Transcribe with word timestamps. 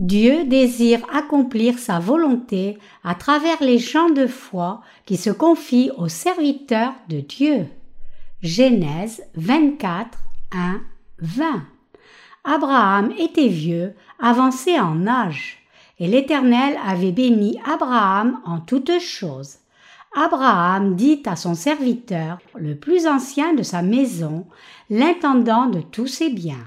Dieu 0.00 0.44
désire 0.46 1.02
accomplir 1.12 1.78
sa 1.78 1.98
volonté 1.98 2.78
à 3.04 3.14
travers 3.14 3.62
les 3.62 3.78
gens 3.78 4.08
de 4.08 4.26
foi 4.26 4.80
qui 5.04 5.18
se 5.18 5.28
confient 5.28 5.90
aux 5.98 6.08
serviteurs 6.08 6.94
de 7.10 7.20
Dieu. 7.20 7.66
Genèse 8.40 9.22
24, 9.34 10.18
1, 10.52 10.80
20. 11.18 11.62
Abraham 12.44 13.12
était 13.18 13.48
vieux, 13.48 13.92
avancé 14.18 14.80
en 14.80 15.06
âge, 15.06 15.58
et 15.98 16.06
l'Éternel 16.06 16.78
avait 16.82 17.12
béni 17.12 17.60
Abraham 17.70 18.40
en 18.46 18.58
toutes 18.58 19.00
choses. 19.00 19.56
Abraham 20.16 20.96
dit 20.96 21.22
à 21.26 21.36
son 21.36 21.54
serviteur, 21.54 22.38
le 22.56 22.74
plus 22.74 23.06
ancien 23.06 23.52
de 23.52 23.62
sa 23.62 23.82
maison, 23.82 24.46
l'intendant 24.88 25.66
de 25.66 25.82
tous 25.82 26.06
ses 26.06 26.30
biens. 26.30 26.64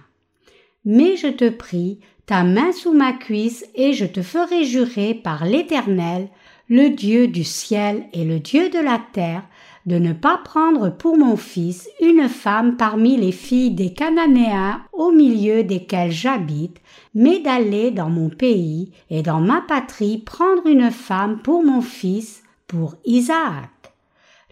Mais 0.85 1.15
je 1.15 1.29
te 1.29 1.49
prie, 1.49 1.99
ta 2.25 2.43
main 2.43 2.71
sous 2.71 2.93
ma 2.93 3.13
cuisse, 3.13 3.65
et 3.75 3.93
je 3.93 4.05
te 4.05 4.21
ferai 4.21 4.63
jurer 4.63 5.13
par 5.13 5.45
l'Éternel, 5.45 6.29
le 6.69 6.89
Dieu 6.89 7.27
du 7.27 7.43
ciel 7.43 8.05
et 8.13 8.23
le 8.23 8.39
Dieu 8.39 8.69
de 8.69 8.79
la 8.79 8.99
terre, 9.11 9.43
de 9.85 9.97
ne 9.97 10.13
pas 10.13 10.37
prendre 10.37 10.89
pour 10.89 11.17
mon 11.17 11.35
fils 11.35 11.89
une 11.99 12.29
femme 12.29 12.77
parmi 12.77 13.17
les 13.17 13.33
filles 13.33 13.71
des 13.71 13.91
Cananéens 13.93 14.81
au 14.93 15.11
milieu 15.11 15.63
desquels 15.63 16.11
j'habite, 16.11 16.77
mais 17.13 17.39
d'aller 17.39 17.91
dans 17.91 18.09
mon 18.09 18.29
pays 18.29 18.91
et 19.09 19.21
dans 19.21 19.41
ma 19.41 19.61
patrie 19.61 20.19
prendre 20.19 20.65
une 20.67 20.89
femme 20.89 21.41
pour 21.41 21.63
mon 21.63 21.81
fils, 21.81 22.43
pour 22.67 22.95
Isaac. 23.03 23.69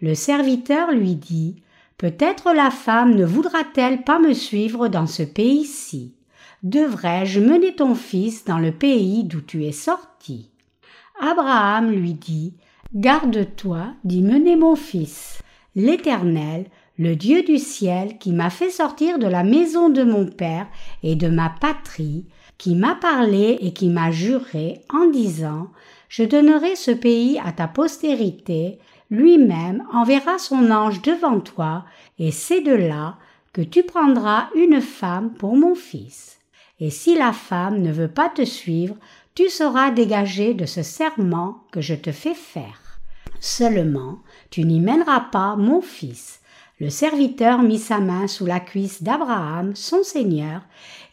Le 0.01 0.15
serviteur 0.15 0.91
lui 0.91 1.15
dit, 1.15 1.55
Peut-être 1.97 2.51
la 2.53 2.71
femme 2.71 3.15
ne 3.15 3.23
voudra-t-elle 3.23 4.03
pas 4.03 4.19
me 4.19 4.33
suivre 4.33 4.87
dans 4.87 5.05
ce 5.05 5.21
pays-ci. 5.21 6.15
Devrais-je 6.63 7.39
mener 7.39 7.73
ton 7.73 7.95
fils 7.95 8.45
dans 8.45 8.59
le 8.59 8.71
pays 8.71 9.23
d'où 9.23 9.41
tu 9.41 9.65
es 9.65 9.71
sorti? 9.71 10.51
Abraham 11.19 11.89
lui 11.89 12.13
dit, 12.13 12.53
Garde-toi 12.93 13.95
d'y 14.03 14.21
mener 14.21 14.55
mon 14.55 14.75
fils. 14.75 15.41
L'Éternel, 15.75 16.65
le 16.99 17.15
Dieu 17.15 17.41
du 17.41 17.57
ciel, 17.57 18.19
qui 18.19 18.31
m'a 18.31 18.51
fait 18.51 18.69
sortir 18.69 19.17
de 19.17 19.25
la 19.25 19.43
maison 19.43 19.89
de 19.89 20.03
mon 20.03 20.27
père 20.27 20.67
et 21.01 21.15
de 21.15 21.29
ma 21.29 21.49
patrie, 21.49 22.27
qui 22.59 22.75
m'a 22.75 22.93
parlé 22.93 23.57
et 23.61 23.73
qui 23.73 23.89
m'a 23.89 24.11
juré 24.11 24.81
en 24.93 25.07
disant 25.07 25.71
Je 26.09 26.23
donnerai 26.23 26.75
ce 26.75 26.91
pays 26.91 27.39
à 27.43 27.53
ta 27.53 27.67
postérité, 27.67 28.77
lui-même 29.09 29.83
enverra 29.91 30.37
son 30.37 30.69
ange 30.69 31.01
devant 31.01 31.39
toi, 31.39 31.85
et 32.19 32.29
c'est 32.29 32.61
de 32.61 32.75
là 32.75 33.17
que 33.51 33.61
tu 33.61 33.81
prendras 33.81 34.49
une 34.55 34.79
femme 34.79 35.33
pour 35.33 35.55
mon 35.55 35.73
fils. 35.73 36.40
Et 36.81 36.89
si 36.89 37.15
la 37.15 37.31
femme 37.31 37.81
ne 37.81 37.91
veut 37.91 38.09
pas 38.09 38.27
te 38.27 38.43
suivre, 38.43 38.95
tu 39.35 39.49
seras 39.49 39.91
dégagé 39.91 40.53
de 40.53 40.65
ce 40.65 40.81
serment 40.81 41.63
que 41.71 41.79
je 41.79 41.93
te 41.93 42.11
fais 42.11 42.33
faire. 42.33 42.99
Seulement, 43.39 44.19
tu 44.49 44.63
n'y 44.65 44.79
mèneras 44.79 45.21
pas 45.31 45.55
mon 45.55 45.81
fils. 45.81 46.41
Le 46.79 46.89
serviteur 46.89 47.61
mit 47.61 47.77
sa 47.77 47.99
main 47.99 48.27
sous 48.27 48.47
la 48.47 48.59
cuisse 48.59 49.03
d'Abraham, 49.03 49.75
son 49.75 50.03
seigneur, 50.03 50.61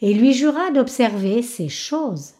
et 0.01 0.15
lui 0.15 0.33
jura 0.33 0.71
d'observer 0.71 1.43
ces 1.43 1.69
choses. 1.69 2.33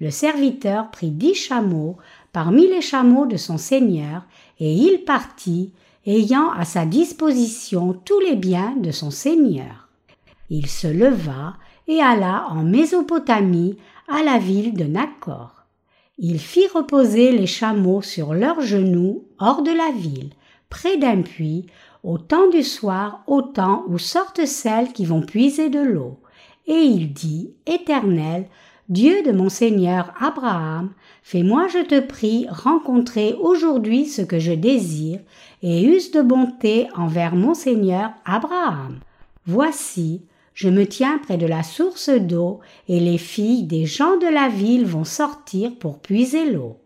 Le 0.00 0.10
serviteur 0.10 0.90
prit 0.90 1.10
dix 1.10 1.34
chameaux 1.34 1.98
parmi 2.32 2.66
les 2.66 2.80
chameaux 2.80 3.26
de 3.26 3.36
son 3.36 3.58
seigneur, 3.58 4.22
et 4.58 4.72
il 4.72 5.04
partit, 5.04 5.72
ayant 6.06 6.50
à 6.52 6.64
sa 6.64 6.86
disposition 6.86 7.92
tous 8.04 8.20
les 8.20 8.36
biens 8.36 8.74
de 8.76 8.90
son 8.90 9.10
seigneur. 9.10 9.88
Il 10.48 10.66
se 10.66 10.86
leva 10.86 11.54
et 11.90 12.00
alla 12.00 12.46
en 12.50 12.62
Mésopotamie 12.62 13.76
à 14.06 14.22
la 14.22 14.38
ville 14.38 14.74
de 14.74 14.84
Nacor. 14.84 15.64
Il 16.18 16.38
fit 16.38 16.68
reposer 16.68 17.32
les 17.32 17.48
chameaux 17.48 18.00
sur 18.00 18.32
leurs 18.32 18.60
genoux 18.60 19.24
hors 19.40 19.62
de 19.62 19.72
la 19.72 19.90
ville, 19.90 20.30
près 20.68 20.98
d'un 20.98 21.22
puits, 21.22 21.66
au 22.04 22.16
temps 22.16 22.48
du 22.48 22.62
soir, 22.62 23.24
au 23.26 23.42
temps 23.42 23.82
où 23.88 23.98
sortent 23.98 24.46
celles 24.46 24.92
qui 24.92 25.04
vont 25.04 25.22
puiser 25.22 25.68
de 25.68 25.80
l'eau. 25.80 26.20
Et 26.68 26.78
il 26.78 27.12
dit, 27.12 27.54
Éternel, 27.66 28.46
Dieu 28.88 29.22
de 29.24 29.32
mon 29.32 29.48
Seigneur 29.48 30.14
Abraham, 30.20 30.90
fais-moi, 31.24 31.66
je 31.66 31.80
te 31.80 31.98
prie, 31.98 32.46
rencontrer 32.48 33.34
aujourd'hui 33.40 34.06
ce 34.06 34.22
que 34.22 34.38
je 34.38 34.52
désire, 34.52 35.18
et 35.62 35.82
use 35.82 36.12
de 36.12 36.22
bonté 36.22 36.86
envers 36.96 37.34
mon 37.34 37.54
Seigneur 37.54 38.12
Abraham. 38.24 39.00
Voici, 39.44 40.22
je 40.54 40.68
me 40.68 40.86
tiens 40.86 41.18
près 41.18 41.36
de 41.36 41.46
la 41.46 41.62
source 41.62 42.10
d'eau, 42.10 42.60
et 42.88 43.00
les 43.00 43.18
filles 43.18 43.64
des 43.64 43.86
gens 43.86 44.16
de 44.16 44.26
la 44.26 44.48
ville 44.48 44.84
vont 44.84 45.04
sortir 45.04 45.72
pour 45.78 46.00
puiser 46.00 46.50
l'eau. 46.50 46.78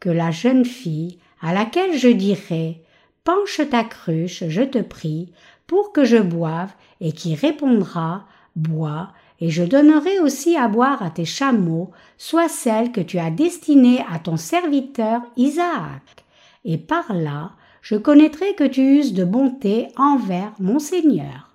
Que 0.00 0.10
la 0.10 0.30
jeune 0.30 0.64
fille, 0.64 1.18
à 1.40 1.52
laquelle 1.52 1.96
je 1.98 2.08
dirai 2.08 2.82
Penche 3.24 3.60
ta 3.70 3.84
cruche, 3.84 4.44
je 4.48 4.62
te 4.62 4.78
prie, 4.78 5.32
pour 5.66 5.92
que 5.92 6.04
je 6.04 6.16
boive, 6.16 6.72
et 7.00 7.12
qui 7.12 7.34
répondra 7.34 8.26
Bois, 8.56 9.08
et 9.40 9.50
je 9.50 9.64
donnerai 9.64 10.20
aussi 10.20 10.56
à 10.56 10.68
boire 10.68 11.02
à 11.02 11.10
tes 11.10 11.24
chameaux, 11.24 11.90
soit 12.18 12.48
celle 12.48 12.92
que 12.92 13.00
tu 13.00 13.18
as 13.18 13.30
destinée 13.30 14.04
à 14.10 14.18
ton 14.18 14.36
serviteur 14.36 15.22
Isaac. 15.36 16.24
Et 16.64 16.78
par 16.78 17.12
là, 17.12 17.52
je 17.80 17.96
connaîtrai 17.96 18.54
que 18.54 18.64
tu 18.64 18.98
uses 18.98 19.14
de 19.14 19.24
bonté 19.24 19.88
envers 19.96 20.52
mon 20.60 20.78
Seigneur. 20.78 21.51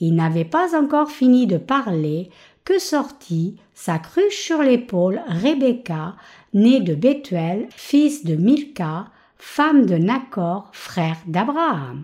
Il 0.00 0.14
n'avait 0.14 0.44
pas 0.44 0.78
encore 0.78 1.10
fini 1.10 1.46
de 1.46 1.56
parler 1.56 2.30
que 2.64 2.78
sortit, 2.78 3.56
sa 3.74 3.98
cruche 3.98 4.36
sur 4.36 4.62
l'épaule, 4.62 5.22
Rebecca, 5.26 6.16
née 6.52 6.80
de 6.80 6.94
Bethuel, 6.94 7.66
fils 7.70 8.24
de 8.24 8.36
Milka, 8.36 9.06
femme 9.36 9.86
de 9.86 9.96
Nacor, 9.96 10.68
frère 10.72 11.16
d'Abraham. 11.26 12.02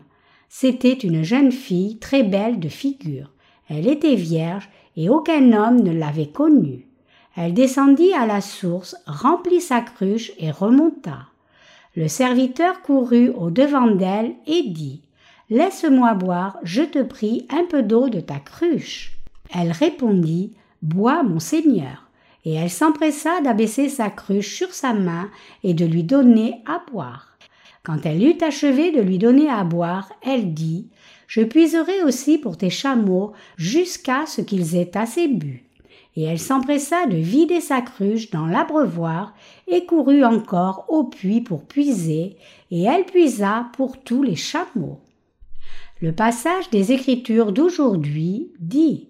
C'était 0.49 0.93
une 0.93 1.23
jeune 1.23 1.53
fille 1.53 1.99
très 1.99 2.23
belle 2.23 2.61
de 2.61 2.69
figure. 2.69 3.31
Elle 3.69 3.89
était 3.89 4.15
vierge 4.15 4.69
et 4.97 5.09
aucun 5.09 5.53
homme 5.53 5.83
ne 5.83 5.93
l'avait 5.93 6.29
connue. 6.29 6.87
Elle 7.37 7.55
descendit 7.55 8.13
à 8.13 8.27
la 8.27 8.41
source, 8.41 8.97
remplit 9.07 9.61
sa 9.61 9.81
cruche 9.81 10.33
et 10.39 10.51
remonta. 10.51 11.27
Le 11.97 12.09
serviteur 12.09 12.83
courut 12.83 13.31
au 13.31 13.51
devant 13.51 13.89
d'elle 13.89 14.35
et 14.47 14.63
dit 14.63 15.03
Laisse-moi 15.55 16.15
boire, 16.15 16.59
je 16.65 16.83
te 16.83 17.01
prie, 17.01 17.47
un 17.49 17.63
peu 17.63 17.85
d'eau 17.85 18.09
de 18.09 18.19
ta 18.19 18.41
cruche. 18.41 19.13
Elle 19.55 19.71
répondit 19.71 20.53
Bois, 20.83 21.23
mon 21.23 21.39
Seigneur. 21.39 22.11
Et 22.45 22.55
elle 22.55 22.71
s'empressa 22.71 23.41
d'abaisser 23.41 23.89
sa 23.89 24.11
cruche 24.11 24.53
sur 24.53 24.75
sa 24.75 24.93
main 24.95 25.31
et 25.63 25.73
de 25.73 25.87
lui 25.87 26.03
donner 26.03 26.57
à 26.67 26.83
boire. 26.91 27.39
Quand 27.85 28.05
elle 28.05 28.25
eut 28.25 28.43
achevé 28.43 28.91
de 28.91 29.01
lui 29.01 29.19
donner 29.19 29.49
à 29.49 29.63
boire, 29.63 30.11
elle 30.23 30.55
dit 30.55 30.89
Je 31.29 31.43
puiserai 31.43 32.03
aussi 32.03 32.37
pour 32.37 32.59
tes 32.59 32.69
chameaux 32.69 33.33
jusqu'à 33.57 34.27
ce 34.27 34.41
qu'ils 34.41 34.75
aient 34.75 34.97
assez 34.97 35.29
bu. 35.29 35.63
Et 36.17 36.25
elle 36.25 36.41
s'empressa 36.41 37.07
de 37.07 37.17
vider 37.17 37.61
sa 37.61 37.81
cruche 37.81 38.33
dans 38.33 38.47
l'abreuvoir 38.47 39.35
et 39.69 39.87
courut 39.87 40.25
encore 40.25 40.87
au 40.89 41.05
puits 41.05 41.43
pour 41.43 41.63
puiser, 41.63 42.39
et 42.73 42.83
elle 42.83 43.05
puisa 43.05 43.67
pour 43.77 44.03
tous 44.03 44.25
les 44.25 44.35
chameaux. 44.35 44.99
Le 46.05 46.13
passage 46.13 46.69
des 46.69 46.93
Écritures 46.93 47.51
d'aujourd'hui 47.51 48.53
dit 48.61 49.09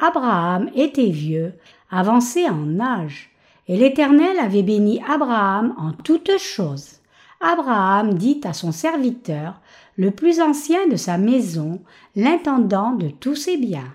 Abraham 0.00 0.68
était 0.74 1.10
vieux, 1.10 1.54
avancé 1.88 2.48
en 2.50 2.80
âge, 2.80 3.30
et 3.68 3.76
l'Éternel 3.76 4.36
avait 4.40 4.64
béni 4.64 5.00
Abraham 5.08 5.72
en 5.78 5.92
toutes 5.92 6.36
choses. 6.38 6.96
Abraham 7.40 8.14
dit 8.14 8.40
à 8.42 8.54
son 8.54 8.72
serviteur, 8.72 9.60
le 9.94 10.10
plus 10.10 10.40
ancien 10.40 10.88
de 10.88 10.96
sa 10.96 11.16
maison, 11.16 11.80
l'intendant 12.16 12.90
de 12.90 13.08
tous 13.08 13.36
ses 13.36 13.56
biens. 13.56 13.94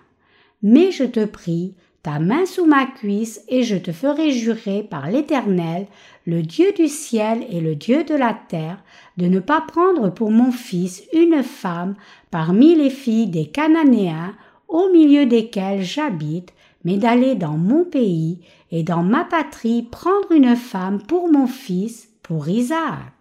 Mais 0.64 0.92
je 0.92 1.04
te 1.04 1.26
prie, 1.26 1.76
ta 2.08 2.20
main 2.20 2.46
sous 2.46 2.66
ma 2.66 2.86
cuisse, 2.86 3.44
et 3.50 3.64
je 3.64 3.76
te 3.76 3.92
ferai 3.92 4.32
jurer 4.32 4.82
par 4.82 5.10
l'Éternel, 5.10 5.88
le 6.26 6.42
Dieu 6.42 6.72
du 6.72 6.88
ciel 6.88 7.46
et 7.50 7.60
le 7.60 7.76
Dieu 7.76 8.06
de 8.06 8.16
la 8.16 8.34
terre, 8.34 8.82
de 9.18 9.26
ne 9.26 9.42
pas 9.42 9.60
prendre 9.60 10.10
pour 10.10 10.32
mon 10.32 10.54
fils 10.54 11.04
une 11.12 11.44
femme 11.44 11.96
parmi 12.32 12.76
les 12.76 12.92
filles 12.92 13.28
des 13.28 13.48
Cananéens, 13.48 14.36
au 14.70 14.90
milieu 14.94 15.26
desquels 15.26 15.82
j'habite, 15.82 16.54
mais 16.86 16.96
d'aller 16.96 17.36
dans 17.36 17.58
mon 17.58 17.84
pays 17.84 18.40
et 18.72 18.84
dans 18.84 19.04
ma 19.04 19.26
patrie 19.26 19.84
prendre 19.84 20.32
une 20.32 20.56
femme 20.56 21.02
pour 21.02 21.30
mon 21.30 21.46
fils, 21.46 22.08
pour 22.24 22.48
Isaac. 22.48 23.17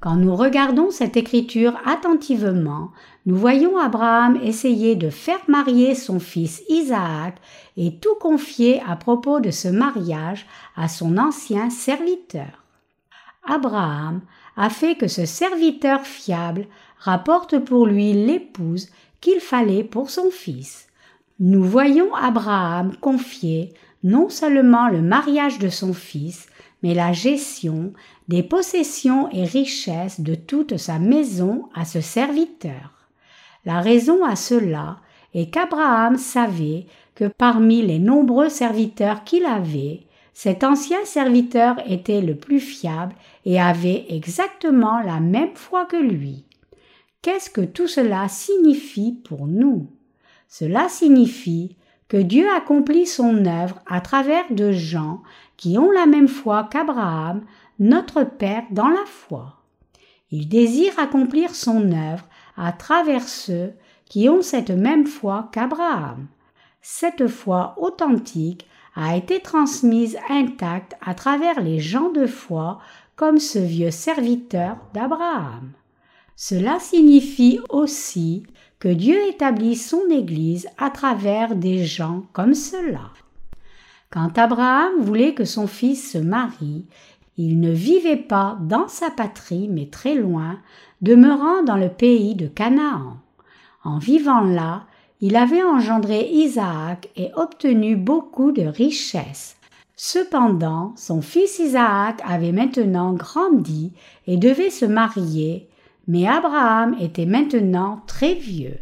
Quand 0.00 0.14
nous 0.14 0.36
regardons 0.36 0.92
cette 0.92 1.16
écriture 1.16 1.76
attentivement, 1.84 2.92
nous 3.26 3.36
voyons 3.36 3.78
Abraham 3.78 4.38
essayer 4.42 4.94
de 4.94 5.10
faire 5.10 5.40
marier 5.48 5.96
son 5.96 6.20
fils 6.20 6.62
Isaac 6.68 7.36
et 7.76 7.96
tout 7.96 8.14
confier 8.20 8.80
à 8.86 8.94
propos 8.94 9.40
de 9.40 9.50
ce 9.50 9.66
mariage 9.66 10.46
à 10.76 10.86
son 10.86 11.18
ancien 11.18 11.68
serviteur. 11.68 12.64
Abraham 13.44 14.20
a 14.56 14.70
fait 14.70 14.94
que 14.94 15.08
ce 15.08 15.26
serviteur 15.26 16.02
fiable 16.02 16.66
rapporte 16.98 17.58
pour 17.58 17.86
lui 17.86 18.12
l'épouse 18.12 18.90
qu'il 19.20 19.40
fallait 19.40 19.84
pour 19.84 20.10
son 20.10 20.30
fils. 20.30 20.86
Nous 21.40 21.64
voyons 21.64 22.14
Abraham 22.14 22.94
confier 23.00 23.74
non 24.04 24.28
seulement 24.28 24.88
le 24.88 25.02
mariage 25.02 25.58
de 25.58 25.68
son 25.68 25.92
fils, 25.92 26.46
mais 26.82 26.94
la 26.94 27.12
gestion 27.12 27.92
des 28.28 28.42
possessions 28.42 29.30
et 29.30 29.44
richesses 29.44 30.20
de 30.20 30.34
toute 30.34 30.76
sa 30.76 30.98
maison 30.98 31.68
à 31.74 31.84
ce 31.84 32.00
serviteur. 32.00 33.08
La 33.64 33.80
raison 33.80 34.24
à 34.24 34.36
cela 34.36 34.98
est 35.34 35.50
qu'Abraham 35.50 36.16
savait 36.16 36.86
que 37.14 37.24
parmi 37.26 37.82
les 37.82 37.98
nombreux 37.98 38.48
serviteurs 38.48 39.24
qu'il 39.24 39.44
avait, 39.44 40.06
cet 40.32 40.62
ancien 40.62 41.04
serviteur 41.04 41.76
était 41.90 42.20
le 42.20 42.36
plus 42.36 42.60
fiable 42.60 43.14
et 43.44 43.60
avait 43.60 44.06
exactement 44.08 45.00
la 45.00 45.18
même 45.18 45.54
foi 45.54 45.84
que 45.84 45.96
lui. 45.96 46.44
Qu'est-ce 47.22 47.50
que 47.50 47.62
tout 47.62 47.88
cela 47.88 48.28
signifie 48.28 49.20
pour 49.24 49.48
nous? 49.48 49.90
Cela 50.46 50.88
signifie 50.88 51.76
que 52.06 52.16
Dieu 52.16 52.46
accomplit 52.56 53.06
son 53.06 53.44
œuvre 53.46 53.80
à 53.86 54.00
travers 54.00 54.44
de 54.50 54.70
gens 54.70 55.22
qui 55.58 55.76
ont 55.76 55.90
la 55.90 56.06
même 56.06 56.28
foi 56.28 56.66
qu'Abraham, 56.70 57.42
notre 57.78 58.24
Père 58.24 58.64
dans 58.70 58.88
la 58.88 59.04
foi. 59.04 59.56
Il 60.30 60.48
désire 60.48 60.98
accomplir 60.98 61.54
son 61.54 61.92
œuvre 61.92 62.24
à 62.56 62.72
travers 62.72 63.28
ceux 63.28 63.72
qui 64.06 64.30
ont 64.30 64.40
cette 64.40 64.70
même 64.70 65.06
foi 65.06 65.50
qu'Abraham. 65.52 66.28
Cette 66.80 67.26
foi 67.26 67.74
authentique 67.76 68.66
a 68.94 69.16
été 69.16 69.40
transmise 69.40 70.16
intacte 70.30 70.94
à 71.04 71.14
travers 71.14 71.60
les 71.60 71.78
gens 71.80 72.10
de 72.10 72.26
foi 72.26 72.80
comme 73.16 73.38
ce 73.38 73.58
vieux 73.58 73.90
serviteur 73.90 74.76
d'Abraham. 74.94 75.72
Cela 76.36 76.78
signifie 76.78 77.60
aussi 77.68 78.44
que 78.78 78.88
Dieu 78.88 79.18
établit 79.28 79.76
son 79.76 80.08
Église 80.08 80.68
à 80.78 80.90
travers 80.90 81.56
des 81.56 81.84
gens 81.84 82.22
comme 82.32 82.54
cela. 82.54 83.10
Quand 84.10 84.38
Abraham 84.38 85.00
voulait 85.00 85.34
que 85.34 85.44
son 85.44 85.66
fils 85.66 86.12
se 86.12 86.18
marie, 86.18 86.86
il 87.36 87.60
ne 87.60 87.70
vivait 87.70 88.16
pas 88.16 88.58
dans 88.60 88.88
sa 88.88 89.10
patrie 89.10 89.68
mais 89.68 89.86
très 89.86 90.14
loin, 90.14 90.58
demeurant 91.02 91.62
dans 91.62 91.76
le 91.76 91.88
pays 91.88 92.34
de 92.34 92.46
Canaan. 92.46 93.18
En 93.84 93.98
vivant 93.98 94.40
là, 94.40 94.86
il 95.20 95.36
avait 95.36 95.62
engendré 95.62 96.28
Isaac 96.30 97.10
et 97.16 97.30
obtenu 97.34 97.96
beaucoup 97.96 98.52
de 98.52 98.62
richesses. 98.62 99.56
Cependant, 99.96 100.92
son 100.96 101.22
fils 101.22 101.58
Isaac 101.58 102.20
avait 102.24 102.52
maintenant 102.52 103.12
grandi 103.12 103.92
et 104.26 104.36
devait 104.36 104.70
se 104.70 104.84
marier, 104.84 105.68
mais 106.06 106.26
Abraham 106.26 106.96
était 107.00 107.26
maintenant 107.26 108.00
très 108.06 108.34
vieux. 108.34 108.78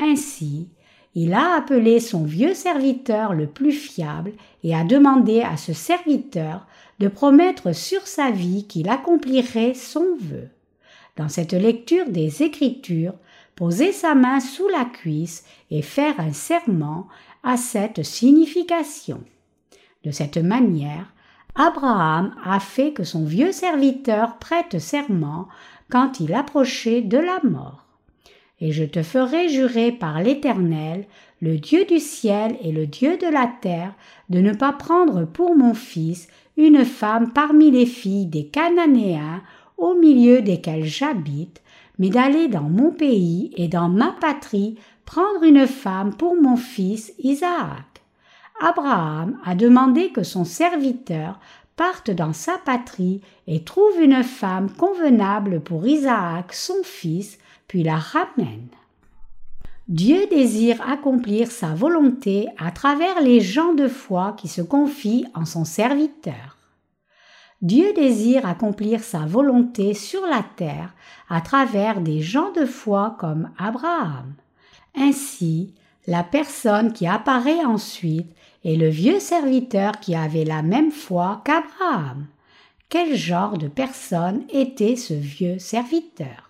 Ainsi, 0.00 0.68
il 1.14 1.32
a 1.32 1.54
appelé 1.56 2.00
son 2.00 2.24
vieux 2.24 2.54
serviteur 2.54 3.34
le 3.34 3.46
plus 3.46 3.72
fiable 3.72 4.32
et 4.62 4.74
a 4.74 4.84
demandé 4.84 5.42
à 5.42 5.56
ce 5.56 5.72
serviteur 5.72 6.66
de 6.98 7.08
promettre 7.08 7.74
sur 7.74 8.06
sa 8.06 8.30
vie 8.30 8.66
qu'il 8.66 8.88
accomplirait 8.88 9.74
son 9.74 10.16
vœu. 10.20 10.48
Dans 11.16 11.28
cette 11.28 11.52
lecture 11.52 12.08
des 12.08 12.42
Écritures, 12.42 13.14
poser 13.54 13.92
sa 13.92 14.14
main 14.14 14.40
sous 14.40 14.68
la 14.68 14.84
cuisse 14.84 15.44
et 15.70 15.82
faire 15.82 16.18
un 16.18 16.32
serment 16.32 17.06
a 17.44 17.56
cette 17.56 18.02
signification. 18.02 19.22
De 20.02 20.10
cette 20.10 20.38
manière, 20.38 21.12
Abraham 21.54 22.34
a 22.44 22.58
fait 22.58 22.92
que 22.92 23.04
son 23.04 23.24
vieux 23.24 23.52
serviteur 23.52 24.38
prête 24.38 24.80
serment 24.80 25.46
quand 25.88 26.18
il 26.18 26.34
approchait 26.34 27.02
de 27.02 27.18
la 27.18 27.38
mort 27.44 27.83
et 28.64 28.72
je 28.72 28.84
te 28.84 29.02
ferai 29.02 29.50
jurer 29.50 29.92
par 29.92 30.22
l'Éternel, 30.22 31.04
le 31.42 31.58
Dieu 31.58 31.84
du 31.84 31.98
ciel 31.98 32.56
et 32.62 32.72
le 32.72 32.86
Dieu 32.86 33.18
de 33.18 33.26
la 33.26 33.46
terre, 33.60 33.92
de 34.30 34.40
ne 34.40 34.54
pas 34.54 34.72
prendre 34.72 35.26
pour 35.26 35.54
mon 35.54 35.74
fils 35.74 36.28
une 36.56 36.86
femme 36.86 37.34
parmi 37.34 37.70
les 37.70 37.84
filles 37.84 38.24
des 38.24 38.46
Cananéens 38.46 39.42
au 39.76 39.94
milieu 39.96 40.40
desquels 40.40 40.86
j'habite, 40.86 41.60
mais 41.98 42.08
d'aller 42.08 42.48
dans 42.48 42.70
mon 42.70 42.90
pays 42.90 43.52
et 43.58 43.68
dans 43.68 43.90
ma 43.90 44.12
patrie 44.18 44.78
prendre 45.04 45.42
une 45.42 45.66
femme 45.66 46.14
pour 46.14 46.34
mon 46.34 46.56
fils 46.56 47.12
Isaac. 47.18 47.84
Abraham 48.62 49.38
a 49.44 49.54
demandé 49.54 50.08
que 50.08 50.22
son 50.22 50.46
serviteur 50.46 51.38
parte 51.76 52.10
dans 52.10 52.32
sa 52.32 52.56
patrie 52.64 53.20
et 53.46 53.62
trouve 53.62 54.00
une 54.00 54.22
femme 54.22 54.70
convenable 54.70 55.60
pour 55.60 55.86
Isaac 55.86 56.54
son 56.54 56.82
fils, 56.82 57.38
puis 57.68 57.82
la 57.82 57.96
ramène. 57.96 58.68
Dieu 59.88 60.26
désire 60.30 60.80
accomplir 60.88 61.50
sa 61.50 61.74
volonté 61.74 62.48
à 62.56 62.70
travers 62.70 63.20
les 63.20 63.40
gens 63.40 63.74
de 63.74 63.86
foi 63.86 64.34
qui 64.38 64.48
se 64.48 64.62
confient 64.62 65.26
en 65.34 65.44
son 65.44 65.64
serviteur. 65.64 66.56
Dieu 67.60 67.92
désire 67.94 68.46
accomplir 68.46 69.02
sa 69.02 69.20
volonté 69.20 69.94
sur 69.94 70.22
la 70.26 70.42
terre 70.56 70.94
à 71.28 71.40
travers 71.40 72.00
des 72.00 72.20
gens 72.20 72.50
de 72.52 72.64
foi 72.64 73.16
comme 73.18 73.50
Abraham. 73.58 74.34
Ainsi, 74.96 75.74
la 76.06 76.22
personne 76.22 76.92
qui 76.92 77.06
apparaît 77.06 77.64
ensuite 77.64 78.30
est 78.64 78.76
le 78.76 78.88
vieux 78.88 79.20
serviteur 79.20 80.00
qui 80.00 80.14
avait 80.14 80.44
la 80.44 80.62
même 80.62 80.90
foi 80.90 81.42
qu'Abraham. 81.44 82.26
Quel 82.88 83.16
genre 83.16 83.58
de 83.58 83.68
personne 83.68 84.44
était 84.50 84.96
ce 84.96 85.14
vieux 85.14 85.58
serviteur? 85.58 86.43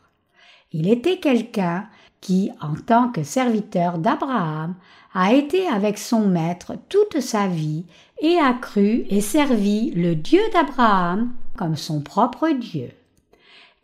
Il 0.75 0.91
était 0.91 1.19
quelqu'un 1.19 1.87
qui, 2.21 2.50
en 2.61 2.75
tant 2.75 3.09
que 3.09 3.23
serviteur 3.23 3.97
d'Abraham, 3.99 4.75
a 5.15 5.32
été 5.32 5.69
avec 5.69 5.99
son 5.99 6.26
maître 6.26 6.75
toute 6.88 7.21
sa 7.21 7.47
vie 7.47 7.85
et 8.21 8.38
a 8.38 8.53
cru 8.53 9.06
et 9.09 9.21
servi 9.21 9.93
le 9.93 10.17
Dieu 10.17 10.41
d'Abraham 10.53 11.32
comme 11.56 11.76
son 11.76 12.00
propre 12.00 12.49
Dieu. 12.49 12.91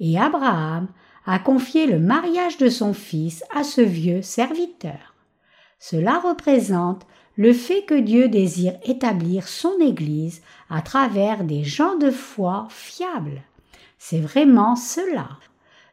Et 0.00 0.18
Abraham 0.18 0.88
a 1.26 1.38
confié 1.38 1.86
le 1.86 2.00
mariage 2.00 2.58
de 2.58 2.68
son 2.68 2.92
fils 2.92 3.44
à 3.54 3.62
ce 3.62 3.82
vieux 3.82 4.22
serviteur. 4.22 5.14
Cela 5.78 6.18
représente 6.18 7.06
le 7.36 7.52
fait 7.52 7.82
que 7.82 8.00
Dieu 8.00 8.28
désire 8.28 8.74
établir 8.84 9.46
son 9.46 9.78
Église 9.80 10.42
à 10.68 10.82
travers 10.82 11.44
des 11.44 11.62
gens 11.62 11.96
de 11.96 12.10
foi 12.10 12.66
fiables. 12.68 13.42
C'est 13.96 14.20
vraiment 14.20 14.74
cela. 14.74 15.28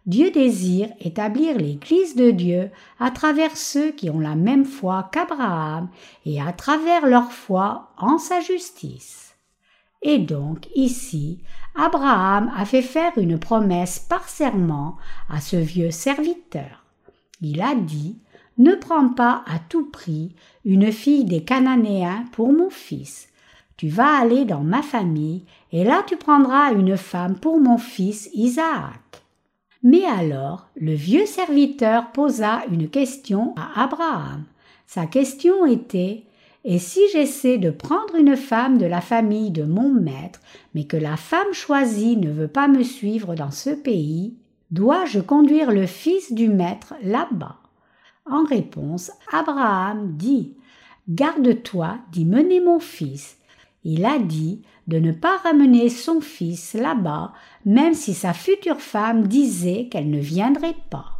Dieu 0.07 0.31
désire 0.31 0.87
établir 1.01 1.57
l'Église 1.57 2.15
de 2.15 2.31
Dieu 2.31 2.71
à 2.97 3.11
travers 3.11 3.57
ceux 3.57 3.91
qui 3.91 4.09
ont 4.09 4.21
la 4.21 4.35
même 4.35 4.63
foi 4.63 5.09
qu'Abraham 5.11 5.89
et 6.25 6.41
à 6.41 6.53
travers 6.53 7.05
leur 7.05 7.29
foi 7.33 7.89
en 7.97 8.17
sa 8.17 8.39
justice. 8.39 9.35
Et 10.01 10.17
donc 10.17 10.69
ici, 10.75 11.39
Abraham 11.75 12.49
a 12.55 12.63
fait 12.63 12.81
faire 12.81 13.17
une 13.17 13.37
promesse 13.37 13.99
par 13.99 14.29
serment 14.29 14.95
à 15.29 15.41
ce 15.41 15.57
vieux 15.57 15.91
serviteur. 15.91 16.85
Il 17.41 17.61
a 17.61 17.75
dit 17.75 18.17
Ne 18.57 18.75
prends 18.75 19.09
pas 19.09 19.43
à 19.45 19.59
tout 19.59 19.89
prix 19.91 20.33
une 20.63 20.89
fille 20.93 21.25
des 21.25 21.43
Cananéens 21.43 22.23
pour 22.31 22.53
mon 22.53 22.69
fils. 22.69 23.27
Tu 23.75 23.89
vas 23.89 24.21
aller 24.21 24.45
dans 24.45 24.63
ma 24.63 24.81
famille, 24.81 25.43
et 25.73 25.83
là 25.83 26.01
tu 26.07 26.15
prendras 26.15 26.71
une 26.71 26.95
femme 26.95 27.37
pour 27.37 27.59
mon 27.59 27.77
fils 27.77 28.29
Isaac. 28.33 29.06
Mais 29.89 30.03
alors 30.03 30.67
le 30.75 30.93
vieux 30.93 31.25
serviteur 31.25 32.11
posa 32.11 32.63
une 32.69 32.89
question 32.89 33.55
à 33.55 33.83
Abraham. 33.83 34.43
Sa 34.85 35.05
question 35.05 35.65
était 35.65 36.25
Et 36.65 36.77
si 36.77 36.99
j'essaie 37.13 37.57
de 37.57 37.69
prendre 37.69 38.15
une 38.15 38.35
femme 38.35 38.77
de 38.79 38.85
la 38.85 38.99
famille 38.99 39.49
de 39.49 39.63
mon 39.63 39.89
maître, 39.89 40.41
mais 40.75 40.83
que 40.83 40.97
la 40.97 41.15
femme 41.15 41.53
choisie 41.53 42.17
ne 42.17 42.29
veut 42.29 42.49
pas 42.49 42.67
me 42.67 42.83
suivre 42.83 43.33
dans 43.33 43.51
ce 43.51 43.69
pays, 43.69 44.33
dois-je 44.71 45.21
conduire 45.21 45.71
le 45.71 45.85
fils 45.85 46.33
du 46.33 46.49
maître 46.49 46.93
là-bas? 47.01 47.55
En 48.29 48.43
réponse, 48.43 49.09
Abraham 49.31 50.17
dit 50.17 50.51
Garde-toi 51.07 51.97
d'y 52.11 52.25
mener 52.25 52.59
mon 52.59 52.79
fils. 52.79 53.37
Il 53.85 54.03
a 54.03 54.19
dit 54.19 54.63
de 54.87 54.99
ne 54.99 55.11
pas 55.11 55.37
ramener 55.37 55.89
son 55.89 56.19
fils 56.21 56.73
là-bas, 56.73 57.31
même 57.67 57.93
si 57.93 58.13
sa 58.13 58.31
future 58.31 58.79
femme 58.79 59.27
disait 59.27 59.89
qu'elle 59.91 60.09
ne 60.09 60.21
viendrait 60.21 60.77
pas. 60.89 61.19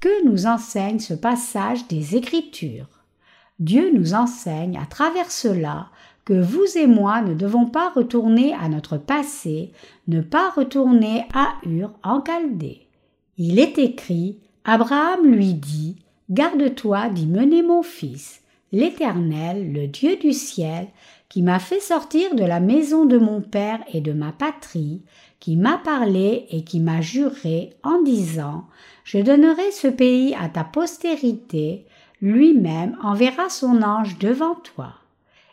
Que 0.00 0.26
nous 0.26 0.46
enseigne 0.46 0.98
ce 0.98 1.14
passage 1.14 1.86
des 1.86 2.16
Écritures? 2.16 2.88
Dieu 3.60 3.92
nous 3.94 4.14
enseigne 4.14 4.76
à 4.76 4.84
travers 4.84 5.30
cela 5.30 5.90
que 6.24 6.34
vous 6.34 6.76
et 6.76 6.88
moi 6.88 7.22
ne 7.22 7.34
devons 7.34 7.66
pas 7.66 7.90
retourner 7.90 8.52
à 8.52 8.68
notre 8.68 8.96
passé, 8.96 9.70
ne 10.08 10.20
pas 10.22 10.50
retourner 10.50 11.24
à 11.32 11.54
Ur 11.64 11.92
en 12.02 12.20
Chaldée. 12.24 12.88
Il 13.38 13.60
est 13.60 13.78
écrit 13.78 14.40
Abraham 14.64 15.24
lui 15.24 15.54
dit 15.54 15.96
Garde-toi 16.30 17.10
d'y 17.10 17.26
mener 17.26 17.62
mon 17.62 17.84
fils. 17.84 18.40
L'Éternel, 18.72 19.72
le 19.72 19.86
Dieu 19.86 20.16
du 20.16 20.32
ciel, 20.32 20.88
qui 21.28 21.42
m'a 21.42 21.60
fait 21.60 21.80
sortir 21.80 22.34
de 22.34 22.44
la 22.44 22.58
maison 22.58 23.04
de 23.04 23.18
mon 23.18 23.40
père 23.40 23.80
et 23.92 24.00
de 24.00 24.12
ma 24.12 24.32
patrie, 24.32 25.02
qui 25.44 25.56
m'a 25.56 25.76
parlé 25.76 26.46
et 26.48 26.64
qui 26.64 26.80
m'a 26.80 27.02
juré 27.02 27.74
en 27.82 28.00
disant 28.00 28.64
Je 29.04 29.18
donnerai 29.18 29.72
ce 29.72 29.88
pays 29.88 30.34
à 30.34 30.48
ta 30.48 30.64
postérité, 30.64 31.84
lui-même 32.22 32.96
enverra 33.02 33.50
son 33.50 33.82
ange 33.82 34.16
devant 34.16 34.54
toi. 34.54 34.94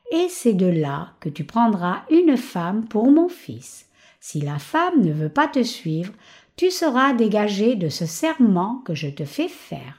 et 0.09 0.29
c'est 0.29 0.53
de 0.53 0.65
là 0.65 1.09
que 1.19 1.27
tu 1.27 1.43
prendras 1.43 2.03
une 2.09 2.37
femme 2.37 2.85
pour 2.85 3.11
mon 3.11 3.27
fils. 3.27 3.87
Si 4.21 4.39
la 4.39 4.59
femme 4.59 5.01
ne 5.01 5.11
veut 5.11 5.27
pas 5.27 5.49
te 5.49 5.61
suivre, 5.61 6.13
tu 6.55 6.71
seras 6.71 7.11
dégagé 7.11 7.75
de 7.75 7.89
ce 7.89 8.05
serment 8.05 8.81
que 8.85 8.95
je 8.95 9.09
te 9.09 9.25
fais 9.25 9.49
faire. 9.49 9.97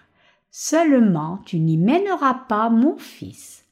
Seulement 0.51 1.43
tu 1.45 1.59
n'y 1.59 1.77
mèneras 1.77 2.47
pas 2.49 2.71
mon 2.71 2.97
fils. 2.97 3.67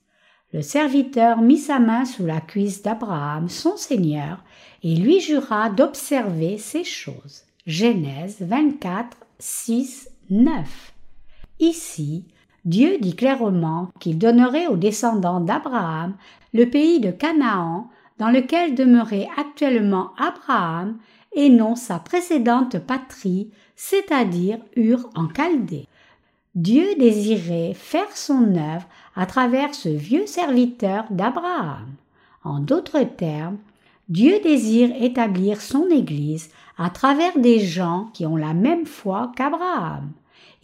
Le 0.52 0.60
serviteur 0.60 1.40
mit 1.40 1.56
sa 1.56 1.78
main 1.78 2.04
sous 2.04 2.26
la 2.26 2.42
cuisse 2.42 2.82
d'Abraham, 2.82 3.48
son 3.48 3.78
Seigneur, 3.78 4.44
et 4.82 4.96
lui 4.96 5.20
jura 5.20 5.70
d'observer 5.70 6.58
ces 6.58 6.84
choses. 6.84 7.42
Genèse 7.66 8.38
24, 8.40 9.16
6, 9.38 10.10
9. 10.30 10.92
Ici, 11.60 12.24
Dieu 12.64 12.98
dit 13.00 13.14
clairement 13.14 13.88
qu'il 14.00 14.18
donnerait 14.18 14.66
aux 14.66 14.76
descendants 14.76 15.40
d'Abraham 15.40 16.14
le 16.52 16.68
pays 16.68 17.00
de 17.00 17.10
Canaan 17.10 17.90
dans 18.18 18.30
lequel 18.30 18.74
demeurait 18.74 19.28
actuellement 19.36 20.10
Abraham 20.18 20.98
et 21.34 21.48
non 21.48 21.74
sa 21.74 21.98
précédente 21.98 22.78
patrie, 22.78 23.50
c'est-à-dire 23.76 24.58
Ur 24.76 25.08
en 25.14 25.28
Chaldée. 25.28 25.86
Dieu 26.54 26.96
désirait 26.98 27.74
faire 27.74 28.14
son 28.16 28.56
œuvre 28.56 28.86
à 29.14 29.26
travers 29.26 29.74
ce 29.74 29.88
vieux 29.88 30.26
serviteur 30.26 31.04
d'Abraham. 31.10 31.86
En 32.42 32.58
d'autres 32.58 33.04
termes, 33.04 33.58
Dieu 34.10 34.40
désire 34.42 34.90
établir 35.00 35.60
son 35.60 35.88
Église 35.88 36.50
à 36.76 36.90
travers 36.90 37.38
des 37.38 37.60
gens 37.60 38.10
qui 38.12 38.26
ont 38.26 38.34
la 38.34 38.54
même 38.54 38.84
foi 38.84 39.30
qu'Abraham. 39.36 40.10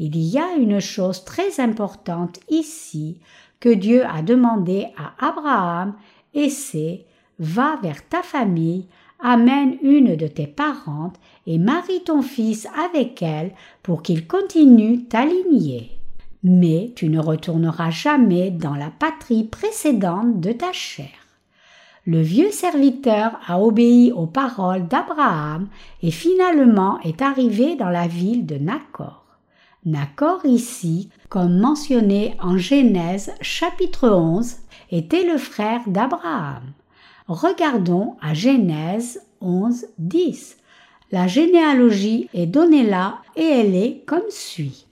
Il 0.01 0.17
y 0.17 0.37
a 0.37 0.57
une 0.59 0.81
chose 0.81 1.25
très 1.25 1.61
importante 1.61 2.41
ici 2.51 3.21
que 3.61 3.69
Dieu 3.69 4.05
a 4.05 4.23
demandé 4.23 4.89
à 4.97 5.29
Abraham 5.29 5.95
et 6.35 6.51
c'est 6.51 7.05
Va 7.39 7.79
vers 7.83 8.09
ta 8.09 8.23
famille, 8.23 8.87
amène 9.21 9.77
une 9.83 10.17
de 10.17 10.27
tes 10.27 10.47
parentes 10.47 11.17
et 11.47 11.59
marie 11.59 12.03
ton 12.03 12.23
fils 12.23 12.67
avec 12.83 13.23
elle 13.23 13.53
pour 13.83 14.03
qu'il 14.03 14.27
continue 14.27 15.05
ta 15.05 15.25
lignée. 15.25 15.93
Mais 16.43 16.93
tu 16.97 17.09
ne 17.09 17.21
retourneras 17.21 17.91
jamais 17.91 18.51
dans 18.51 18.75
la 18.75 18.91
patrie 18.91 19.45
précédente 19.45 20.41
de 20.41 20.53
ta 20.53 20.73
chair. 20.73 21.26
Le 22.07 22.23
vieux 22.23 22.53
serviteur 22.53 23.41
a 23.49 23.61
obéi 23.61 24.13
aux 24.13 24.29
paroles 24.29 24.87
d'Abraham 24.87 25.67
et 26.03 26.13
finalement 26.13 27.01
est 27.01 27.21
arrivé 27.21 27.75
dans 27.75 27.89
la 27.89 28.07
ville 28.07 28.47
de 28.47 28.55
Nacor. 28.55 29.25
Nacor 29.85 30.47
ici, 30.47 31.09
comme 31.29 31.59
mentionné 31.59 32.37
en 32.41 32.59
Genèse 32.59 33.33
chapitre 33.41 34.09
11, 34.09 34.55
était 34.93 35.27
le 35.27 35.37
frère 35.37 35.81
d'Abraham. 35.89 36.63
Regardons 37.27 38.15
à 38.23 38.35
Genèse 38.35 39.21
11, 39.41 39.87
10. 39.99 40.59
La 41.11 41.27
généalogie 41.27 42.29
est 42.35 42.47
donnée 42.47 42.89
là 42.89 43.19
et 43.35 43.45
elle 43.45 43.75
est 43.75 44.05
comme 44.07 44.31
suit. 44.31 44.87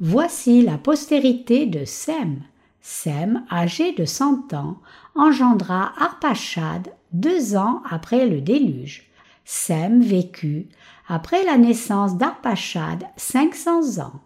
Voici 0.00 0.62
la 0.62 0.78
postérité 0.78 1.66
de 1.66 1.84
Sem. 1.84 2.40
Sem, 2.80 3.44
âgé 3.50 3.92
de 3.92 4.04
cent 4.04 4.54
ans, 4.54 4.76
engendra 5.18 5.92
Arpachad 5.98 6.92
deux 7.12 7.56
ans 7.56 7.82
après 7.90 8.26
le 8.26 8.40
déluge. 8.40 9.10
Sem 9.44 10.00
vécut, 10.02 10.68
après 11.08 11.44
la 11.44 11.56
naissance 11.56 12.16
d'Arpachad, 12.16 13.04
cinq 13.16 13.54
cents 13.54 13.98
ans 14.00 14.20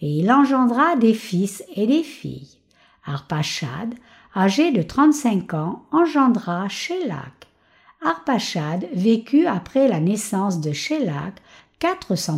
et 0.00 0.18
il 0.18 0.30
engendra 0.30 0.96
des 0.96 1.14
fils 1.14 1.64
et 1.74 1.86
des 1.86 2.02
filles. 2.02 2.58
Arpachad, 3.04 3.94
âgé 4.34 4.72
de 4.72 4.82
trente-cinq 4.82 5.54
ans, 5.54 5.84
engendra 5.90 6.68
Shélak. 6.68 7.46
Arpachad 8.02 8.86
vécut 8.92 9.46
après 9.46 9.88
la 9.88 10.00
naissance 10.00 10.60
de 10.60 10.72
Shélak 10.72 11.40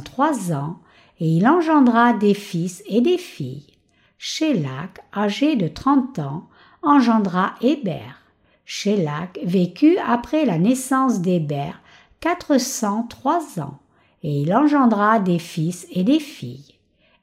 trois 0.04 0.52
ans, 0.52 0.78
et 1.20 1.26
il 1.26 1.48
engendra 1.48 2.12
des 2.12 2.34
fils 2.34 2.82
et 2.86 3.00
des 3.00 3.18
filles. 3.18 3.74
Shélak, 4.18 5.00
âgé 5.16 5.56
de 5.56 5.68
trente 5.68 6.18
ans, 6.18 6.48
engendra 6.82 7.54
Héber. 7.60 8.22
Shélak 8.64 9.38
vécut 9.42 9.96
après 9.98 10.44
la 10.44 10.58
naissance 10.58 11.20
d'Héber 11.20 11.72
trois 12.20 13.60
ans, 13.60 13.78
et 14.22 14.42
il 14.42 14.52
engendra 14.52 15.20
des 15.20 15.38
fils 15.38 15.86
et 15.90 16.04
des 16.04 16.20
filles. 16.20 16.74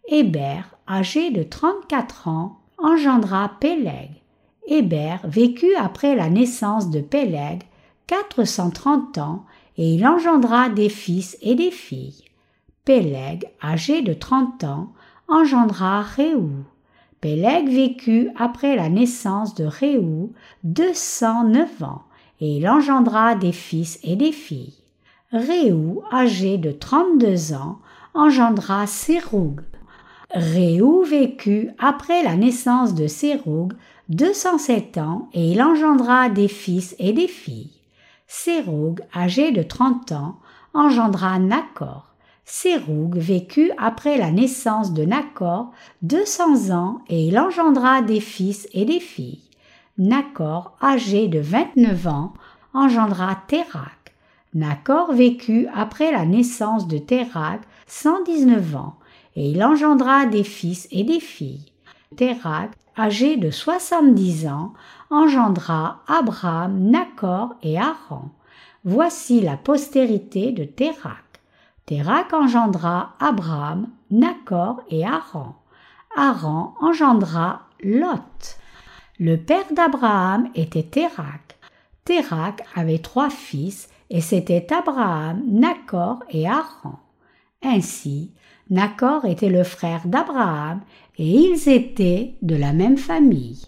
Héber, 0.08 0.62
âgé 0.88 1.32
de 1.32 1.44
34 1.44 2.28
ans, 2.28 2.60
engendra 2.78 3.52
Péleg. 3.60 4.12
Héber 4.68 5.18
vécut 5.24 5.76
après 5.78 6.16
la 6.16 6.30
naissance 6.30 6.90
de 6.90 7.02
Péleg 7.02 7.64
430 8.08 9.18
ans 9.18 9.46
et 9.78 9.94
il 9.94 10.06
engendra 10.06 10.70
des 10.70 10.90
fils 10.90 11.38
et 11.42 11.56
des 11.56 11.72
filles. 11.72 12.24
Péleg, 12.84 13.50
âgé 13.64 14.02
de 14.02 14.14
30 14.14 14.64
ans, 14.64 14.94
engendra 15.28 16.02
Réou. 16.02 16.50
Péleg 17.26 17.68
vécut 17.68 18.30
après 18.38 18.76
la 18.76 18.88
naissance 18.88 19.56
de 19.56 19.66
Réou 19.66 20.34
209 20.64 21.82
ans 21.82 22.04
et 22.40 22.58
il 22.58 22.70
engendra 22.70 23.34
des 23.34 23.52
fils 23.52 23.98
et 24.04 24.16
des 24.16 24.32
filles. 24.32 24.76
Réou, 25.32 26.04
âgé 26.14 26.60
de 26.60 26.72
32 26.72 27.54
ans, 27.54 27.80
engendra 28.14 28.86
Séroug. 28.86 29.62
Réou 30.30 31.02
vécut 31.02 31.72
après 31.80 32.22
la 32.22 32.36
naissance 32.36 32.94
de 32.94 33.08
Séroug 33.08 33.74
207 34.10 35.00
ans 35.00 35.28
et 35.34 35.50
il 35.50 35.64
engendra 35.64 36.30
des 36.30 36.48
fils 36.48 36.96
et 37.00 37.12
des 37.12 37.28
filles. 37.28 37.82
Séroug, 38.28 39.02
âgé 39.16 39.52
de 39.52 39.64
30 39.64 40.12
ans, 40.12 40.36
engendra 40.76 41.40
Nacor. 41.40 42.15
Séroug 42.46 43.18
vécut 43.18 43.72
après 43.78 44.18
la 44.18 44.30
naissance 44.30 44.94
de 44.94 45.04
Nacor 45.04 45.72
200 46.04 46.70
ans 46.70 47.00
et 47.10 47.26
il 47.26 47.40
engendra 47.40 48.04
des 48.04 48.20
fils 48.20 48.68
et 48.72 48.86
des 48.86 49.00
filles. 49.00 49.50
Nacor, 49.98 50.78
âgé 50.82 51.28
de 51.28 51.40
29 51.40 52.08
ans, 52.08 52.34
engendra 52.74 53.42
Térac. 53.48 54.16
Nacor 54.54 55.12
vécut 55.12 55.68
après 55.74 56.12
la 56.12 56.26
naissance 56.26 56.88
de 56.88 57.00
Térac 57.00 57.62
119 57.88 58.76
ans 58.76 58.96
et 59.36 59.50
il 59.50 59.64
engendra 59.64 60.28
des 60.28 60.44
fils 60.44 60.88
et 60.92 61.04
des 61.04 61.20
filles. 61.20 61.72
Térac, 62.16 62.72
âgé 62.98 63.38
de 63.38 63.50
soixante-dix 63.50 64.48
ans, 64.48 64.74
engendra 65.10 66.04
Abraham, 66.08 66.92
Nacor 66.92 67.56
et 67.64 67.80
Haran. 67.80 68.30
Voici 68.84 69.42
la 69.42 69.58
postérité 69.58 70.52
de 70.52 70.64
Térac. 70.64 71.25
Térac 71.86 72.34
engendra 72.34 73.14
Abraham, 73.20 73.90
Nacor 74.10 74.82
et 74.90 75.06
Haran. 75.06 75.56
Haran 76.18 76.74
engendra 76.82 77.62
Lot. 77.84 78.58
Le 79.20 79.36
père 79.36 79.72
d'Abraham 79.72 80.50
était 80.56 80.82
Térac. 80.82 81.60
Térac 82.04 82.64
avait 82.76 82.98
trois 82.98 83.30
fils 83.30 83.90
et 84.10 84.22
c'était 84.22 84.66
Abraham, 84.74 85.44
Nacor 85.48 86.24
et 86.32 86.48
Haran. 86.48 87.00
Ainsi, 87.62 88.32
Nacor 88.72 89.26
était 89.26 89.50
le 89.50 89.64
frère 89.64 90.08
d'Abraham 90.08 90.82
et 91.20 91.30
ils 91.30 91.70
étaient 91.70 92.36
de 92.42 92.56
la 92.56 92.74
même 92.74 92.98
famille. 92.98 93.62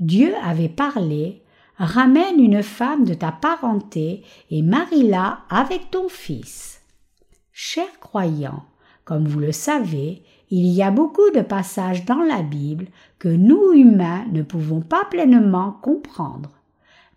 Dieu 0.00 0.34
avait 0.44 0.68
parlé 0.68 1.42
Ramène 1.78 2.38
une 2.38 2.62
femme 2.62 3.04
de 3.04 3.14
ta 3.14 3.32
parenté 3.32 4.22
et 4.50 4.60
marie-la 4.60 5.40
avec 5.48 5.90
ton 5.90 6.10
fils. 6.10 6.73
Chers 7.54 7.98
croyants, 8.00 8.64
comme 9.04 9.26
vous 9.26 9.40
le 9.40 9.52
savez, 9.52 10.22
il 10.50 10.66
y 10.66 10.82
a 10.82 10.90
beaucoup 10.90 11.30
de 11.30 11.40
passages 11.40 12.04
dans 12.04 12.22
la 12.22 12.42
Bible 12.42 12.88
que 13.18 13.28
nous 13.28 13.72
humains 13.72 14.26
ne 14.30 14.42
pouvons 14.42 14.82
pas 14.82 15.06
pleinement 15.06 15.72
comprendre 15.80 16.50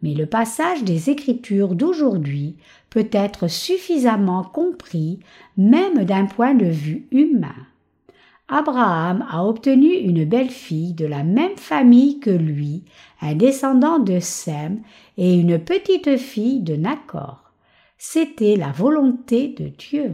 mais 0.01 0.13
le 0.13 0.25
passage 0.25 0.84
des 0.84 1.10
Écritures 1.10 1.75
d'aujourd'hui 1.75 2.56
peut 2.89 3.08
être 3.12 3.48
suffisamment 3.48 4.44
compris 4.44 5.20
même 5.58 6.03
d'un 6.06 6.25
point 6.25 6.53
de 6.53 6.65
vue 6.65 7.08
humain. 7.12 7.56
Abraham 8.48 9.25
a 9.29 9.44
obtenu 9.44 9.91
une 9.94 10.24
belle-fille 10.24 10.94
de 10.94 11.06
la 11.06 11.24
même 11.24 11.58
famille 11.58 12.20
que 12.20 12.29
lui, 12.29 12.84
un 13.22 13.36
descendant 13.36 14.00
de 14.00 14.20
Sem 14.20 14.82
et 15.17 15.34
une 15.34 15.60
petite 15.60 16.15
fille 16.17 16.62
de 16.62 16.75
Nacor. 16.75 17.51
C'était 17.98 18.56
la 18.56 18.72
volonté 18.72 19.50
de 19.50 19.67
Dieu. 19.67 20.13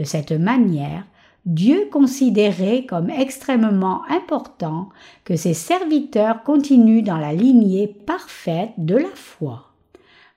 De 0.00 0.04
cette 0.06 0.32
manière, 0.32 1.04
Dieu 1.44 1.90
considérait 1.92 2.86
comme 2.86 3.10
extrêmement 3.10 4.00
important 4.08 4.88
que 5.24 5.36
ses 5.36 5.52
serviteurs 5.52 6.42
continuent 6.42 7.04
dans 7.04 7.18
la 7.18 7.34
lignée 7.34 7.86
parfaite 7.86 8.70
de 8.78 8.96
la 8.96 9.14
foi. 9.14 9.66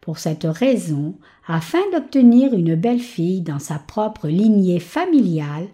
Pour 0.02 0.18
cette 0.18 0.44
raison, 0.44 1.16
afin 1.48 1.80
d'obtenir 1.94 2.54
une 2.54 2.76
belle-fille 2.76 3.40
dans 3.40 3.60
sa 3.60 3.80
propre 3.80 4.28
lignée 4.28 4.82
familiale, 4.82 5.68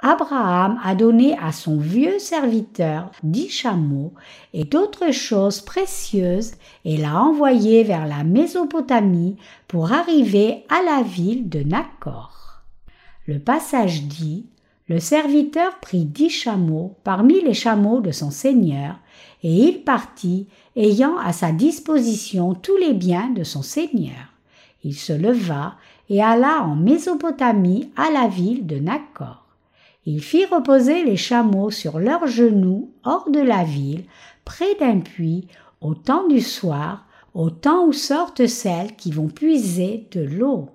Abraham 0.00 0.80
a 0.82 0.94
donné 0.94 1.36
à 1.38 1.52
son 1.52 1.76
vieux 1.76 2.18
serviteur 2.18 3.10
dix 3.22 3.50
chameaux 3.50 4.14
et 4.54 4.64
d'autres 4.64 5.12
choses 5.12 5.60
précieuses 5.60 6.52
et 6.86 6.96
l'a 6.96 7.20
envoyé 7.20 7.84
vers 7.84 8.06
la 8.06 8.24
Mésopotamie 8.24 9.36
pour 9.68 9.92
arriver 9.92 10.64
à 10.70 10.82
la 10.82 11.02
ville 11.02 11.50
de 11.50 11.62
Nacor. 11.62 12.33
Le 13.26 13.38
passage 13.38 14.02
dit 14.02 14.44
Le 14.86 14.98
serviteur 14.98 15.80
prit 15.80 16.04
dix 16.04 16.28
chameaux 16.28 16.96
parmi 17.04 17.40
les 17.40 17.54
chameaux 17.54 18.00
de 18.00 18.10
son 18.10 18.30
seigneur, 18.30 18.96
et 19.42 19.50
il 19.50 19.82
partit, 19.82 20.46
ayant 20.76 21.16
à 21.16 21.32
sa 21.32 21.50
disposition 21.50 22.54
tous 22.54 22.76
les 22.76 22.92
biens 22.92 23.30
de 23.30 23.42
son 23.42 23.62
seigneur. 23.62 24.34
Il 24.82 24.94
se 24.94 25.14
leva 25.14 25.76
et 26.10 26.22
alla 26.22 26.62
en 26.62 26.76
Mésopotamie 26.76 27.90
à 27.96 28.10
la 28.10 28.28
ville 28.28 28.66
de 28.66 28.76
Nacor. 28.76 29.46
Il 30.04 30.22
fit 30.22 30.44
reposer 30.44 31.04
les 31.04 31.16
chameaux 31.16 31.70
sur 31.70 31.98
leurs 31.98 32.26
genoux 32.26 32.90
hors 33.04 33.30
de 33.30 33.40
la 33.40 33.64
ville, 33.64 34.04
près 34.44 34.74
d'un 34.78 35.00
puits, 35.00 35.48
au 35.80 35.94
temps 35.94 36.28
du 36.28 36.42
soir, 36.42 37.06
au 37.32 37.48
temps 37.48 37.86
où 37.86 37.94
sortent 37.94 38.46
celles 38.46 38.94
qui 38.96 39.10
vont 39.10 39.28
puiser 39.28 40.08
de 40.12 40.20
l'eau. 40.20 40.68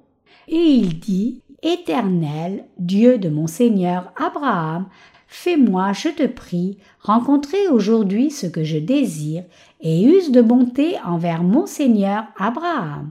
Et 0.47 0.57
il 0.57 0.99
dit, 0.99 1.43
Éternel, 1.61 2.65
Dieu 2.77 3.17
de 3.17 3.29
mon 3.29 3.47
Seigneur 3.47 4.13
Abraham, 4.15 4.87
fais-moi, 5.27 5.93
je 5.93 6.09
te 6.09 6.25
prie, 6.25 6.77
rencontrer 7.01 7.67
aujourd'hui 7.67 8.31
ce 8.31 8.47
que 8.47 8.63
je 8.63 8.77
désire, 8.77 9.43
et 9.81 10.03
use 10.03 10.31
de 10.31 10.41
bonté 10.41 10.97
envers 11.05 11.43
mon 11.43 11.65
Seigneur 11.65 12.23
Abraham. 12.37 13.09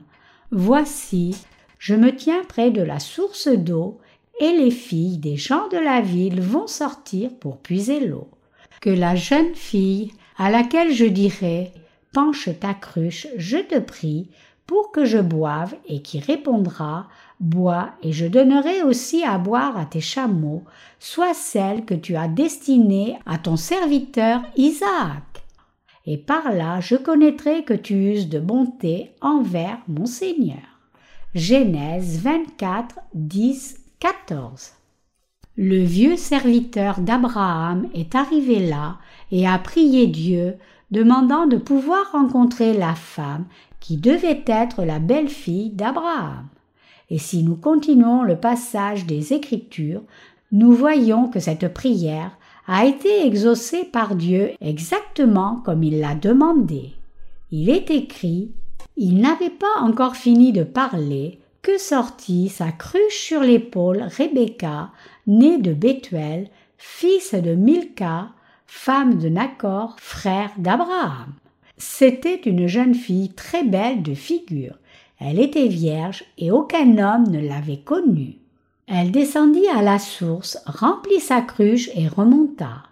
Voici, 0.51 1.37
je 1.79 1.95
me 1.95 2.15
tiens 2.15 2.43
près 2.49 2.71
de 2.71 2.83
la 2.83 2.99
source 3.01 3.49
d'eau, 3.49 3.99
et 4.41 4.53
les 4.53 4.71
filles 4.71 5.19
des 5.19 5.37
gens 5.37 5.69
de 5.69 5.79
la 5.79 6.01
ville 6.01 6.41
vont 6.41 6.67
sortir 6.67 7.31
pour 7.41 7.59
puiser 7.59 8.07
l'eau. 8.07 8.29
Que 8.81 8.91
la 8.91 9.15
jeune 9.15 9.55
fille, 9.55 10.13
à 10.37 10.51
laquelle 10.51 10.93
je 10.93 11.05
dirai 11.05 11.73
Penche 12.13 12.49
ta 12.59 12.73
cruche, 12.73 13.27
je 13.37 13.59
te 13.59 13.79
prie, 13.79 14.31
pour 14.67 14.93
que 14.93 15.05
je 15.05 15.19
boive, 15.19 15.75
et 15.87 16.03
qui 16.03 16.21
répondra 16.21 17.09
Bois, 17.41 17.91
et 18.03 18.13
je 18.13 18.27
donnerai 18.27 18.83
aussi 18.83 19.23
à 19.23 19.39
boire 19.39 19.77
à 19.77 19.85
tes 19.85 20.01
chameaux, 20.01 20.65
soit 20.99 21.35
celle 21.35 21.85
que 21.85 21.95
tu 21.95 22.17
as 22.17 22.29
destinée 22.29 23.19
à 23.27 23.39
ton 23.39 23.57
serviteur 23.57 24.43
Isaac. 24.57 25.23
Et 26.07 26.19
par 26.19 26.53
là 26.53 26.81
je 26.81 26.97
connaîtrai 26.97 27.65
que 27.65 27.75
tu 27.75 27.95
uses 28.13 28.29
de 28.29 28.41
bonté 28.41 29.13
envers 29.21 29.79
mon 29.87 30.07
Seigneur. 30.07 30.81
Genèse 31.35 32.21
24, 32.23 32.99
10 33.15 33.77
14. 34.01 34.73
Le 35.57 35.83
vieux 35.83 36.17
serviteur 36.17 37.01
d'Abraham 37.01 37.89
est 37.93 38.15
arrivé 38.15 38.67
là 38.67 38.99
et 39.33 39.47
a 39.47 39.59
prié 39.59 40.07
Dieu, 40.07 40.57
demandant 40.91 41.47
de 41.47 41.57
pouvoir 41.57 42.13
rencontrer 42.13 42.75
la 42.75 42.95
femme 42.95 43.45
qui 43.81 43.97
devait 43.97 44.45
être 44.47 44.85
la 44.85 45.01
belle-fille 45.01 45.71
d'Abraham. 45.71 46.47
Et 47.11 47.19
si 47.19 47.43
nous 47.43 47.57
continuons 47.57 48.23
le 48.23 48.37
passage 48.37 49.07
des 49.07 49.33
Écritures, 49.33 50.03
nous 50.53 50.73
voyons 50.73 51.29
que 51.29 51.41
cette 51.41 51.73
prière 51.73 52.37
a 52.67 52.85
été 52.85 53.27
exaucée 53.27 53.85
par 53.85 54.15
Dieu 54.15 54.51
exactement 54.61 55.63
comme 55.65 55.83
il 55.83 56.01
l'a 56.01 56.15
demandé. 56.15 56.93
Il 57.51 57.71
est 57.71 57.91
écrit 57.91 58.53
Il 58.97 59.21
n'avait 59.21 59.51
pas 59.51 59.81
encore 59.81 60.17
fini 60.17 60.53
de 60.53 60.65
parler 60.65 61.39
que 61.63 61.79
sortit 61.79 62.49
sa 62.49 62.71
cruche 62.73 63.27
sur 63.27 63.41
l'épaule 63.41 64.07
Rebecca, 64.17 64.91
née 65.27 65.59
de 65.59 65.73
Bethuel, 65.73 66.49
fils 66.77 67.35
de 67.35 67.55
Milka, 67.55 68.29
femme 68.67 69.19
de 69.19 69.29
Nacor, 69.29 69.97
frère 69.99 70.51
d'Abraham. 70.59 71.33
C'était 71.79 72.41
une 72.45 72.67
jeune 72.67 72.95
fille 72.95 73.31
très 73.31 73.65
belle 73.65 74.03
de 74.03 74.15
figure. 74.15 74.75
Elle 75.21 75.41
était 75.41 75.69
vierge 75.69 76.25
et 76.39 76.51
aucun 76.51 76.99
homme 76.99 77.29
ne 77.29 77.41
l'avait 77.41 77.79
connue. 77.79 78.37
Elle 78.87 79.11
descendit 79.11 79.69
à 79.69 79.83
la 79.83 79.99
source, 79.99 80.59
remplit 80.67 81.21
sa 81.21 81.43
cruche 81.43 81.91
et 81.95 82.09
remonta. 82.09 82.85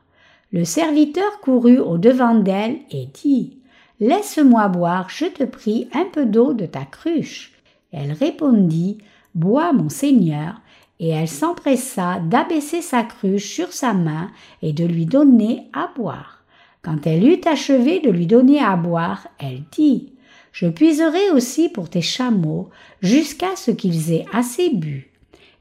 Le 0.52 0.64
serviteur 0.64 1.40
courut 1.40 1.78
au 1.78 1.98
devant 1.98 2.34
d'elle 2.34 2.78
et 2.90 3.06
dit 3.06 3.58
Laisse-moi 4.00 4.68
boire, 4.68 5.08
je 5.08 5.24
te 5.24 5.44
prie, 5.44 5.88
un 5.94 6.04
peu 6.04 6.26
d'eau 6.26 6.52
de 6.52 6.66
ta 6.66 6.84
cruche. 6.84 7.52
Elle 7.92 8.12
répondit 8.12 8.98
Bois, 9.34 9.72
mon 9.72 9.88
Seigneur, 9.88 10.60
et 11.00 11.08
elle 11.08 11.28
s'empressa 11.28 12.20
d'abaisser 12.20 12.82
sa 12.82 13.02
cruche 13.02 13.48
sur 13.54 13.72
sa 13.72 13.94
main 13.94 14.30
et 14.62 14.72
de 14.72 14.84
lui 14.84 15.06
donner 15.06 15.68
à 15.72 15.90
boire. 15.94 16.44
Quand 16.82 17.06
elle 17.06 17.26
eut 17.26 17.40
achevé 17.46 18.00
de 18.00 18.10
lui 18.10 18.26
donner 18.26 18.60
à 18.60 18.76
boire, 18.76 19.28
elle 19.38 19.62
dit 19.72 20.12
Je 20.56 20.68
puiserai 20.68 21.32
aussi 21.34 21.68
pour 21.68 21.90
tes 21.90 22.00
chameaux 22.00 22.70
jusqu'à 23.02 23.56
ce 23.56 23.70
qu'ils 23.70 24.14
aient 24.14 24.24
assez 24.32 24.70
bu. 24.70 25.10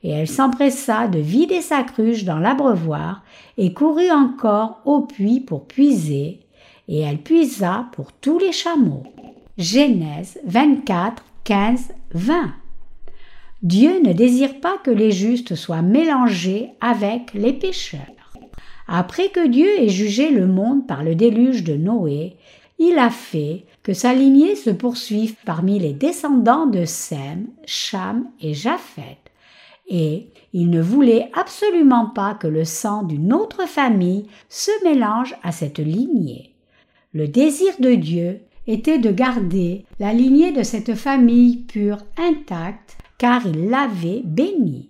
Et 0.03 0.09
elle 0.11 0.29
s'empressa 0.29 1.09
de 1.09 1.19
vider 1.19 1.59
sa 1.59 1.83
cruche 1.83 2.23
dans 2.23 2.39
l'abreuvoir 2.39 3.21
et 3.57 3.73
courut 3.73 4.09
encore 4.09 4.79
au 4.85 5.01
puits 5.01 5.41
pour 5.41 5.65
puiser, 5.65 6.39
et 6.87 7.01
elle 7.01 7.17
puisa 7.17 7.87
pour 7.91 8.13
tous 8.13 8.39
les 8.39 8.53
chameaux. 8.53 9.03
Genèse 9.57 10.39
24, 10.45 11.25
15, 11.43 11.91
20. 12.13 12.53
Dieu 13.63 13.99
ne 14.01 14.13
désire 14.13 14.61
pas 14.61 14.77
que 14.81 14.91
les 14.91 15.11
justes 15.11 15.55
soient 15.55 15.81
mélangés 15.81 16.69
avec 16.79 17.33
les 17.33 17.51
pécheurs. 17.51 17.99
Après 18.87 19.27
que 19.27 19.45
Dieu 19.45 19.67
ait 19.77 19.89
jugé 19.89 20.29
le 20.29 20.47
monde 20.47 20.87
par 20.87 21.03
le 21.03 21.15
déluge 21.15 21.65
de 21.65 21.73
Noé, 21.73 22.37
il 22.79 22.97
a 22.97 23.09
fait 23.09 23.65
que 23.85 23.93
sa 23.93 24.15
lignée 24.15 24.55
se 24.55 24.71
poursuive 24.71 25.35
parmi 25.45 25.77
les 25.77 25.93
descendants 25.93 26.65
de 26.65 26.85
Sem, 26.85 27.45
Cham 27.67 28.25
et 28.41 28.55
Japhet. 28.55 29.19
Et 29.87 30.31
il 30.53 30.71
ne 30.71 30.81
voulait 30.81 31.29
absolument 31.35 32.07
pas 32.07 32.33
que 32.33 32.47
le 32.47 32.65
sang 32.65 33.03
d'une 33.03 33.31
autre 33.31 33.67
famille 33.67 34.25
se 34.49 34.71
mélange 34.83 35.35
à 35.43 35.51
cette 35.51 35.77
lignée. 35.77 36.55
Le 37.13 37.27
désir 37.27 37.73
de 37.79 37.93
Dieu 37.93 38.41
était 38.65 38.97
de 38.97 39.11
garder 39.11 39.85
la 39.99 40.13
lignée 40.13 40.51
de 40.51 40.63
cette 40.63 40.95
famille 40.95 41.57
pure 41.57 41.99
intacte, 42.17 42.97
car 43.19 43.45
il 43.45 43.69
l'avait 43.69 44.23
bénie. 44.25 44.89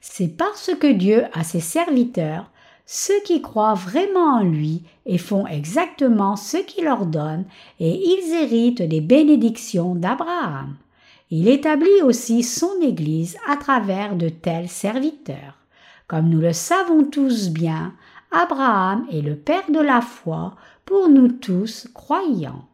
C'est 0.00 0.36
parce 0.36 0.70
que 0.78 0.92
Dieu 0.92 1.24
a 1.32 1.42
ses 1.42 1.58
serviteurs, 1.58 2.52
ceux 2.86 3.20
qui 3.24 3.42
croient 3.42 3.74
vraiment 3.74 4.36
en 4.36 4.42
lui 4.44 4.82
et 5.04 5.18
font 5.18 5.46
exactement 5.46 6.36
ce 6.36 6.56
qu'il 6.56 6.86
ordonne, 6.86 7.44
et 7.80 7.90
ils 7.90 8.32
héritent 8.32 8.82
des 8.82 9.00
bénédictions 9.00 9.96
d'Abraham. 9.96 10.76
Il 11.30 11.48
établit 11.48 12.02
aussi 12.04 12.44
son 12.44 12.80
Église 12.80 13.36
à 13.48 13.56
travers 13.56 14.14
de 14.14 14.28
tels 14.28 14.68
serviteurs. 14.68 15.58
Comme 16.06 16.28
nous 16.28 16.40
le 16.40 16.52
savons 16.52 17.02
tous 17.02 17.48
bien, 17.48 17.92
Abraham 18.30 19.04
est 19.10 19.22
le 19.22 19.34
Père 19.34 19.68
de 19.68 19.80
la 19.80 20.00
foi 20.00 20.54
pour 20.84 21.08
nous 21.08 21.28
tous 21.28 21.88
croyants. 21.92 22.64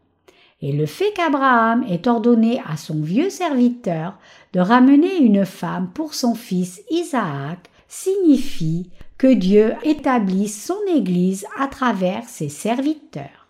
Et 0.61 0.71
le 0.71 0.85
fait 0.85 1.11
qu'Abraham 1.15 1.83
ait 1.89 2.07
ordonné 2.07 2.61
à 2.69 2.77
son 2.77 3.01
vieux 3.01 3.31
serviteur 3.31 4.17
de 4.53 4.59
ramener 4.59 5.17
une 5.17 5.45
femme 5.45 5.89
pour 5.93 6.13
son 6.13 6.35
fils 6.35 6.81
Isaac 6.91 7.69
signifie 7.87 8.89
que 9.23 9.33
Dieu 9.33 9.75
établit 9.83 10.49
son 10.49 10.79
Église 10.93 11.45
à 11.57 11.67
travers 11.67 12.27
ses 12.27 12.49
serviteurs. 12.49 13.47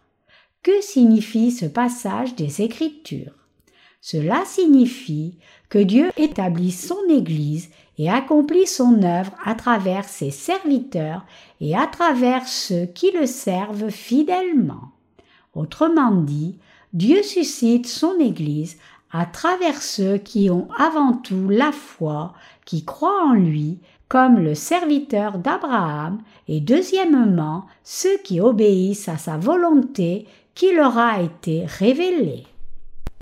Que 0.61 0.81
signifie 0.81 1.49
ce 1.49 1.65
passage 1.65 2.35
des 2.35 2.61
Écritures? 2.61 3.33
Cela 3.99 4.43
signifie 4.45 5.33
que 5.69 5.79
Dieu 5.79 6.11
établit 6.15 6.71
son 6.71 6.99
Église 7.09 7.69
et 7.97 8.07
accomplit 8.07 8.67
son 8.67 9.01
œuvre 9.01 9.31
à 9.43 9.55
travers 9.55 10.07
ses 10.07 10.29
serviteurs 10.29 11.25
et 11.59 11.75
à 11.75 11.87
travers 11.87 12.47
ceux 12.47 12.85
qui 12.85 13.09
le 13.09 13.25
servent 13.25 13.89
fidèlement. 13.89 14.91
Autrement 15.55 16.21
dit, 16.21 16.55
Dieu 16.93 17.23
suscite 17.23 17.87
son 17.87 18.19
Église 18.19 18.77
à 19.09 19.25
travers 19.25 19.81
ceux 19.81 20.17
qui 20.17 20.51
ont 20.51 20.67
avant 20.77 21.13
tout 21.13 21.49
la 21.49 21.71
foi, 21.71 22.33
qui 22.65 22.85
croient 22.85 23.25
en 23.25 23.33
lui, 23.33 23.79
comme 24.13 24.37
le 24.37 24.53
serviteur 24.53 25.39
d'Abraham, 25.39 26.19
et 26.47 26.59
deuxièmement 26.59 27.65
ceux 27.83 28.15
qui 28.23 28.39
obéissent 28.39 29.09
à 29.09 29.17
sa 29.17 29.37
volonté 29.37 30.27
qui 30.53 30.71
leur 30.71 30.99
a 30.99 31.19
été 31.19 31.65
révélée. 31.65 32.43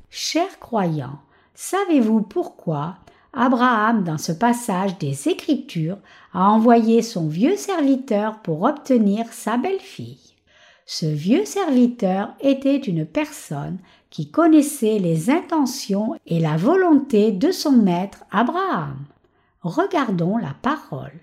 Chers 0.09 0.59
croyants, 0.59 1.19
savez-vous 1.55 2.23
pourquoi 2.23 2.95
Abraham, 3.31 4.03
dans 4.03 4.17
ce 4.17 4.33
passage 4.33 4.97
des 4.97 5.29
Écritures, 5.29 5.97
a 6.33 6.49
envoyé 6.49 7.01
son 7.01 7.29
vieux 7.29 7.55
serviteur 7.55 8.39
pour 8.39 8.63
obtenir 8.63 9.31
sa 9.31 9.55
belle-fille? 9.55 10.33
Ce 10.85 11.05
vieux 11.05 11.45
serviteur 11.45 12.33
était 12.41 12.75
une 12.75 13.05
personne 13.05 13.77
qui 14.09 14.29
connaissait 14.29 14.99
les 14.99 15.29
intentions 15.29 16.15
et 16.27 16.41
la 16.41 16.57
volonté 16.57 17.31
de 17.31 17.51
son 17.51 17.71
maître 17.71 18.25
Abraham. 18.29 18.97
Regardons 19.61 20.37
la 20.37 20.55
parole. 20.61 21.19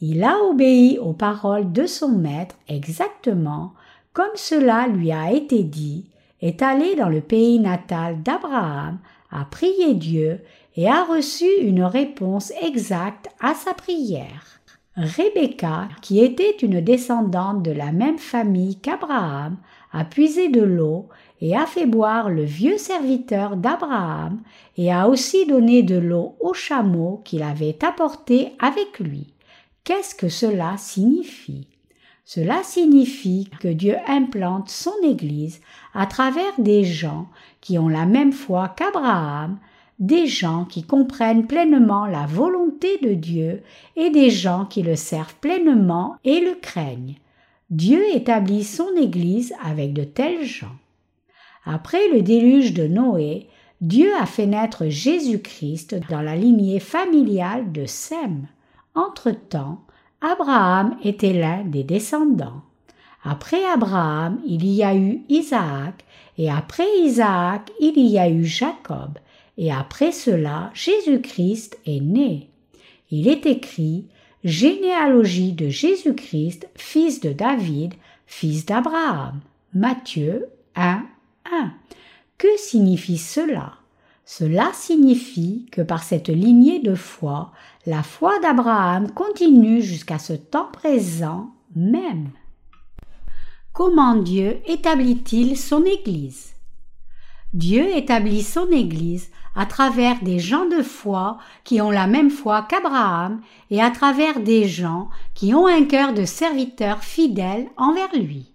Il 0.00 0.24
a 0.24 0.38
obéi 0.38 0.98
aux 0.98 1.12
paroles 1.12 1.72
de 1.72 1.86
son 1.86 2.08
maître 2.08 2.56
exactement 2.68 3.74
comme 4.14 4.36
cela 4.36 4.86
lui 4.86 5.10
a 5.10 5.32
été 5.32 5.64
dit, 5.64 6.06
est 6.40 6.62
allé 6.62 6.94
dans 6.94 7.08
le 7.08 7.20
pays 7.20 7.58
natal 7.58 8.22
d'Abraham, 8.22 8.98
a 9.30 9.44
prié 9.44 9.94
Dieu 9.94 10.40
et 10.76 10.88
a 10.88 11.04
reçu 11.04 11.48
une 11.60 11.82
réponse 11.82 12.52
exacte 12.62 13.28
à 13.40 13.54
sa 13.54 13.74
prière. 13.74 14.60
Rebecca, 14.96 15.88
qui 16.00 16.22
était 16.22 16.56
une 16.62 16.80
descendante 16.80 17.64
de 17.64 17.72
la 17.72 17.90
même 17.90 18.18
famille 18.18 18.76
qu'Abraham, 18.76 19.56
a 19.92 20.04
puisé 20.04 20.48
de 20.48 20.62
l'eau 20.62 21.08
et 21.40 21.56
a 21.56 21.66
fait 21.66 21.86
boire 21.86 22.30
le 22.30 22.44
vieux 22.44 22.78
serviteur 22.78 23.56
d'Abraham 23.56 24.40
et 24.76 24.92
a 24.92 25.08
aussi 25.08 25.46
donné 25.46 25.82
de 25.82 25.96
l'eau 25.96 26.36
au 26.40 26.54
chameau 26.54 27.20
qu'il 27.24 27.42
avait 27.42 27.78
apporté 27.84 28.52
avec 28.58 28.98
lui. 28.98 29.26
Qu'est-ce 29.84 30.14
que 30.14 30.28
cela 30.28 30.76
signifie? 30.78 31.68
Cela 32.24 32.62
signifie 32.62 33.50
que 33.60 33.68
Dieu 33.68 33.96
implante 34.08 34.70
son 34.70 34.94
Église 35.04 35.60
à 35.92 36.06
travers 36.06 36.58
des 36.58 36.84
gens 36.84 37.28
qui 37.60 37.78
ont 37.78 37.88
la 37.88 38.06
même 38.06 38.32
foi 38.32 38.70
qu'Abraham, 38.76 39.58
des 39.98 40.26
gens 40.26 40.64
qui 40.64 40.82
comprennent 40.82 41.46
pleinement 41.46 42.06
la 42.06 42.26
volonté 42.26 42.98
de 43.02 43.12
Dieu 43.14 43.62
et 43.96 44.10
des 44.10 44.30
gens 44.30 44.64
qui 44.64 44.82
le 44.82 44.96
servent 44.96 45.36
pleinement 45.36 46.16
et 46.24 46.40
le 46.40 46.54
craignent. 46.54 47.16
Dieu 47.70 48.02
établit 48.14 48.64
son 48.64 48.88
Église 48.96 49.52
avec 49.62 49.92
de 49.92 50.04
tels 50.04 50.44
gens. 50.44 50.76
Après 51.64 52.08
le 52.08 52.22
déluge 52.22 52.74
de 52.74 52.86
Noé, 52.86 53.48
Dieu 53.80 54.10
a 54.20 54.26
fait 54.26 54.46
naître 54.46 54.86
Jésus-Christ 54.86 55.96
dans 56.10 56.22
la 56.22 56.36
lignée 56.36 56.80
familiale 56.80 57.72
de 57.72 57.86
Sem. 57.86 58.46
Entre-temps, 58.94 59.80
Abraham 60.20 60.96
était 61.02 61.32
l'un 61.32 61.64
des 61.64 61.84
descendants. 61.84 62.62
Après 63.24 63.64
Abraham, 63.64 64.40
il 64.46 64.66
y 64.66 64.82
a 64.82 64.94
eu 64.94 65.22
Isaac, 65.28 66.04
et 66.36 66.50
après 66.50 66.86
Isaac, 67.00 67.70
il 67.80 67.98
y 67.98 68.18
a 68.18 68.28
eu 68.28 68.44
Jacob, 68.44 69.18
et 69.56 69.72
après 69.72 70.12
cela, 70.12 70.70
Jésus-Christ 70.74 71.78
est 71.86 72.00
né. 72.00 72.50
Il 73.10 73.28
est 73.28 73.46
écrit 73.46 74.06
Généalogie 74.44 75.52
de 75.52 75.68
Jésus-Christ, 75.70 76.68
fils 76.74 77.20
de 77.20 77.32
David, 77.32 77.94
fils 78.26 78.66
d'Abraham. 78.66 79.40
Matthieu 79.72 80.48
1, 80.76 81.02
1. 81.52 81.72
Que 82.38 82.48
signifie 82.56 83.18
cela? 83.18 83.74
Cela 84.24 84.70
signifie 84.72 85.66
que 85.70 85.82
par 85.82 86.02
cette 86.02 86.30
lignée 86.30 86.80
de 86.80 86.94
foi, 86.94 87.52
la 87.86 88.02
foi 88.02 88.38
d'Abraham 88.40 89.10
continue 89.10 89.82
jusqu'à 89.82 90.18
ce 90.18 90.32
temps 90.32 90.70
présent 90.72 91.50
même. 91.76 92.30
Comment 93.72 94.14
Dieu 94.14 94.60
établit-il 94.66 95.58
son 95.58 95.84
Église? 95.84 96.54
Dieu 97.52 97.96
établit 97.96 98.42
son 98.42 98.70
Église 98.70 99.30
à 99.54 99.66
travers 99.66 100.20
des 100.22 100.38
gens 100.38 100.66
de 100.66 100.82
foi 100.82 101.38
qui 101.62 101.80
ont 101.80 101.90
la 101.90 102.06
même 102.06 102.30
foi 102.30 102.62
qu'Abraham 102.62 103.40
et 103.70 103.82
à 103.82 103.90
travers 103.90 104.40
des 104.40 104.66
gens 104.66 105.10
qui 105.34 105.54
ont 105.54 105.66
un 105.66 105.84
cœur 105.84 106.14
de 106.14 106.24
serviteur 106.24 107.04
fidèle 107.04 107.68
envers 107.76 108.14
lui. 108.14 108.52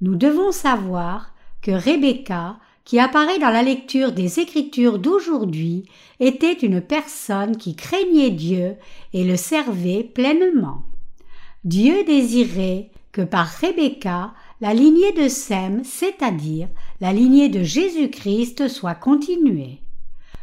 Nous 0.00 0.16
devons 0.16 0.50
savoir 0.50 1.31
que 1.62 1.70
Rebecca 1.70 2.58
qui 2.84 2.98
apparaît 2.98 3.38
dans 3.38 3.50
la 3.50 3.62
lecture 3.62 4.12
des 4.12 4.40
Écritures 4.40 4.98
d'aujourd'hui, 4.98 5.84
était 6.20 6.52
une 6.52 6.80
personne 6.80 7.56
qui 7.56 7.76
craignait 7.76 8.30
Dieu 8.30 8.76
et 9.12 9.24
le 9.24 9.36
servait 9.36 10.02
pleinement. 10.02 10.82
Dieu 11.64 12.04
désirait 12.04 12.90
que 13.12 13.22
par 13.22 13.46
Rebecca, 13.46 14.32
la 14.60 14.74
lignée 14.74 15.12
de 15.12 15.28
Sem, 15.28 15.82
c'est-à-dire 15.84 16.68
la 17.00 17.12
lignée 17.12 17.48
de 17.48 17.62
Jésus-Christ, 17.62 18.68
soit 18.68 18.94
continuée. 18.94 19.80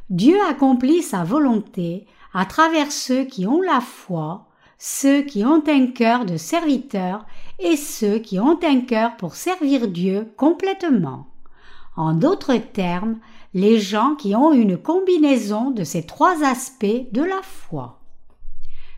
Dieu 0.09 0.37
accomplit 0.49 1.01
sa 1.01 1.23
volonté 1.23 2.05
à 2.33 2.45
travers 2.45 2.91
ceux 2.91 3.25
qui 3.25 3.45
ont 3.47 3.61
la 3.61 3.81
foi, 3.81 4.47
ceux 4.77 5.23
qui 5.23 5.43
ont 5.43 5.63
un 5.67 5.87
cœur 5.87 6.25
de 6.25 6.37
serviteur 6.37 7.25
et 7.59 7.75
ceux 7.77 8.19
qui 8.19 8.39
ont 8.39 8.59
un 8.63 8.81
cœur 8.81 9.17
pour 9.17 9.35
servir 9.35 9.87
Dieu 9.87 10.31
complètement. 10.37 11.27
En 11.95 12.13
d'autres 12.13 12.55
termes, 12.55 13.19
les 13.53 13.79
gens 13.79 14.15
qui 14.15 14.35
ont 14.35 14.53
une 14.53 14.77
combinaison 14.77 15.71
de 15.71 15.83
ces 15.83 16.05
trois 16.05 16.43
aspects 16.43 16.85
de 17.11 17.23
la 17.23 17.41
foi. 17.41 17.99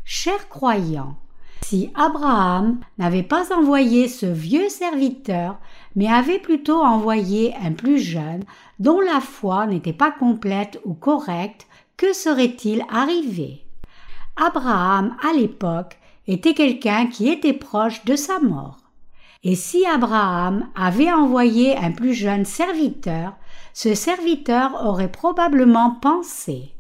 Chers 0.04 0.50
croyants, 0.50 1.16
si 1.64 1.90
Abraham 1.96 2.80
n'avait 2.98 3.24
pas 3.24 3.56
envoyé 3.56 4.08
ce 4.08 4.26
vieux 4.26 4.68
serviteur, 4.68 5.58
mais 5.96 6.08
avait 6.08 6.40
plutôt 6.40 6.82
envoyé 6.82 7.56
un 7.64 7.72
plus 7.72 8.00
jeune, 8.00 8.44
dont 8.80 9.00
la 9.00 9.22
foi 9.22 9.68
n'était 9.68 9.94
pas 9.94 10.12
complète 10.12 10.82
ou 10.86 10.94
correcte, 10.94 11.68
que 11.98 12.14
serait-il 12.14 12.84
arrivé? 12.90 13.64
Abraham, 14.36 15.16
à 15.24 15.34
l'époque, 15.34 15.98
était 16.28 16.54
quelqu'un 16.54 17.08
qui 17.08 17.30
était 17.30 17.54
proche 17.54 18.06
de 18.06 18.16
sa 18.16 18.40
mort. 18.40 18.78
Et 19.44 19.56
si 19.56 19.86
Abraham 19.86 20.70
avait 20.76 21.12
envoyé 21.12 21.76
un 21.76 21.92
plus 21.92 22.14
jeune 22.14 22.46
serviteur, 22.46 23.34
ce 23.74 23.96
serviteur 23.96 24.86
aurait 24.86 25.12
probablement 25.12 25.98
pensé 26.02 26.76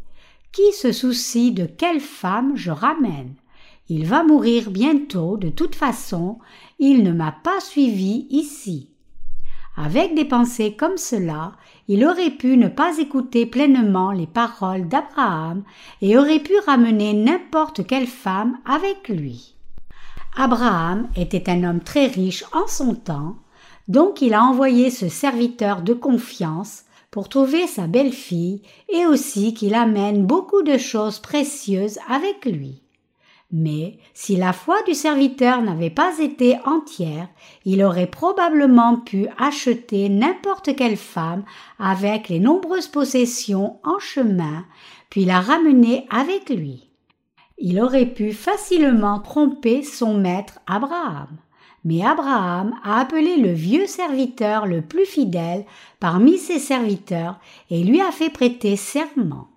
Qui 0.51 0.71
se 0.73 0.91
soucie 0.91 1.51
de 1.51 1.65
quelle 1.65 2.01
femme 2.01 2.55
je 2.55 2.71
ramène? 2.71 3.35
Il 3.89 4.05
va 4.05 4.23
mourir 4.23 4.69
bientôt, 4.69 5.37
de 5.37 5.49
toute 5.49 5.75
façon, 5.75 6.39
il 6.77 7.03
ne 7.03 7.11
m'a 7.11 7.31
pas 7.31 7.59
suivi 7.59 8.27
ici. 8.29 8.90
Avec 9.83 10.13
des 10.13 10.25
pensées 10.25 10.75
comme 10.75 10.97
cela, 10.97 11.53
il 11.87 12.05
aurait 12.05 12.29
pu 12.29 12.55
ne 12.55 12.67
pas 12.67 12.99
écouter 12.99 13.47
pleinement 13.47 14.11
les 14.11 14.27
paroles 14.27 14.87
d'Abraham 14.87 15.63
et 16.03 16.17
aurait 16.19 16.39
pu 16.39 16.53
ramener 16.67 17.13
n'importe 17.13 17.87
quelle 17.87 18.05
femme 18.05 18.59
avec 18.65 19.09
lui. 19.09 19.55
Abraham 20.37 21.09
était 21.15 21.49
un 21.49 21.63
homme 21.63 21.79
très 21.79 22.05
riche 22.05 22.43
en 22.53 22.67
son 22.67 22.93
temps, 22.93 23.37
donc 23.87 24.21
il 24.21 24.35
a 24.35 24.43
envoyé 24.43 24.91
ce 24.91 25.09
serviteur 25.09 25.81
de 25.81 25.93
confiance 25.93 26.83
pour 27.09 27.27
trouver 27.27 27.65
sa 27.65 27.87
belle-fille 27.87 28.61
et 28.87 29.07
aussi 29.07 29.55
qu'il 29.55 29.73
amène 29.73 30.27
beaucoup 30.27 30.61
de 30.61 30.77
choses 30.77 31.19
précieuses 31.19 31.97
avec 32.07 32.45
lui. 32.45 32.83
Mais 33.51 33.97
si 34.13 34.37
la 34.37 34.53
foi 34.53 34.81
du 34.83 34.93
serviteur 34.93 35.61
n'avait 35.61 35.89
pas 35.89 36.19
été 36.19 36.57
entière, 36.65 37.27
il 37.65 37.83
aurait 37.83 38.07
probablement 38.07 38.97
pu 38.97 39.27
acheter 39.37 40.07
n'importe 40.07 40.75
quelle 40.75 40.97
femme 40.97 41.43
avec 41.77 42.29
les 42.29 42.39
nombreuses 42.39 42.87
possessions 42.87 43.79
en 43.83 43.99
chemin, 43.99 44.65
puis 45.09 45.25
la 45.25 45.41
ramener 45.41 46.07
avec 46.09 46.49
lui 46.49 46.91
il 47.61 47.79
aurait 47.79 48.07
pu 48.07 48.33
facilement 48.33 49.19
tromper 49.19 49.83
son 49.83 50.17
maître 50.17 50.59
Abraham. 50.65 51.27
Mais 51.85 52.03
Abraham 52.03 52.75
a 52.83 52.99
appelé 52.99 53.37
le 53.37 53.51
vieux 53.51 53.87
serviteur 53.87 54.65
le 54.65 54.81
plus 54.81 55.05
fidèle 55.05 55.65
parmi 55.99 56.37
ses 56.37 56.59
serviteurs 56.59 57.39
et 57.69 57.83
lui 57.83 58.01
a 58.01 58.11
fait 58.11 58.29
prêter 58.29 58.75
serment. 58.75 59.47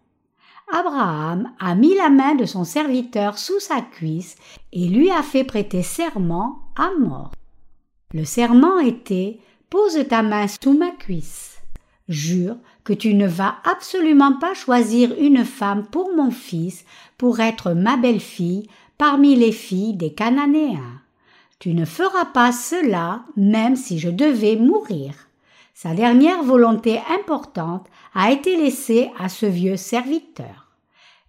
Abraham 0.72 1.52
a 1.58 1.74
mis 1.74 1.94
la 1.94 2.08
main 2.08 2.34
de 2.34 2.44
son 2.44 2.64
serviteur 2.64 3.38
sous 3.38 3.60
sa 3.60 3.80
cuisse 3.80 4.36
et 4.72 4.88
lui 4.88 5.10
a 5.10 5.22
fait 5.22 5.44
prêter 5.44 5.82
serment 5.82 6.58
à 6.76 6.90
mort. 6.98 7.32
Le 8.12 8.24
serment 8.24 8.78
était 8.78 9.40
Pose 9.70 10.06
ta 10.08 10.22
main 10.22 10.46
sous 10.46 10.76
ma 10.76 10.90
cuisse. 10.90 11.60
Jure 12.08 12.56
que 12.84 12.92
tu 12.92 13.14
ne 13.14 13.26
vas 13.26 13.56
absolument 13.64 14.38
pas 14.38 14.54
choisir 14.54 15.14
une 15.18 15.44
femme 15.44 15.86
pour 15.86 16.14
mon 16.14 16.30
fils, 16.30 16.84
pour 17.18 17.40
être 17.40 17.72
ma 17.72 17.96
belle-fille, 17.96 18.68
parmi 18.98 19.34
les 19.34 19.52
filles 19.52 19.94
des 19.94 20.12
Cananéens. 20.12 21.00
Tu 21.58 21.72
ne 21.74 21.84
feras 21.84 22.26
pas 22.26 22.52
cela 22.52 23.24
même 23.36 23.74
si 23.74 23.98
je 23.98 24.10
devais 24.10 24.56
mourir. 24.56 25.14
Sa 25.72 25.94
dernière 25.94 26.42
volonté 26.42 27.00
importante 27.18 27.86
a 28.14 28.30
été 28.30 28.56
laissée 28.56 29.10
à 29.18 29.28
ce 29.28 29.46
vieux 29.46 29.76
serviteur. 29.76 30.68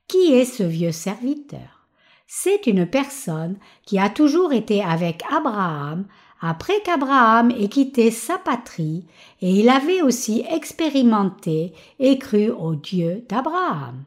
Qui 0.08 0.34
est 0.34 0.46
ce 0.46 0.64
vieux 0.64 0.92
serviteur? 0.92 1.88
C'est 2.28 2.68
une 2.68 2.86
personne 2.86 3.58
qui 3.86 4.00
a 4.00 4.10
toujours 4.10 4.54
été 4.54 4.84
avec 4.84 5.24
Abraham, 5.32 6.06
après 6.42 6.80
qu'Abraham 6.84 7.52
ait 7.52 7.70
quitté 7.70 8.12
sa 8.12 8.38
patrie, 8.38 9.06
et 9.42 9.52
il 9.52 9.70
avait 9.70 10.02
aussi 10.02 10.46
expérimenté 10.50 11.74
et 12.00 12.20
cru 12.20 12.50
au 12.50 12.76
Dieu 12.76 13.26
d'Abraham. 13.30 14.04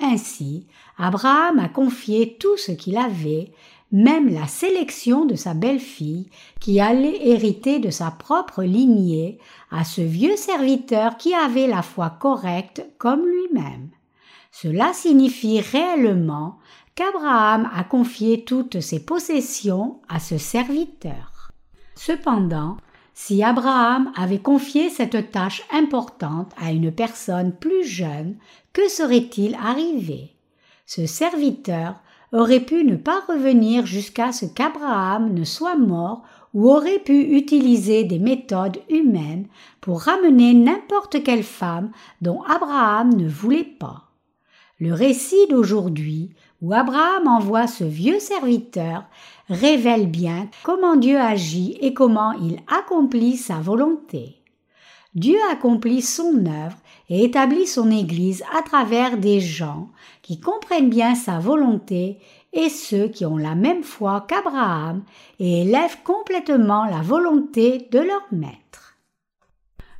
Ainsi, 0.00 0.66
Abraham 0.98 1.58
a 1.58 1.68
confié 1.68 2.36
tout 2.38 2.56
ce 2.56 2.72
qu'il 2.72 2.96
avait, 2.96 3.52
même 3.92 4.32
la 4.32 4.46
sélection 4.46 5.24
de 5.24 5.34
sa 5.34 5.54
belle-fille, 5.54 6.28
qui 6.60 6.80
allait 6.80 7.28
hériter 7.28 7.78
de 7.78 7.90
sa 7.90 8.10
propre 8.10 8.62
lignée, 8.62 9.38
à 9.70 9.84
ce 9.84 10.00
vieux 10.00 10.36
serviteur 10.36 11.16
qui 11.16 11.34
avait 11.34 11.66
la 11.66 11.82
foi 11.82 12.10
correcte 12.10 12.84
comme 12.98 13.26
lui-même. 13.26 13.90
Cela 14.52 14.92
signifie 14.92 15.60
réellement 15.60 16.58
qu'Abraham 16.94 17.70
a 17.74 17.84
confié 17.84 18.44
toutes 18.44 18.80
ses 18.80 19.04
possessions 19.04 20.00
à 20.08 20.18
ce 20.18 20.38
serviteur. 20.38 21.50
Cependant, 21.94 22.76
si 23.14 23.42
Abraham 23.42 24.12
avait 24.16 24.38
confié 24.38 24.88
cette 24.88 25.30
tâche 25.30 25.62
importante 25.72 26.52
à 26.56 26.72
une 26.72 26.92
personne 26.92 27.52
plus 27.52 27.84
jeune, 27.84 28.36
que 28.72 28.88
serait-il 28.88 29.54
arrivé? 29.56 30.34
Ce 30.86 31.06
serviteur 31.06 31.96
aurait 32.32 32.60
pu 32.60 32.84
ne 32.84 32.96
pas 32.96 33.22
revenir 33.28 33.86
jusqu'à 33.86 34.32
ce 34.32 34.46
qu'Abraham 34.46 35.34
ne 35.34 35.44
soit 35.44 35.76
mort 35.76 36.22
ou 36.54 36.70
aurait 36.70 36.98
pu 36.98 37.36
utiliser 37.36 38.04
des 38.04 38.18
méthodes 38.18 38.78
humaines 38.88 39.46
pour 39.80 40.02
ramener 40.02 40.54
n'importe 40.54 41.22
quelle 41.22 41.44
femme 41.44 41.90
dont 42.20 42.42
Abraham 42.42 43.14
ne 43.14 43.28
voulait 43.28 43.64
pas. 43.64 44.10
Le 44.78 44.94
récit 44.94 45.46
d'aujourd'hui, 45.48 46.30
où 46.62 46.72
Abraham 46.72 47.28
envoie 47.28 47.66
ce 47.66 47.84
vieux 47.84 48.18
serviteur, 48.18 49.04
révèle 49.48 50.10
bien 50.10 50.48
comment 50.62 50.96
Dieu 50.96 51.18
agit 51.18 51.76
et 51.80 51.94
comment 51.94 52.32
il 52.32 52.60
accomplit 52.66 53.36
sa 53.36 53.56
volonté. 53.56 54.42
Dieu 55.14 55.38
accomplit 55.50 56.02
son 56.02 56.46
œuvre 56.46 56.76
et 57.10 57.24
établit 57.24 57.66
son 57.66 57.90
Église 57.90 58.42
à 58.56 58.62
travers 58.62 59.18
des 59.18 59.40
gens 59.40 59.90
qui 60.22 60.40
comprennent 60.40 60.88
bien 60.88 61.14
sa 61.14 61.38
volonté 61.40 62.18
et 62.52 62.68
ceux 62.68 63.08
qui 63.08 63.26
ont 63.26 63.36
la 63.36 63.54
même 63.54 63.82
foi 63.82 64.24
qu'Abraham 64.28 65.02
et 65.38 65.62
élèvent 65.62 65.98
complètement 66.04 66.84
la 66.84 67.02
volonté 67.02 67.88
de 67.90 67.98
leur 67.98 68.22
maître. 68.32 68.96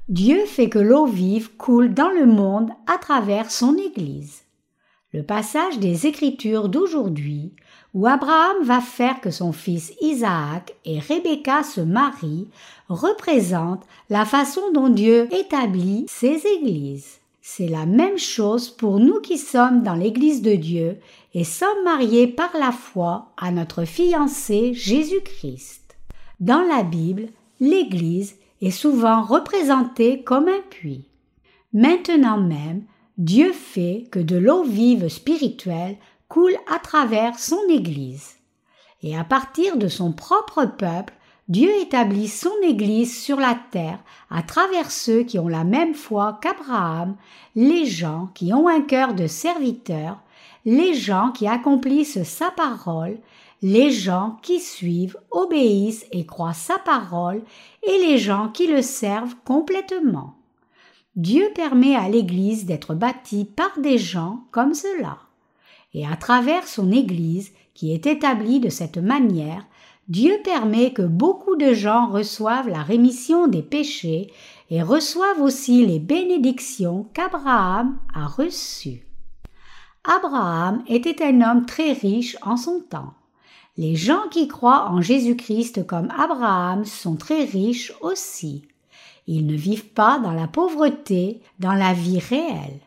Dieu 0.09 0.45
fait 0.47 0.69
que 0.69 0.79
l'eau 0.79 1.07
vive 1.07 1.57
coule 1.57 1.95
dans 1.95 2.11
le 2.11 2.27
monde 2.27 2.71
à 2.87 2.99
travers 2.99 3.51
son 3.51 3.77
Église. 3.77 4.43
Le 5.13 5.23
passage 5.23 5.79
des 5.79 6.07
Écritures 6.07 6.69
d'aujourd'hui, 6.69 7.53
où 7.95 8.07
Abraham 8.07 8.63
va 8.63 8.81
faire 8.81 9.21
que 9.21 9.31
son 9.31 9.53
fils 9.53 9.93
Isaac 10.01 10.75
et 10.85 11.01
Rebecca 11.01 11.63
se 11.63 11.81
marient, 11.81 12.49
représente 12.89 13.85
la 14.09 14.25
façon 14.25 14.73
dont 14.73 14.89
Dieu 14.89 15.29
établit 15.35 16.07
ses 16.09 16.47
églises. 16.47 17.19
C'est 17.43 17.69
la 17.69 17.87
même 17.87 18.19
chose 18.19 18.69
pour 18.71 19.01
nous 19.01 19.21
qui 19.21 19.39
sommes 19.39 19.83
dans 19.83 19.95
l'Église 19.95 20.43
de 20.43 20.55
Dieu 20.55 20.99
et 21.35 21.45
sommes 21.45 21.85
mariés 21.85 22.29
par 22.29 22.51
la 22.57 22.71
foi 22.71 23.33
à 23.37 23.51
notre 23.51 23.85
fiancé 23.85 24.73
Jésus-Christ. 24.75 25.97
Dans 26.39 26.63
la 26.63 26.83
Bible, 26.83 27.29
l'Église 27.59 28.37
est 28.63 28.71
souvent 28.71 29.23
représentée 29.23 30.23
comme 30.23 30.49
un 30.49 30.61
puits. 30.69 31.05
Maintenant 31.73 32.39
même, 32.39 32.85
Dieu 33.19 33.53
fait 33.53 34.07
que 34.11 34.19
de 34.19 34.37
l'eau 34.37 34.63
vive 34.63 35.09
spirituelle 35.09 35.97
coule 36.31 36.57
à 36.73 36.79
travers 36.79 37.39
son 37.39 37.61
Église. 37.69 38.37
Et 39.03 39.19
à 39.19 39.25
partir 39.25 39.77
de 39.77 39.89
son 39.89 40.13
propre 40.13 40.65
peuple, 40.65 41.13
Dieu 41.49 41.71
établit 41.83 42.29
son 42.29 42.55
Église 42.63 43.21
sur 43.21 43.37
la 43.37 43.59
terre 43.73 43.99
à 44.31 44.43
travers 44.45 44.93
ceux 44.93 45.25
qui 45.25 45.41
ont 45.41 45.49
la 45.49 45.65
même 45.65 45.95
foi 45.95 46.39
qu'Abraham, 46.41 47.17
les 47.57 47.85
gens 47.85 48.31
qui 48.35 48.53
ont 48.55 48.69
un 48.69 48.83
cœur 48.83 49.15
de 49.15 49.27
serviteur, 49.27 50.21
les 50.65 50.95
gens 50.95 51.33
qui 51.33 51.49
accomplissent 51.49 52.23
sa 52.23 52.53
parole, 52.53 53.19
les 53.63 53.91
gens 53.91 54.39
qui 54.43 54.61
suivent, 54.61 55.19
obéissent 55.33 56.07
et 56.13 56.25
croient 56.25 56.55
sa 56.55 56.79
parole, 56.79 57.43
et 57.83 57.99
les 58.07 58.19
gens 58.19 58.49
qui 58.49 58.69
le 58.69 58.83
servent 58.83 59.35
complètement. 59.45 60.35
Dieu 61.17 61.51
permet 61.57 61.97
à 61.97 62.09
l'Église 62.09 62.67
d'être 62.67 62.95
bâtie 62.95 63.45
par 63.45 63.77
des 63.81 63.99
gens 63.99 64.45
comme 64.53 64.75
cela. 64.75 65.19
Et 65.95 66.07
à 66.07 66.17
travers 66.17 66.67
son 66.67 66.93
Église, 66.93 67.53
qui 67.75 67.93
est 67.93 68.07
établie 68.07 68.61
de 68.61 68.69
cette 68.69 68.99
manière, 68.99 69.65
Dieu 70.09 70.39
permet 70.43 70.93
que 70.93 71.03
beaucoup 71.03 71.57
de 71.57 71.73
gens 71.73 72.09
reçoivent 72.09 72.69
la 72.69 72.83
rémission 72.83 73.47
des 73.47 73.63
péchés 73.63 74.33
et 74.71 74.83
reçoivent 74.83 75.41
aussi 75.41 75.87
les 75.87 75.99
bénédictions 75.99 77.07
qu'Abraham 77.15 77.99
a 78.15 78.27
reçues. 78.27 79.07
Abraham 80.05 80.83
était 80.89 81.23
un 81.23 81.41
homme 81.43 81.67
très 81.67 81.93
riche 81.93 82.37
en 82.43 82.57
son 82.57 82.81
temps. 82.81 83.15
Les 83.77 83.97
gens 83.97 84.29
qui 84.31 84.49
croient 84.49 84.91
en 84.91 85.01
Jésus-Christ 85.01 85.87
comme 85.87 86.11
Abraham 86.17 86.85
sont 86.85 87.17
très 87.17 87.45
riches 87.45 87.93
aussi. 88.01 88.67
Ils 89.27 89.47
ne 89.47 89.55
vivent 89.55 89.91
pas 89.91 90.19
dans 90.19 90.33
la 90.33 90.49
pauvreté, 90.49 91.41
dans 91.61 91.75
la 91.75 91.93
vie 91.93 92.19
réelle. 92.19 92.81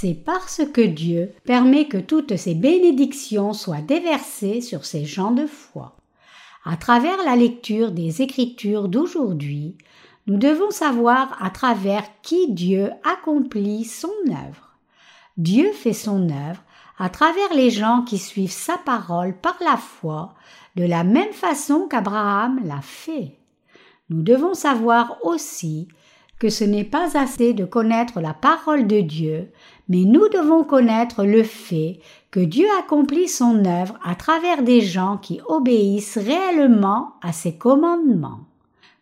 C'est 0.00 0.14
parce 0.14 0.60
que 0.72 0.80
Dieu 0.80 1.32
permet 1.44 1.88
que 1.88 1.98
toutes 1.98 2.36
ces 2.36 2.54
bénédictions 2.54 3.52
soient 3.52 3.80
déversées 3.80 4.60
sur 4.60 4.84
ces 4.84 5.04
gens 5.04 5.32
de 5.32 5.44
foi. 5.44 5.96
À 6.64 6.76
travers 6.76 7.16
la 7.24 7.34
lecture 7.34 7.90
des 7.90 8.22
Écritures 8.22 8.88
d'aujourd'hui, 8.88 9.76
nous 10.28 10.36
devons 10.36 10.70
savoir 10.70 11.36
à 11.42 11.50
travers 11.50 12.04
qui 12.22 12.52
Dieu 12.52 12.92
accomplit 13.02 13.84
son 13.84 14.12
œuvre. 14.28 14.76
Dieu 15.36 15.72
fait 15.72 15.92
son 15.92 16.28
œuvre 16.30 16.62
à 16.96 17.08
travers 17.08 17.52
les 17.52 17.70
gens 17.70 18.02
qui 18.02 18.18
suivent 18.18 18.52
sa 18.52 18.78
parole 18.78 19.36
par 19.36 19.56
la 19.60 19.76
foi, 19.76 20.36
de 20.76 20.84
la 20.84 21.02
même 21.02 21.32
façon 21.32 21.88
qu'Abraham 21.88 22.60
l'a 22.64 22.82
fait. 22.82 23.36
Nous 24.10 24.22
devons 24.22 24.54
savoir 24.54 25.16
aussi 25.24 25.88
que 26.38 26.50
ce 26.50 26.62
n'est 26.62 26.84
pas 26.84 27.18
assez 27.18 27.52
de 27.52 27.64
connaître 27.64 28.20
la 28.20 28.32
parole 28.32 28.86
de 28.86 29.00
Dieu, 29.00 29.50
mais 29.88 30.04
nous 30.04 30.28
devons 30.28 30.64
connaître 30.64 31.24
le 31.24 31.42
fait 31.42 32.00
que 32.30 32.40
Dieu 32.40 32.66
accomplit 32.78 33.28
son 33.28 33.64
œuvre 33.64 33.98
à 34.04 34.14
travers 34.14 34.62
des 34.62 34.80
gens 34.80 35.16
qui 35.16 35.40
obéissent 35.46 36.18
réellement 36.18 37.14
à 37.22 37.32
ses 37.32 37.56
commandements. 37.56 38.40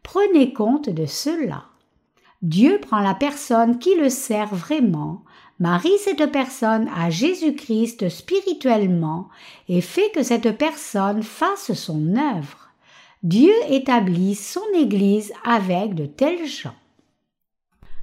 Prenez 0.02 0.52
compte 0.52 0.88
de 0.88 1.06
cela. 1.06 1.64
Dieu 2.42 2.78
prend 2.80 3.00
la 3.00 3.14
personne 3.14 3.78
qui 3.78 3.96
le 3.96 4.08
sert 4.08 4.54
vraiment, 4.54 5.22
marie 5.58 5.98
cette 5.98 6.30
personne 6.30 6.88
à 6.94 7.10
Jésus-Christ 7.10 8.08
spirituellement 8.08 9.28
et 9.68 9.80
fait 9.80 10.10
que 10.14 10.22
cette 10.22 10.56
personne 10.56 11.22
fasse 11.22 11.72
son 11.72 12.14
œuvre. 12.16 12.70
Dieu 13.22 13.52
établit 13.68 14.36
son 14.36 14.60
Église 14.74 15.32
avec 15.44 15.94
de 15.94 16.06
tels 16.06 16.46
gens. 16.46 16.74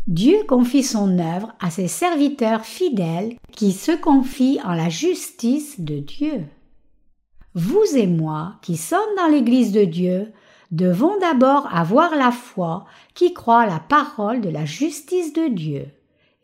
Dieu 0.07 0.39
confie 0.49 0.83
son 0.83 1.17
œuvre 1.17 1.53
à 1.61 1.69
ses 1.69 1.87
serviteurs 1.87 2.65
fidèles 2.65 3.37
qui 3.53 3.71
se 3.71 3.93
confient 3.93 4.59
en 4.65 4.73
la 4.73 4.89
justice 4.89 5.79
de 5.79 5.99
Dieu. 5.99 6.43
Vous 7.55 7.85
et 7.95 8.07
moi, 8.07 8.55
qui 8.61 8.75
sommes 8.75 8.99
dans 9.15 9.27
l'Église 9.27 9.71
de 9.71 9.85
Dieu, 9.85 10.33
devons 10.71 11.17
d'abord 11.19 11.73
avoir 11.73 12.17
la 12.17 12.31
foi 12.31 12.85
qui 13.13 13.33
croit 13.33 13.65
la 13.65 13.79
parole 13.79 14.41
de 14.41 14.49
la 14.49 14.65
justice 14.65 15.31
de 15.31 15.47
Dieu. 15.47 15.85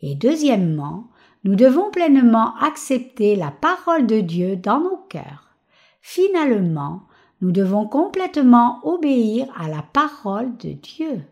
Et 0.00 0.14
deuxièmement, 0.14 1.08
nous 1.44 1.54
devons 1.54 1.90
pleinement 1.90 2.54
accepter 2.62 3.36
la 3.36 3.50
parole 3.50 4.06
de 4.06 4.20
Dieu 4.20 4.56
dans 4.56 4.80
nos 4.80 5.04
cœurs. 5.10 5.50
Finalement, 6.00 7.02
nous 7.42 7.52
devons 7.52 7.86
complètement 7.86 8.78
obéir 8.84 9.48
à 9.58 9.68
la 9.68 9.82
parole 9.82 10.56
de 10.56 10.70
Dieu. 10.70 11.24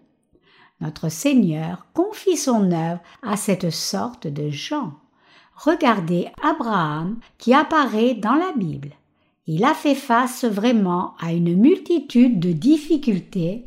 Notre 0.81 1.09
Seigneur 1.09 1.87
confie 1.93 2.37
son 2.37 2.71
œuvre 2.71 3.01
à 3.23 3.37
cette 3.37 3.71
sorte 3.71 4.27
de 4.27 4.51
gens. 4.51 4.93
Regardez 5.57 6.29
Abraham 6.43 7.19
qui 7.37 7.53
apparaît 7.53 8.15
dans 8.15 8.35
la 8.35 8.53
Bible. 8.57 8.91
Il 9.47 9.65
a 9.65 9.75
fait 9.75 9.97
face 9.97 10.45
vraiment 10.45 11.15
à 11.21 11.33
une 11.33 11.57
multitude 11.57 12.39
de 12.39 12.53
difficultés 12.53 13.65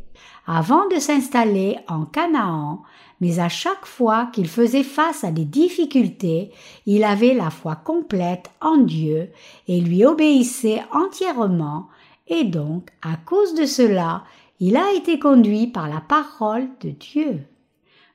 avant 0.47 0.87
de 0.87 0.99
s'installer 0.99 1.77
en 1.87 2.05
Canaan, 2.05 2.81
mais 3.19 3.39
à 3.39 3.49
chaque 3.49 3.85
fois 3.85 4.27
qu'il 4.33 4.47
faisait 4.47 4.83
face 4.83 5.23
à 5.23 5.31
des 5.31 5.45
difficultés, 5.45 6.51
il 6.85 7.03
avait 7.03 7.33
la 7.33 7.49
foi 7.49 7.75
complète 7.75 8.51
en 8.61 8.77
Dieu 8.77 9.29
et 9.67 9.81
lui 9.81 10.05
obéissait 10.05 10.81
entièrement 10.91 11.87
et 12.31 12.45
donc, 12.45 12.87
à 13.01 13.17
cause 13.17 13.55
de 13.55 13.65
cela, 13.65 14.23
il 14.61 14.77
a 14.77 14.93
été 14.93 15.17
conduit 15.17 15.65
par 15.65 15.89
la 15.89 16.01
parole 16.01 16.69
de 16.81 16.91
Dieu. 16.91 17.41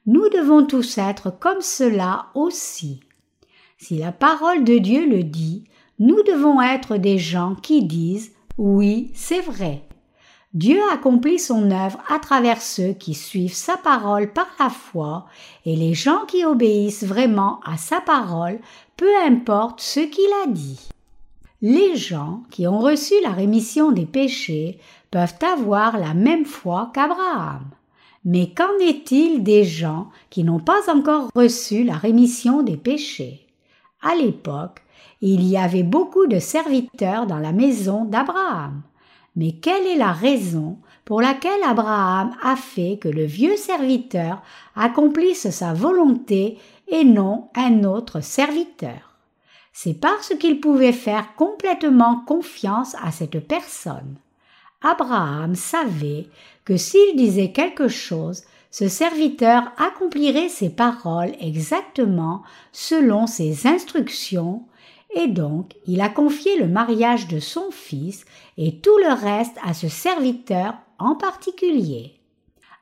Nous 0.06 0.28
devons 0.28 0.64
tous 0.64 0.96
être 0.96 1.37
comme 1.37 1.61
cela 1.61 2.26
aussi. 2.37 3.00
Si 3.78 3.98
la 3.98 4.12
parole 4.12 4.62
de 4.62 4.78
Dieu 4.78 5.09
le 5.09 5.24
dit, 5.24 5.64
nous 5.98 6.22
devons 6.22 6.62
être 6.62 6.98
des 6.98 7.18
gens 7.18 7.56
qui 7.56 7.82
disent 7.82 8.30
oui, 8.59 9.11
c'est 9.12 9.40
vrai. 9.40 9.82
Dieu 10.54 10.78
accomplit 10.92 11.40
son 11.40 11.68
œuvre 11.72 11.98
à 12.09 12.20
travers 12.20 12.62
ceux 12.62 12.92
qui 12.92 13.14
suivent 13.14 13.52
sa 13.52 13.76
parole 13.76 14.32
par 14.32 14.46
la 14.61 14.70
foi, 14.70 15.26
et 15.66 15.74
les 15.74 15.94
gens 15.94 16.24
qui 16.26 16.44
obéissent 16.44 17.04
vraiment 17.04 17.59
à 17.64 17.76
sa 17.76 18.00
parole, 18.00 18.61
peu 18.96 19.11
importe 19.26 19.80
ce 19.80 20.00
qu'il 20.00 20.30
a 20.44 20.46
dit. 20.46 20.88
Les 21.61 21.96
gens 21.96 22.42
qui 22.50 22.68
ont 22.68 22.78
reçu 22.78 23.14
la 23.22 23.30
rémission 23.30 23.90
des 23.90 24.06
péchés 24.06 24.78
peuvent 25.16 25.50
avoir 25.50 25.96
la 25.96 26.12
même 26.12 26.44
foi 26.44 26.90
qu'Abraham. 26.92 27.64
Mais 28.26 28.52
qu'en 28.52 28.79
est-il 28.83 29.42
des 29.42 29.64
gens 29.64 30.11
qui 30.29 30.44
n'ont 30.44 30.61
pas 30.61 30.92
encore 30.94 31.31
reçu 31.35 31.85
la 31.85 31.94
rémission 31.94 32.62
des 32.62 32.76
péchés? 32.76 33.46
À 34.02 34.14
l'époque, 34.14 34.83
il 35.22 35.42
y 35.42 35.57
avait 35.57 35.85
beaucoup 35.85 36.26
de 36.26 36.38
serviteurs 36.38 37.26
dans 37.26 37.38
la 37.38 37.52
maison 37.52 38.05
d'Abraham. 38.05 38.83
Mais 39.37 39.52
quelle 39.52 39.87
est 39.87 39.96
la 39.96 40.12
raison 40.12 40.76
pour 41.07 41.22
laquelle 41.22 41.62
Abraham 41.66 42.37
a 42.42 42.55
fait 42.55 42.98
que 43.00 43.09
le 43.09 43.24
vieux 43.24 43.57
serviteur 43.57 44.42
accomplisse 44.74 45.48
sa 45.48 45.72
volonté 45.72 46.59
et 46.88 47.05
non 47.05 47.48
un 47.55 47.85
autre 47.85 48.20
serviteur? 48.20 49.16
C'est 49.72 49.98
parce 49.98 50.35
qu'il 50.35 50.61
pouvait 50.61 50.92
faire 50.92 51.35
complètement 51.37 52.22
confiance 52.26 52.94
à 53.02 53.12
cette 53.12 53.40
personne. 53.48 54.18
Abraham 54.82 55.54
savait 55.54 56.28
que 56.64 56.76
s'il 56.76 57.16
disait 57.16 57.52
quelque 57.52 57.88
chose, 57.88 58.42
ce 58.70 58.88
serviteur 58.88 59.72
accomplirait 59.78 60.48
ses 60.48 60.68
paroles 60.68 61.32
exactement 61.40 62.42
selon 62.72 63.26
ses 63.26 63.66
instructions, 63.66 64.64
et 65.14 65.28
donc 65.28 65.72
il 65.86 66.00
a 66.00 66.08
confié 66.08 66.58
le 66.58 66.68
mariage 66.68 67.26
de 67.28 67.40
son 67.40 67.70
fils 67.70 68.24
et 68.58 68.80
tout 68.80 68.98
le 68.98 69.14
reste 69.14 69.56
à 69.64 69.72
ce 69.72 69.88
serviteur 69.88 70.74
en 70.98 71.14
particulier. 71.14 72.20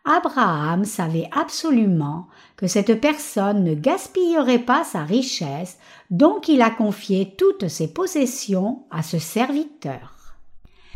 Abraham 0.04 0.84
savait 0.84 1.30
absolument 1.32 2.26
que 2.56 2.66
cette 2.66 3.00
personne 3.00 3.64
ne 3.64 3.74
gaspillerait 3.74 4.58
pas 4.58 4.84
sa 4.84 5.02
richesse, 5.02 5.78
donc 6.10 6.48
il 6.48 6.60
a 6.60 6.70
confié 6.70 7.34
toutes 7.38 7.68
ses 7.68 7.92
possessions 7.92 8.82
à 8.90 9.02
ce 9.02 9.18
serviteur. 9.18 10.13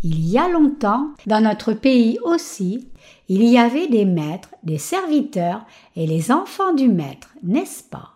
Il 0.03 0.29
y 0.29 0.39
a 0.39 0.49
longtemps, 0.49 1.11
dans 1.27 1.41
notre 1.41 1.73
pays 1.73 2.19
aussi, 2.25 2.89
il 3.29 3.43
y 3.43 3.59
avait 3.59 3.89
des 3.89 4.05
maîtres, 4.05 4.51
des 4.63 4.79
serviteurs 4.79 5.65
et 5.97 6.07
les 6.07 6.31
enfants 6.31 6.73
du 6.73 6.89
maître, 6.89 7.35
n'est-ce 7.43 7.83
pas? 7.83 8.15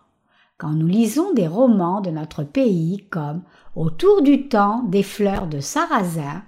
Quand 0.57 0.71
nous 0.71 0.87
lisons 0.87 1.33
des 1.33 1.47
romans 1.47 1.99
de 1.99 2.09
notre 2.09 2.43
pays 2.43 3.05
comme 3.09 3.41
Autour 3.75 4.21
du 4.21 4.47
temps 4.47 4.83
des 4.83 5.01
fleurs 5.01 5.47
de 5.47 5.59
sarrasin, 5.59 6.43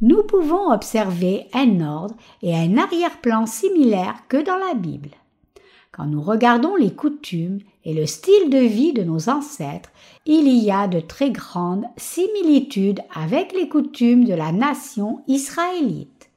nous 0.00 0.24
pouvons 0.24 0.72
observer 0.72 1.46
un 1.54 1.80
ordre 1.80 2.16
et 2.42 2.54
un 2.54 2.76
arrière-plan 2.76 3.46
similaires 3.46 4.22
que 4.28 4.44
dans 4.44 4.56
la 4.56 4.74
Bible. 4.74 5.10
Quand 5.92 6.06
nous 6.06 6.20
regardons 6.20 6.74
les 6.74 6.92
coutumes 6.92 7.60
et 7.84 7.94
le 7.94 8.06
style 8.06 8.50
de 8.50 8.58
vie 8.58 8.92
de 8.92 9.04
nos 9.04 9.28
ancêtres, 9.28 9.90
il 10.26 10.48
y 10.48 10.70
a 10.70 10.88
de 10.88 11.00
très 11.00 11.30
grandes 11.30 11.84
similitudes 11.96 13.00
avec 13.14 13.52
les 13.52 13.68
coutumes 13.68 14.24
de 14.24 14.34
la 14.34 14.52
nation 14.52 15.22
israélite. 15.28 16.30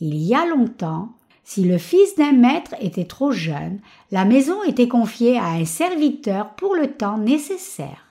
Il 0.00 0.16
y 0.16 0.34
a 0.34 0.44
longtemps, 0.46 1.10
si 1.44 1.64
le 1.64 1.78
fils 1.78 2.16
d'un 2.16 2.32
maître 2.32 2.74
était 2.80 3.06
trop 3.06 3.30
jeune, 3.30 3.80
la 4.10 4.24
maison 4.24 4.62
était 4.64 4.88
confiée 4.88 5.38
à 5.38 5.50
un 5.50 5.64
serviteur 5.64 6.54
pour 6.54 6.74
le 6.74 6.88
temps 6.88 7.18
nécessaire. 7.18 8.06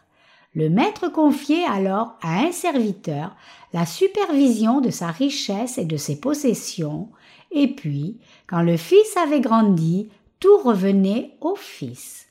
Le 0.53 0.69
maître 0.69 1.09
confiait 1.09 1.65
alors 1.65 2.17
à 2.21 2.39
un 2.39 2.51
serviteur 2.51 3.35
la 3.73 3.85
supervision 3.85 4.81
de 4.81 4.89
sa 4.89 5.11
richesse 5.11 5.77
et 5.77 5.85
de 5.85 5.97
ses 5.97 6.19
possessions, 6.19 7.09
et 7.51 7.67
puis, 7.67 8.17
quand 8.47 8.61
le 8.61 8.77
fils 8.77 9.15
avait 9.17 9.41
grandi, 9.41 10.09
tout 10.39 10.57
revenait 10.57 11.37
au 11.41 11.55
fils. 11.55 12.27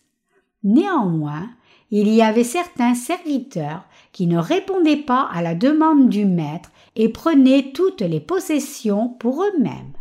Néanmoins, 0.64 1.48
il 1.90 2.08
y 2.08 2.22
avait 2.22 2.44
certains 2.44 2.94
serviteurs 2.94 3.84
qui 4.12 4.26
ne 4.26 4.38
répondaient 4.38 4.96
pas 4.96 5.28
à 5.32 5.42
la 5.42 5.54
demande 5.54 6.08
du 6.08 6.24
maître 6.24 6.70
et 6.96 7.08
prenaient 7.08 7.70
toutes 7.72 8.00
les 8.00 8.20
possessions 8.20 9.08
pour 9.08 9.42
eux-mêmes. 9.42 9.92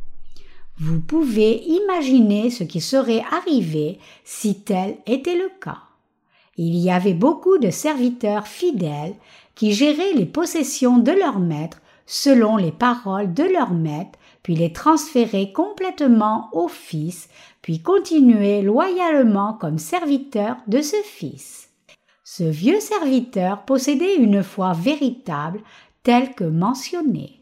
Vous 0.77 0.99
pouvez 0.99 1.63
imaginer 1.63 2.49
ce 2.49 2.63
qui 2.63 2.81
serait 2.81 3.23
arrivé 3.31 3.99
si 4.23 4.61
tel 4.61 4.97
était 5.05 5.37
le 5.37 5.49
cas. 5.61 5.79
Il 6.57 6.75
y 6.75 6.89
avait 6.89 7.13
beaucoup 7.13 7.57
de 7.57 7.69
serviteurs 7.69 8.47
fidèles 8.47 9.15
qui 9.55 9.73
géraient 9.73 10.13
les 10.13 10.25
possessions 10.25 10.97
de 10.97 11.11
leur 11.11 11.39
maître 11.39 11.81
selon 12.05 12.57
les 12.57 12.71
paroles 12.71 13.33
de 13.33 13.43
leur 13.43 13.71
maître, 13.71 14.19
puis 14.43 14.55
les 14.55 14.71
transféraient 14.71 15.51
complètement 15.51 16.49
au 16.53 16.67
fils, 16.67 17.29
puis 17.61 17.81
continuaient 17.81 18.61
loyalement 18.61 19.53
comme 19.53 19.79
serviteurs 19.79 20.57
de 20.67 20.81
ce 20.81 20.97
fils. 21.03 21.64
Ce 22.27 22.43
vieux 22.43 22.79
serviteur 22.79 23.65
possédait 23.65 24.15
une 24.15 24.41
foi 24.41 24.73
véritable 24.73 25.61
telle 26.01 26.33
que 26.33 26.43
mentionnée. 26.43 27.39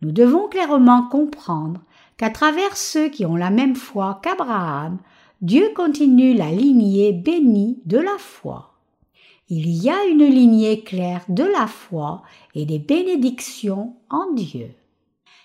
Nous 0.00 0.12
devons 0.12 0.48
clairement 0.48 1.06
comprendre 1.08 1.82
qu'à 2.16 2.30
travers 2.30 2.74
ceux 2.74 3.10
qui 3.10 3.26
ont 3.26 3.36
la 3.36 3.50
même 3.50 3.76
foi 3.76 4.20
qu'Abraham, 4.22 4.96
Dieu 5.42 5.70
continue 5.76 6.32
la 6.32 6.50
lignée 6.50 7.12
bénie 7.12 7.82
de 7.84 7.98
la 7.98 8.16
foi. 8.16 8.72
Il 9.50 9.68
y 9.68 9.90
a 9.90 10.06
une 10.06 10.24
lignée 10.24 10.82
claire 10.82 11.26
de 11.28 11.44
la 11.44 11.66
foi 11.66 12.22
et 12.54 12.64
des 12.64 12.78
bénédictions 12.78 13.94
en 14.08 14.32
Dieu. 14.32 14.70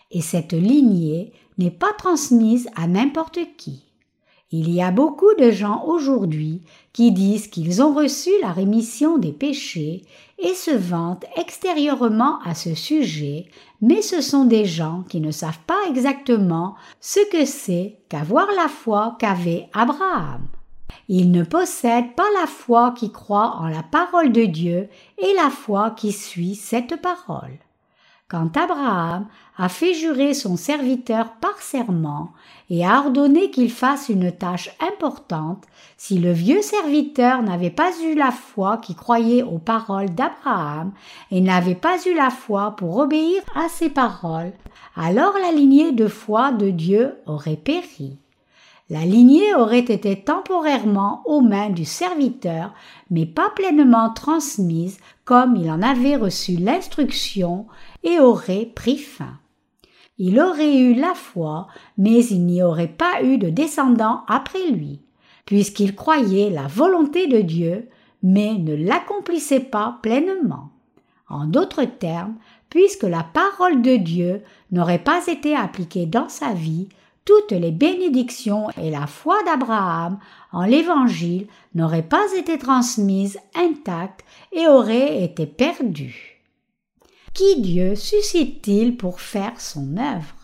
Et 0.10 0.22
cette 0.22 0.54
lignée 0.54 1.34
n'est 1.58 1.70
pas 1.70 1.92
transmise 1.98 2.70
à 2.78 2.88
n'importe 2.88 3.40
qui. 3.58 3.89
Il 4.52 4.72
y 4.72 4.82
a 4.82 4.90
beaucoup 4.90 5.36
de 5.38 5.52
gens 5.52 5.84
aujourd'hui 5.86 6.64
qui 6.92 7.12
disent 7.12 7.48
qu'ils 7.48 7.84
ont 7.84 7.94
reçu 7.94 8.32
la 8.42 8.52
rémission 8.52 9.20
des 9.20 9.32
péchés 9.32 10.02
et 10.40 10.56
se 10.56 10.72
vantent 10.72 11.26
extérieurement 11.36 12.40
à 12.44 12.56
ce 12.56 12.74
sujet, 12.74 13.46
mais 13.82 14.02
ce 14.02 14.22
sont 14.22 14.46
des 14.46 14.66
gens 14.66 15.04
qui 15.08 15.22
ne 15.22 15.30
savent 15.30 15.60
pas 15.68 15.80
exactement 15.88 16.74
ce 17.00 17.20
que 17.30 17.46
c'est 17.46 17.98
qu'avoir 18.10 18.48
la 18.56 18.68
foi 18.70 19.18
qu'avait 19.20 19.70
Abraham. 19.74 20.48
Ils 21.10 21.32
ne 21.32 21.44
possèdent 21.44 22.16
pas 22.16 22.30
la 22.40 22.48
foi 22.48 22.96
qui 22.98 23.12
croit 23.12 23.56
en 23.60 23.68
la 23.68 23.84
parole 23.84 24.32
de 24.32 24.46
Dieu 24.46 24.90
et 25.20 25.34
la 25.36 25.52
foi 25.52 25.92
qui 25.92 26.12
suit 26.12 26.56
cette 26.56 27.00
parole. 27.00 27.60
Quand 28.30 28.56
Abraham 28.58 29.26
a 29.58 29.70
fait 29.70 29.96
jurer 29.96 30.36
son 30.36 30.56
serviteur 30.56 31.32
par 31.42 31.60
serment 31.64 32.30
et 32.70 32.86
a 32.86 33.00
ordonné 33.00 33.50
qu'il 33.50 33.72
fasse 33.72 34.08
une 34.08 34.32
tâche 34.32 34.70
importante, 34.80 35.64
si 35.98 36.20
le 36.20 36.32
vieux 36.32 36.62
serviteur 36.62 37.42
n'avait 37.42 37.72
pas 37.72 37.90
eu 38.04 38.14
la 38.14 38.30
foi 38.30 38.78
qui 38.78 38.94
croyait 38.94 39.42
aux 39.42 39.58
paroles 39.58 40.12
d'Abraham 40.12 40.92
et 41.32 41.42
n'avait 41.42 41.74
pas 41.74 41.98
eu 42.06 42.14
la 42.14 42.30
foi 42.30 42.76
pour 42.78 42.98
obéir 42.98 43.42
à 43.56 43.68
ses 43.68 43.90
paroles, 43.90 44.54
alors 44.96 45.34
la 45.42 45.52
lignée 45.52 45.92
de 45.92 46.08
foi 46.08 46.52
de 46.52 46.70
Dieu 46.70 47.16
aurait 47.26 47.56
péri. 47.56 48.20
La 48.92 49.06
lignée 49.06 49.54
aurait 49.54 49.80
été 49.80 50.20
temporairement 50.20 51.22
aux 51.26 51.42
mains 51.42 51.70
du 51.70 51.86
serviteur, 51.86 52.74
mais 53.12 53.28
pas 53.28 53.52
pleinement 53.52 54.12
transmise 54.12 54.98
comme 55.26 55.56
il 55.56 55.70
en 55.70 55.84
avait 55.84 56.16
reçu 56.16 56.54
l'instruction 56.54 57.68
et 58.04 58.20
aurait 58.20 58.66
pris 58.66 58.98
fin. 58.98 59.38
Il 60.18 60.40
aurait 60.40 60.78
eu 60.78 60.94
la 60.94 61.14
foi, 61.14 61.68
mais 61.98 62.26
il 62.26 62.46
n'y 62.46 62.62
aurait 62.62 62.88
pas 62.88 63.24
eu 63.24 63.38
de 63.38 63.50
descendant 63.50 64.24
après 64.28 64.70
lui, 64.70 65.00
puisqu'il 65.46 65.96
croyait 65.96 66.50
la 66.50 66.68
volonté 66.68 67.28
de 67.28 67.40
Dieu, 67.40 67.88
mais 68.22 68.54
ne 68.56 68.76
l'accomplissait 68.76 69.62
pas 69.62 69.98
pleinement. 70.02 70.72
En 71.30 71.46
d'autres 71.46 71.86
termes, 71.86 72.36
puisque 72.70 73.04
la 73.04 73.24
parole 73.24 73.82
de 73.82 73.96
Dieu 73.96 74.44
n'aurait 74.72 75.04
pas 75.04 75.26
été 75.28 75.56
appliquée 75.56 76.06
dans 76.06 76.28
sa 76.28 76.54
vie, 76.54 76.90
toutes 77.24 77.52
les 77.52 77.72
bénédictions 77.72 78.70
et 78.72 78.90
la 78.90 79.06
foi 79.06 79.38
d'Abraham 79.44 80.20
en 80.52 80.66
l'Évangile 80.66 81.48
n'auraient 81.76 82.02
pas 82.02 82.26
été 82.36 82.58
transmises 82.58 83.40
intactes 83.56 84.26
et 84.52 84.68
auraient 84.68 85.24
été 85.24 85.46
perdues. 85.46 86.39
Qui 87.40 87.62
Dieu 87.62 87.96
suscite-t-il 87.96 88.98
pour 88.98 89.22
faire 89.22 89.62
son 89.62 89.96
œuvre? 89.96 90.36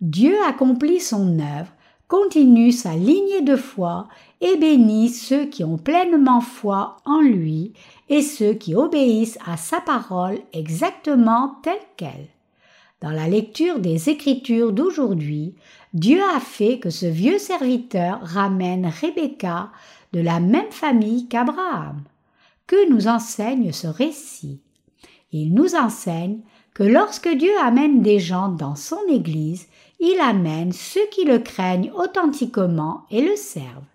Dieu 0.00 0.36
accomplit 0.46 1.00
son 1.00 1.40
œuvre, 1.40 1.72
continue 2.06 2.70
sa 2.70 2.94
lignée 2.94 3.40
de 3.40 3.56
foi 3.56 4.06
et 4.40 4.56
bénit 4.56 5.08
ceux 5.08 5.46
qui 5.46 5.64
ont 5.64 5.76
pleinement 5.76 6.40
foi 6.40 6.98
en 7.04 7.20
lui 7.20 7.72
et 8.08 8.22
ceux 8.22 8.54
qui 8.54 8.76
obéissent 8.76 9.40
à 9.44 9.56
sa 9.56 9.80
parole 9.80 10.38
exactement 10.52 11.56
telle 11.64 11.82
qu'elle. 11.96 12.28
Dans 13.00 13.10
la 13.10 13.26
lecture 13.26 13.80
des 13.80 14.08
Écritures 14.08 14.72
d'aujourd'hui, 14.72 15.56
Dieu 15.94 16.20
a 16.36 16.38
fait 16.38 16.78
que 16.78 16.90
ce 16.90 17.06
vieux 17.06 17.40
serviteur 17.40 18.20
ramène 18.22 18.86
Rebecca 18.86 19.72
de 20.12 20.20
la 20.20 20.38
même 20.38 20.70
famille 20.70 21.26
qu'Abraham. 21.26 22.04
Que 22.68 22.88
nous 22.88 23.08
enseigne 23.08 23.72
ce 23.72 23.88
récit? 23.88 24.60
Il 25.36 25.52
nous 25.52 25.74
enseigne 25.74 26.38
que 26.74 26.84
lorsque 26.84 27.28
Dieu 27.28 27.50
amène 27.60 28.02
des 28.02 28.20
gens 28.20 28.50
dans 28.50 28.76
son 28.76 29.00
Église, 29.10 29.66
il 29.98 30.16
amène 30.20 30.70
ceux 30.70 31.04
qui 31.10 31.24
le 31.24 31.40
craignent 31.40 31.90
authentiquement 31.92 33.02
et 33.10 33.20
le 33.20 33.34
servent. 33.34 33.90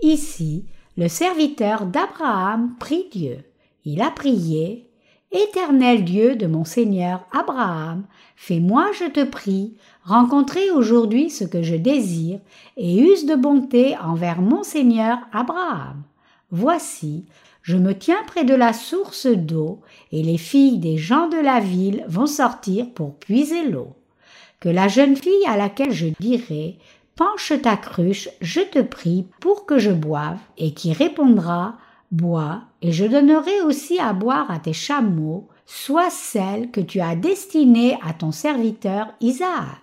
Ici, 0.00 0.64
le 0.96 1.08
serviteur 1.08 1.86
d'Abraham 1.86 2.76
prie 2.78 3.08
Dieu. 3.10 3.38
Il 3.84 4.00
a 4.00 4.12
prié 4.12 4.88
Éternel 5.32 6.04
Dieu 6.04 6.36
de 6.36 6.46
mon 6.46 6.64
Seigneur 6.64 7.26
Abraham, 7.32 8.04
fais-moi, 8.36 8.90
je 8.96 9.06
te 9.06 9.24
prie, 9.24 9.76
rencontrer 10.04 10.70
aujourd'hui 10.70 11.30
ce 11.30 11.42
que 11.42 11.64
je 11.64 11.74
désire, 11.74 12.38
et 12.76 13.00
use 13.00 13.26
de 13.26 13.34
bonté 13.34 13.96
envers 13.98 14.40
mon 14.40 14.62
Seigneur 14.62 15.18
Abraham. 15.32 16.04
Voici, 16.52 17.26
je 17.66 17.76
me 17.76 17.98
tiens 17.98 18.22
près 18.28 18.44
de 18.44 18.54
la 18.54 18.72
source 18.72 19.26
d'eau, 19.26 19.80
et 20.12 20.22
les 20.22 20.38
filles 20.38 20.78
des 20.78 20.98
gens 20.98 21.28
de 21.28 21.36
la 21.36 21.58
ville 21.58 22.04
vont 22.06 22.28
sortir 22.28 22.88
pour 22.94 23.16
puiser 23.16 23.68
l'eau. 23.68 23.96
Que 24.60 24.68
la 24.68 24.86
jeune 24.86 25.16
fille 25.16 25.44
à 25.48 25.56
laquelle 25.56 25.90
je 25.90 26.06
dirai 26.20 26.78
Penche 27.16 27.52
ta 27.60 27.76
cruche, 27.76 28.28
je 28.40 28.60
te 28.60 28.78
prie, 28.78 29.26
pour 29.40 29.66
que 29.66 29.80
je 29.80 29.90
boive, 29.90 30.38
et 30.58 30.74
qui 30.74 30.92
répondra 30.92 31.74
Bois, 32.12 32.62
et 32.82 32.92
je 32.92 33.04
donnerai 33.04 33.62
aussi 33.62 33.98
à 33.98 34.12
boire 34.12 34.48
à 34.48 34.60
tes 34.60 34.72
chameaux, 34.72 35.48
soit 35.66 36.10
celle 36.10 36.70
que 36.70 36.80
tu 36.80 37.00
as 37.00 37.16
destinée 37.16 37.98
à 38.06 38.12
ton 38.12 38.30
serviteur 38.30 39.08
Isaac. 39.20 39.82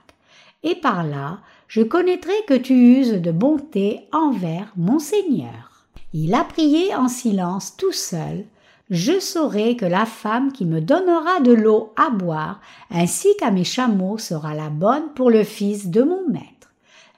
Et 0.63 0.75
par 0.75 1.03
là, 1.03 1.39
je 1.67 1.81
connaîtrai 1.81 2.45
que 2.47 2.53
tu 2.53 2.73
uses 2.97 3.21
de 3.21 3.31
bonté 3.33 4.07
envers 4.13 4.71
mon 4.77 4.99
Seigneur. 4.99 5.72
Il 6.15 6.35
a 6.35 6.43
prié 6.43 6.93
en 6.93 7.07
silence 7.07 7.75
tout 7.75 7.91
seul. 7.91 8.45
Je 8.91 9.19
saurai 9.19 9.75
que 9.75 9.85
la 9.85 10.05
femme 10.05 10.51
qui 10.51 10.63
me 10.63 10.79
donnera 10.79 11.39
de 11.39 11.53
l'eau 11.53 11.91
à 11.95 12.11
boire, 12.11 12.61
ainsi 12.91 13.29
qu'à 13.39 13.49
mes 13.49 13.63
chameaux, 13.63 14.19
sera 14.19 14.53
la 14.53 14.69
bonne 14.69 15.11
pour 15.15 15.31
le 15.31 15.43
fils 15.43 15.87
de 15.87 16.03
mon 16.03 16.29
maître. 16.29 16.69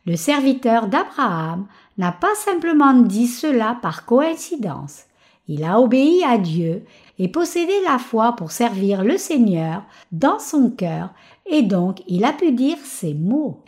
Le 0.06 0.16
serviteur 0.16 0.88
d'Abraham 0.88 1.66
n'a 1.98 2.14
pas 2.14 2.34
simplement 2.36 2.93
dit 2.93 3.28
cela 3.28 3.78
par 3.82 4.06
coïncidence. 4.06 5.04
Il 5.50 5.66
a 5.66 5.82
obéi 5.82 6.24
à 6.24 6.38
Dieu 6.38 6.86
et 7.20 7.28
possédé 7.28 7.74
la 7.86 8.00
foi 8.00 8.34
pour 8.38 8.52
servir 8.52 9.04
le 9.04 9.18
Seigneur 9.18 9.84
dans 10.14 10.39
son 10.39 10.70
cœur, 10.70 11.10
et 11.46 11.64
donc 11.64 12.02
il 12.08 12.24
a 12.24 12.32
pu 12.32 12.54
dire 12.54 12.78
ces 12.82 13.14
mots. 13.14 13.60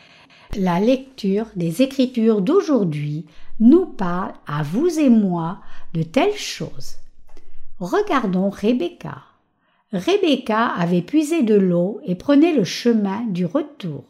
La 0.55 0.79
lecture 0.79 1.47
des 1.57 1.81
Écritures 1.81 2.41
d'aujourd'hui 2.41 3.25
nous 3.59 3.85
parle 3.85 4.33
à 4.45 4.63
vous 4.63 4.99
et 4.99 5.09
moi 5.09 5.59
de 5.93 6.03
telles 6.03 6.37
choses. 6.37 6.97
Regardons 7.79 8.49
Rebecca. 8.49 9.23
Rebecca 9.93 10.67
avait 10.67 11.01
puisé 11.01 11.43
de 11.43 11.55
l'eau 11.55 11.99
et 12.03 12.15
prenait 12.15 12.53
le 12.53 12.63
chemin 12.63 13.23
du 13.27 13.45
retour. 13.45 14.03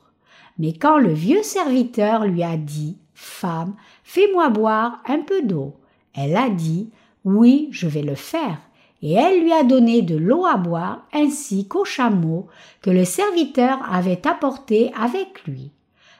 Mais 0.57 0.73
quand 0.73 0.97
le 0.97 1.13
vieux 1.13 1.43
serviteur 1.43 2.25
lui 2.25 2.43
a 2.43 2.57
dit 2.57 2.97
Femme, 3.13 3.75
fais-moi 4.03 4.49
boire 4.49 5.01
un 5.07 5.19
peu 5.19 5.41
d'eau, 5.43 5.75
elle 6.15 6.35
a 6.35 6.49
dit 6.49 6.89
Oui, 7.25 7.69
je 7.71 7.87
vais 7.87 8.01
le 8.01 8.15
faire. 8.15 8.57
Et 9.03 9.13
elle 9.13 9.43
lui 9.43 9.53
a 9.53 9.63
donné 9.63 10.01
de 10.01 10.15
l'eau 10.15 10.45
à 10.45 10.57
boire 10.57 11.05
ainsi 11.13 11.67
qu'au 11.67 11.85
chameau 11.85 12.47
que 12.81 12.89
le 12.89 13.05
serviteur 13.05 13.79
avait 13.91 14.27
apporté 14.27 14.91
avec 14.99 15.45
lui. 15.45 15.71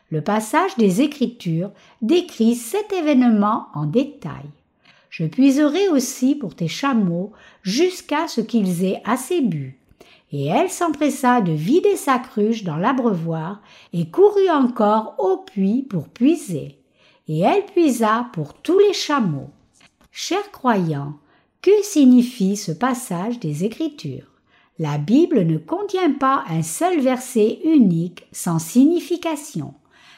Le 0.10 0.22
passage 0.22 0.76
des 0.78 1.02
Écritures 1.02 1.72
décrit 2.02 2.56
cet 2.56 2.94
événement 2.94 3.68
en 3.74 3.86
détail. 3.86 4.46
Je 5.10 5.26
puiserai 5.26 5.90
aussi 5.90 6.36
pour 6.36 6.56
tes 6.56 6.68
chameaux 6.68 7.32
jusqu'à 7.64 8.28
ce 8.28 8.42
qu'ils 8.42 8.84
aient 8.84 9.02
assez 9.06 9.42
bu 9.42 9.80
et 10.32 10.46
elle 10.46 10.70
s'empressa 10.70 11.42
de 11.42 11.54
vider 11.54 11.96
sa 11.96 12.20
cruche 12.20 12.64
dans 12.64 12.76
l'abreuvoir 12.76 13.62
et 13.94 14.10
courut 14.10 14.50
encore 14.50 15.16
au 15.20 15.38
puits 15.38 15.84
pour 15.84 16.10
puiser. 16.10 16.80
Et 17.30 17.40
elle 17.40 17.66
puisa 17.66 18.28
pour 18.34 18.54
tous 18.54 18.80
les 18.80 18.94
chameaux. 18.94 19.50
Chers 20.12 20.52
croyants, 20.52 21.14
que 21.62 21.72
signifie 21.84 22.56
ce 22.56 22.72
passage 22.72 23.40
des 23.40 23.64
Écritures? 23.64 24.32
La 24.80 24.98
Bible 24.98 25.44
ne 25.44 25.58
contient 25.58 26.14
pas 26.14 26.44
un 26.50 26.62
seul 26.62 27.00
verset 27.00 27.60
unique 27.64 28.28
sans 28.32 28.60
signification. 28.60 29.74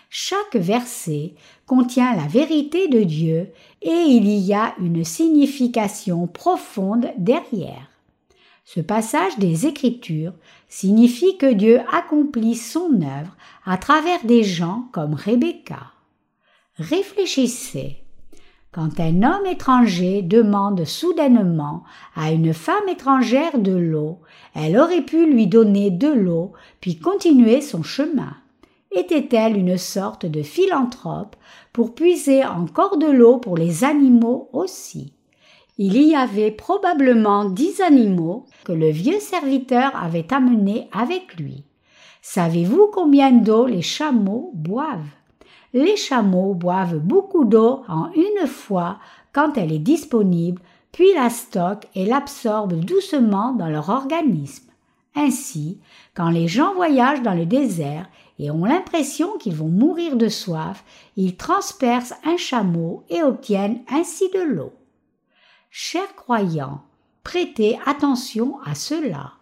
Chaque 0.09 0.55
verset 0.55 1.35
contient 1.67 2.15
la 2.15 2.25
vérité 2.25 2.87
de 2.87 3.03
Dieu 3.03 3.51
et 3.83 3.89
il 3.89 4.27
y 4.27 4.55
a 4.55 4.73
une 4.79 5.03
signification 5.03 6.25
profonde 6.25 7.11
derrière. 7.17 7.89
Ce 8.65 8.79
passage 8.79 9.37
des 9.37 9.67
Écritures 9.67 10.33
signifie 10.67 11.37
que 11.37 11.53
Dieu 11.53 11.81
accomplit 11.91 12.55
son 12.55 13.01
œuvre 13.01 13.35
à 13.65 13.77
travers 13.77 14.23
des 14.25 14.43
gens 14.43 14.87
comme 14.91 15.13
Rebecca. 15.13 15.91
Réfléchissez. 16.77 17.97
Quand 18.71 18.99
un 18.99 19.21
homme 19.23 19.45
étranger 19.45 20.21
demande 20.23 20.85
soudainement 20.85 21.83
à 22.15 22.31
une 22.31 22.53
femme 22.53 22.87
étrangère 22.87 23.59
de 23.59 23.75
l'eau, 23.75 24.19
elle 24.55 24.77
aurait 24.77 25.01
pu 25.01 25.31
lui 25.31 25.47
donner 25.47 25.91
de 25.91 26.07
l'eau 26.07 26.53
puis 26.79 26.97
continuer 26.97 27.61
son 27.61 27.83
chemin. 27.83 28.35
Était-elle 28.91 29.55
une 29.55 29.77
sorte 29.77 30.25
de 30.25 30.41
philanthrope 30.41 31.35
pour 31.73 31.93
puiser 31.93 32.43
encore 32.43 32.97
de 32.97 33.05
l'eau 33.05 33.37
pour 33.37 33.55
les 33.55 33.83
animaux 33.83 34.49
aussi? 34.51 35.13
Il 35.77 36.01
y 36.01 36.15
avait 36.15 36.51
probablement 36.51 37.45
dix 37.45 37.81
animaux 37.81 38.45
que 38.65 38.71
le 38.71 38.89
vieux 38.89 39.19
serviteur 39.19 39.95
avait 39.95 40.33
amenés 40.33 40.89
avec 40.91 41.35
lui. 41.39 41.63
Savez-vous 42.21 42.89
combien 42.91 43.31
d'eau 43.31 43.65
les 43.65 43.81
chameaux 43.81 44.51
boivent? 44.53 45.15
Les 45.73 45.95
chameaux 45.95 46.53
boivent 46.53 46.97
beaucoup 46.97 47.45
d'eau 47.45 47.83
en 47.87 48.09
une 48.13 48.47
fois 48.47 48.97
quand 49.31 49.57
elle 49.57 49.71
est 49.71 49.79
disponible, 49.79 50.61
puis 50.91 51.13
la 51.13 51.29
stockent 51.29 51.87
et 51.93 52.05
l'absorbent 52.05 52.83
doucement 52.83 53.53
dans 53.53 53.69
leur 53.69 53.89
organisme. 53.89 54.65
Ainsi, 55.15 55.79
quand 56.15 56.29
les 56.29 56.47
gens 56.47 56.73
voyagent 56.73 57.21
dans 57.21 57.35
le 57.35 57.45
désert 57.45 58.09
et 58.39 58.49
ont 58.49 58.65
l'impression 58.65 59.37
qu'ils 59.37 59.55
vont 59.55 59.67
mourir 59.67 60.15
de 60.15 60.29
soif, 60.29 60.83
ils 61.17 61.35
transpercent 61.35 62.15
un 62.23 62.37
chameau 62.37 63.03
et 63.09 63.21
obtiennent 63.21 63.81
ainsi 63.91 64.29
de 64.29 64.39
l'eau. 64.39 64.73
Chers 65.69 66.15
croyants, 66.15 66.81
prêtez 67.23 67.77
attention 67.85 68.57
à 68.65 68.73
cela. 68.73 69.33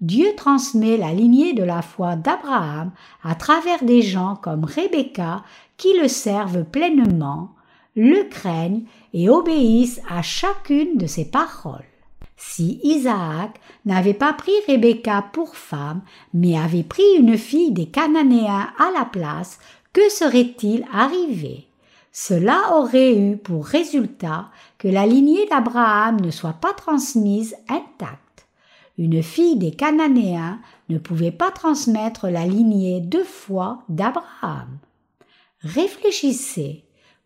Dieu 0.00 0.34
transmet 0.36 0.98
la 0.98 1.12
lignée 1.12 1.54
de 1.54 1.64
la 1.64 1.80
foi 1.80 2.16
d'Abraham 2.16 2.92
à 3.22 3.34
travers 3.34 3.82
des 3.82 4.02
gens 4.02 4.36
comme 4.36 4.64
Rebecca 4.64 5.42
qui 5.76 5.96
le 5.98 6.08
servent 6.08 6.64
pleinement, 6.64 7.54
le 7.96 8.28
craignent 8.28 8.84
et 9.14 9.30
obéissent 9.30 10.00
à 10.08 10.20
chacune 10.20 10.98
de 10.98 11.06
ses 11.06 11.30
paroles. 11.30 11.84
Si 12.46 12.78
Isaac 12.84 13.58
n'avait 13.84 14.14
pas 14.14 14.32
pris 14.32 14.52
Rebecca 14.68 15.24
pour 15.32 15.56
femme, 15.56 16.02
mais 16.32 16.56
avait 16.56 16.84
pris 16.84 17.16
une 17.18 17.36
fille 17.36 17.72
des 17.72 17.86
Cananéens 17.86 18.68
à 18.78 18.92
la 18.96 19.04
place, 19.06 19.58
que 19.92 20.08
serait-il 20.08 20.84
arrivé? 20.92 21.66
Cela 22.12 22.76
aurait 22.76 23.16
eu 23.16 23.38
pour 23.38 23.66
résultat 23.66 24.50
que 24.78 24.86
la 24.86 25.04
lignée 25.04 25.46
d'Abraham 25.46 26.20
ne 26.20 26.30
soit 26.30 26.52
pas 26.52 26.74
transmise 26.74 27.56
intacte. 27.68 28.46
Une 28.98 29.22
fille 29.22 29.56
des 29.56 29.72
Cananéens 29.72 30.60
ne 30.90 30.98
pouvait 30.98 31.32
pas 31.32 31.50
transmettre 31.50 32.28
la 32.28 32.46
lignée 32.46 33.00
deux 33.00 33.24
fois 33.24 33.82
d'Abraham. 33.88 34.78
Réfléchissez. 35.62 36.83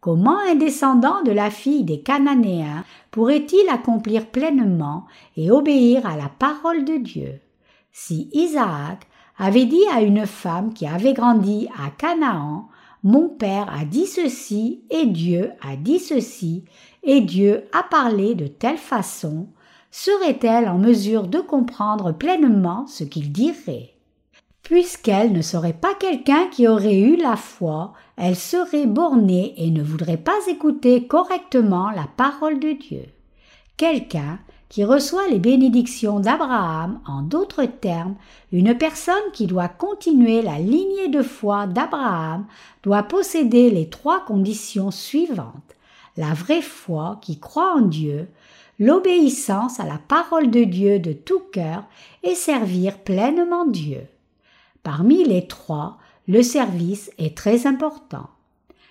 Comment 0.08 0.38
un 0.38 0.54
descendant 0.54 1.20
de 1.22 1.32
la 1.32 1.50
fille 1.50 1.84
des 1.84 2.00
Cananéens 2.00 2.82
pourrait-il 3.10 3.68
accomplir 3.68 4.24
pleinement 4.24 5.04
et 5.36 5.50
obéir 5.50 6.06
à 6.06 6.16
la 6.16 6.30
parole 6.30 6.86
de 6.86 6.96
Dieu? 6.96 7.40
Si 7.92 8.30
Isaac 8.32 9.06
avait 9.36 9.66
dit 9.66 9.84
à 9.92 10.00
une 10.00 10.24
femme 10.24 10.72
qui 10.72 10.86
avait 10.86 11.12
grandi 11.12 11.68
à 11.76 11.90
Canaan 11.90 12.70
mon 13.04 13.28
Père 13.28 13.70
a 13.70 13.84
dit 13.84 14.06
ceci, 14.06 14.80
et 14.88 15.04
Dieu 15.04 15.50
a 15.60 15.76
dit 15.76 15.98
ceci, 15.98 16.64
et 17.02 17.20
Dieu 17.20 17.64
a 17.78 17.82
parlé 17.82 18.34
de 18.34 18.46
telle 18.46 18.78
façon, 18.78 19.48
serait-elle 19.90 20.70
en 20.70 20.78
mesure 20.78 21.26
de 21.26 21.40
comprendre 21.40 22.12
pleinement 22.12 22.86
ce 22.86 23.04
qu'il 23.04 23.30
dirait? 23.30 23.97
Puisqu'elle 24.68 25.32
ne 25.32 25.40
serait 25.40 25.72
pas 25.72 25.94
quelqu'un 25.94 26.46
qui 26.48 26.68
aurait 26.68 26.98
eu 26.98 27.16
la 27.16 27.36
foi, 27.36 27.94
elle 28.18 28.36
serait 28.36 28.84
bornée 28.84 29.54
et 29.56 29.70
ne 29.70 29.82
voudrait 29.82 30.18
pas 30.18 30.36
écouter 30.46 31.06
correctement 31.06 31.88
la 31.90 32.06
parole 32.18 32.60
de 32.60 32.72
Dieu. 32.72 33.04
Quelqu'un 33.78 34.38
qui 34.68 34.84
reçoit 34.84 35.26
les 35.28 35.38
bénédictions 35.38 36.20
d'Abraham, 36.20 37.00
en 37.06 37.22
d'autres 37.22 37.64
termes, 37.64 38.16
une 38.52 38.76
personne 38.76 39.14
qui 39.32 39.46
doit 39.46 39.68
continuer 39.68 40.42
la 40.42 40.58
lignée 40.58 41.08
de 41.08 41.22
foi 41.22 41.66
d'Abraham 41.66 42.44
doit 42.82 43.04
posséder 43.04 43.70
les 43.70 43.88
trois 43.88 44.22
conditions 44.22 44.90
suivantes. 44.90 45.76
La 46.18 46.34
vraie 46.34 46.60
foi 46.60 47.18
qui 47.22 47.40
croit 47.40 47.72
en 47.74 47.80
Dieu, 47.80 48.28
l'obéissance 48.78 49.80
à 49.80 49.86
la 49.86 49.98
parole 50.08 50.50
de 50.50 50.64
Dieu 50.64 50.98
de 50.98 51.14
tout 51.14 51.40
cœur 51.52 51.84
et 52.22 52.34
servir 52.34 52.98
pleinement 52.98 53.64
Dieu. 53.64 54.02
Parmi 54.82 55.24
les 55.24 55.46
trois, 55.46 55.98
le 56.26 56.42
service 56.42 57.10
est 57.18 57.36
très 57.36 57.66
important. 57.66 58.28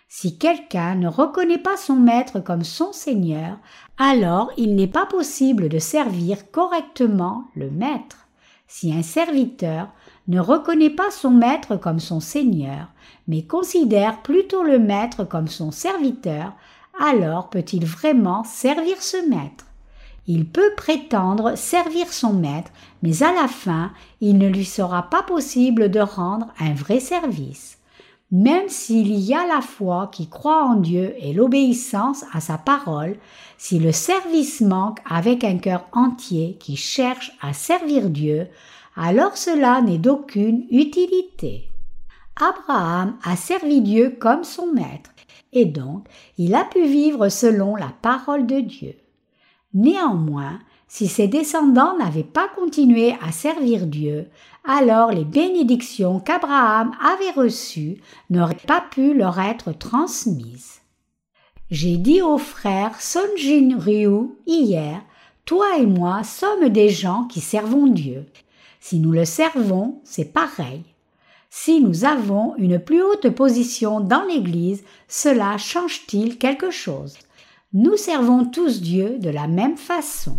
Si 0.09 0.37
quelqu'un 0.37 0.95
ne 0.95 1.07
reconnaît 1.07 1.57
pas 1.57 1.75
son 1.75 1.95
maître 1.95 2.39
comme 2.39 2.63
son 2.63 2.93
Seigneur, 2.93 3.57
alors 3.97 4.51
il 4.57 4.75
n'est 4.75 4.87
pas 4.87 5.05
possible 5.05 5.67
de 5.67 5.79
servir 5.79 6.49
correctement 6.51 7.45
le 7.55 7.69
maître. 7.69 8.27
Si 8.67 8.93
un 8.93 9.03
serviteur 9.03 9.89
ne 10.27 10.39
reconnaît 10.39 10.89
pas 10.89 11.11
son 11.11 11.31
maître 11.31 11.75
comme 11.75 11.99
son 11.99 12.19
Seigneur, 12.19 12.87
mais 13.27 13.43
considère 13.43 14.21
plutôt 14.21 14.63
le 14.63 14.79
maître 14.79 15.23
comme 15.23 15.47
son 15.47 15.71
serviteur, 15.71 16.53
alors 16.99 17.49
peut-il 17.49 17.85
vraiment 17.85 18.43
servir 18.43 19.01
ce 19.01 19.29
maître? 19.29 19.65
Il 20.25 20.45
peut 20.49 20.73
prétendre 20.75 21.55
servir 21.55 22.11
son 22.11 22.33
maître, 22.33 22.71
mais 23.03 23.23
à 23.23 23.33
la 23.33 23.47
fin, 23.47 23.91
il 24.21 24.37
ne 24.37 24.47
lui 24.47 24.65
sera 24.65 25.03
pas 25.03 25.23
possible 25.23 25.89
de 25.89 25.99
rendre 25.99 26.47
un 26.59 26.73
vrai 26.73 26.99
service. 26.99 27.77
Même 28.31 28.67
s'il 28.67 29.11
y 29.17 29.33
a 29.33 29.47
la 29.47 29.61
foi 29.61 30.09
qui 30.11 30.27
croit 30.27 30.65
en 30.65 30.75
Dieu 30.75 31.15
et 31.19 31.31
l'obéissance 31.31 32.25
à 32.33 32.41
sa 32.41 32.57
parole, 32.57 33.15
si 33.57 33.79
le 33.79 33.93
service 33.93 34.59
manque 34.59 34.99
avec 35.09 35.43
un 35.45 35.57
cœur 35.57 35.85
entier 35.93 36.57
qui 36.59 36.75
cherche 36.75 37.31
à 37.41 37.53
servir 37.53 38.09
Dieu, 38.09 38.47
alors 38.97 39.37
cela 39.37 39.81
n'est 39.81 39.97
d'aucune 39.97 40.65
utilité. 40.71 41.69
Abraham 42.35 43.15
a 43.23 43.35
servi 43.35 43.81
Dieu 43.81 44.15
comme 44.19 44.43
son 44.43 44.73
maître, 44.73 45.11
et 45.53 45.65
donc 45.65 46.05
il 46.37 46.53
a 46.53 46.65
pu 46.65 46.85
vivre 46.85 47.29
selon 47.29 47.75
la 47.75 47.93
parole 48.01 48.45
de 48.45 48.59
Dieu. 48.59 48.95
Néanmoins, 49.73 50.59
si 50.97 51.07
ses 51.07 51.27
descendants 51.27 51.95
n'avaient 51.95 52.23
pas 52.23 52.47
continué 52.55 53.13
à 53.21 53.31
servir 53.31 53.85
Dieu, 53.85 54.29
alors 54.63 55.11
les 55.11 55.25
bénédictions 55.25 56.19
qu'Abraham 56.19 56.91
avait 56.99 57.39
reçues 57.39 58.01
n'auraient 58.31 58.55
pas 58.65 58.81
pu 58.81 59.13
leur 59.13 59.39
être 59.39 59.73
transmises. 59.73 60.81
J'ai 61.69 61.97
dit 61.97 62.23
au 62.23 62.39
frère 62.39 62.99
Sonjin 62.99 63.77
Ryu 63.77 64.29
hier, 64.47 65.03
toi 65.45 65.77
et 65.77 65.85
moi 65.85 66.23
sommes 66.23 66.69
des 66.69 66.89
gens 66.89 67.25
qui 67.25 67.41
servons 67.41 67.85
Dieu. 67.85 68.25
Si 68.79 68.97
nous 68.97 69.11
le 69.11 69.25
servons, 69.25 70.01
c'est 70.03 70.33
pareil. 70.33 70.81
Si 71.51 71.79
nous 71.79 72.05
avons 72.05 72.55
une 72.57 72.79
plus 72.79 73.03
haute 73.03 73.29
position 73.29 73.99
dans 73.99 74.23
l'Église, 74.23 74.83
cela 75.07 75.59
change-t-il 75.59 76.39
quelque 76.39 76.71
chose? 76.71 77.19
Nous 77.71 77.97
servons 77.97 78.45
tous 78.45 78.81
Dieu 78.81 79.19
de 79.19 79.29
la 79.29 79.45
même 79.45 79.77
façon. 79.77 80.37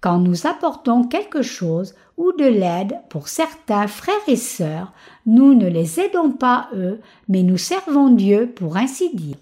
Quand 0.00 0.18
nous 0.18 0.46
apportons 0.46 1.04
quelque 1.04 1.42
chose 1.42 1.94
ou 2.16 2.32
de 2.32 2.46
l'aide 2.46 2.98
pour 3.10 3.28
certains 3.28 3.86
frères 3.86 4.14
et 4.28 4.36
sœurs, 4.36 4.92
nous 5.26 5.54
ne 5.54 5.68
les 5.68 6.00
aidons 6.00 6.30
pas 6.30 6.68
eux, 6.74 7.00
mais 7.28 7.42
nous 7.42 7.58
servons 7.58 8.08
Dieu 8.08 8.50
pour 8.54 8.78
ainsi 8.78 9.14
dire. 9.14 9.36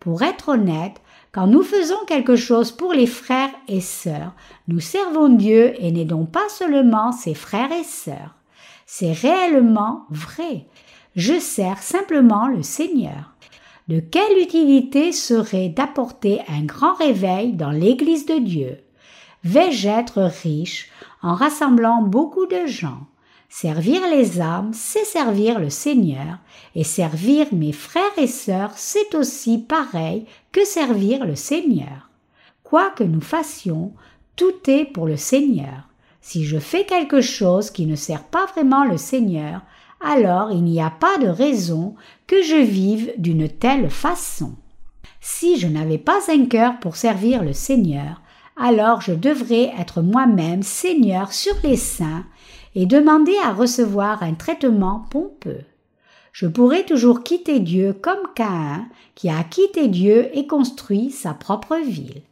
Pour 0.00 0.22
être 0.22 0.50
honnête, 0.50 1.00
quand 1.32 1.46
nous 1.46 1.62
faisons 1.62 1.96
quelque 2.06 2.36
chose 2.36 2.70
pour 2.70 2.92
les 2.92 3.06
frères 3.06 3.50
et 3.66 3.80
sœurs, 3.80 4.34
nous 4.68 4.80
servons 4.80 5.30
Dieu 5.30 5.74
et 5.82 5.90
n'aidons 5.90 6.26
pas 6.26 6.48
seulement 6.50 7.10
ses 7.10 7.34
frères 7.34 7.72
et 7.72 7.84
sœurs. 7.84 8.34
C'est 8.86 9.12
réellement 9.12 10.04
vrai. 10.10 10.66
Je 11.16 11.38
sers 11.38 11.78
simplement 11.78 12.46
le 12.46 12.62
Seigneur. 12.62 13.32
De 13.88 14.00
quelle 14.00 14.38
utilité 14.38 15.12
serait 15.12 15.70
d'apporter 15.70 16.40
un 16.48 16.64
grand 16.64 16.94
réveil 16.94 17.54
dans 17.54 17.70
l'Église 17.70 18.26
de 18.26 18.38
Dieu? 18.38 18.78
Vais-je 19.44 19.88
être 19.88 20.22
riche 20.42 20.90
en 21.22 21.34
rassemblant 21.34 22.02
beaucoup 22.02 22.46
de 22.46 22.66
gens 22.66 23.06
Servir 23.50 24.00
les 24.10 24.40
âmes, 24.40 24.72
c'est 24.72 25.04
servir 25.04 25.60
le 25.60 25.70
Seigneur, 25.70 26.38
et 26.74 26.82
servir 26.82 27.46
mes 27.52 27.72
frères 27.72 28.02
et 28.16 28.26
sœurs, 28.26 28.72
c'est 28.74 29.14
aussi 29.14 29.58
pareil 29.58 30.24
que 30.50 30.64
servir 30.64 31.24
le 31.24 31.36
Seigneur. 31.36 32.10
Quoi 32.64 32.90
que 32.90 33.04
nous 33.04 33.20
fassions, 33.20 33.92
tout 34.34 34.68
est 34.68 34.86
pour 34.86 35.06
le 35.06 35.16
Seigneur. 35.16 35.88
Si 36.20 36.44
je 36.44 36.58
fais 36.58 36.84
quelque 36.84 37.20
chose 37.20 37.70
qui 37.70 37.86
ne 37.86 37.96
sert 37.96 38.24
pas 38.24 38.46
vraiment 38.46 38.84
le 38.84 38.96
Seigneur, 38.96 39.60
alors 40.04 40.50
il 40.50 40.64
n'y 40.64 40.80
a 40.80 40.90
pas 40.90 41.18
de 41.18 41.28
raison 41.28 41.94
que 42.26 42.42
je 42.42 42.56
vive 42.56 43.12
d'une 43.18 43.48
telle 43.48 43.90
façon. 43.90 44.56
Si 45.20 45.58
je 45.58 45.68
n'avais 45.68 45.98
pas 45.98 46.20
un 46.28 46.46
cœur 46.46 46.80
pour 46.80 46.96
servir 46.96 47.42
le 47.42 47.52
Seigneur, 47.52 48.20
alors 48.56 49.00
je 49.00 49.12
devrais 49.12 49.72
être 49.78 50.02
moi-même 50.02 50.62
Seigneur 50.62 51.32
sur 51.32 51.54
les 51.62 51.76
saints 51.76 52.24
et 52.74 52.86
demander 52.86 53.36
à 53.44 53.52
recevoir 53.52 54.22
un 54.22 54.34
traitement 54.34 55.06
pompeux. 55.10 55.64
Je 56.32 56.46
pourrais 56.46 56.84
toujours 56.84 57.22
quitter 57.22 57.60
Dieu 57.60 57.92
comme 57.92 58.26
Caïn, 58.34 58.86
qui 59.14 59.28
a 59.28 59.44
quitté 59.44 59.88
Dieu 59.88 60.28
et 60.36 60.46
construit 60.46 61.10
sa 61.10 61.34
propre 61.34 61.76
ville 61.76 62.22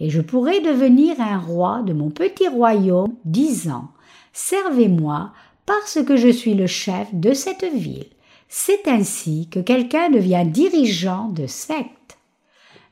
et 0.00 0.10
je 0.10 0.20
pourrais 0.20 0.60
devenir 0.60 1.20
un 1.20 1.38
roi 1.38 1.82
de 1.82 1.92
mon 1.92 2.10
petit 2.10 2.48
royaume, 2.48 3.14
disant 3.24 3.88
Servez-moi, 4.32 5.32
parce 5.66 6.02
que 6.04 6.16
je 6.16 6.28
suis 6.28 6.54
le 6.54 6.66
chef 6.66 7.08
de 7.14 7.32
cette 7.32 7.64
ville. 7.64 8.06
C'est 8.48 8.88
ainsi 8.88 9.48
que 9.50 9.60
quelqu'un 9.60 10.10
devient 10.10 10.44
dirigeant 10.46 11.28
de 11.28 11.46
secte. 11.46 12.18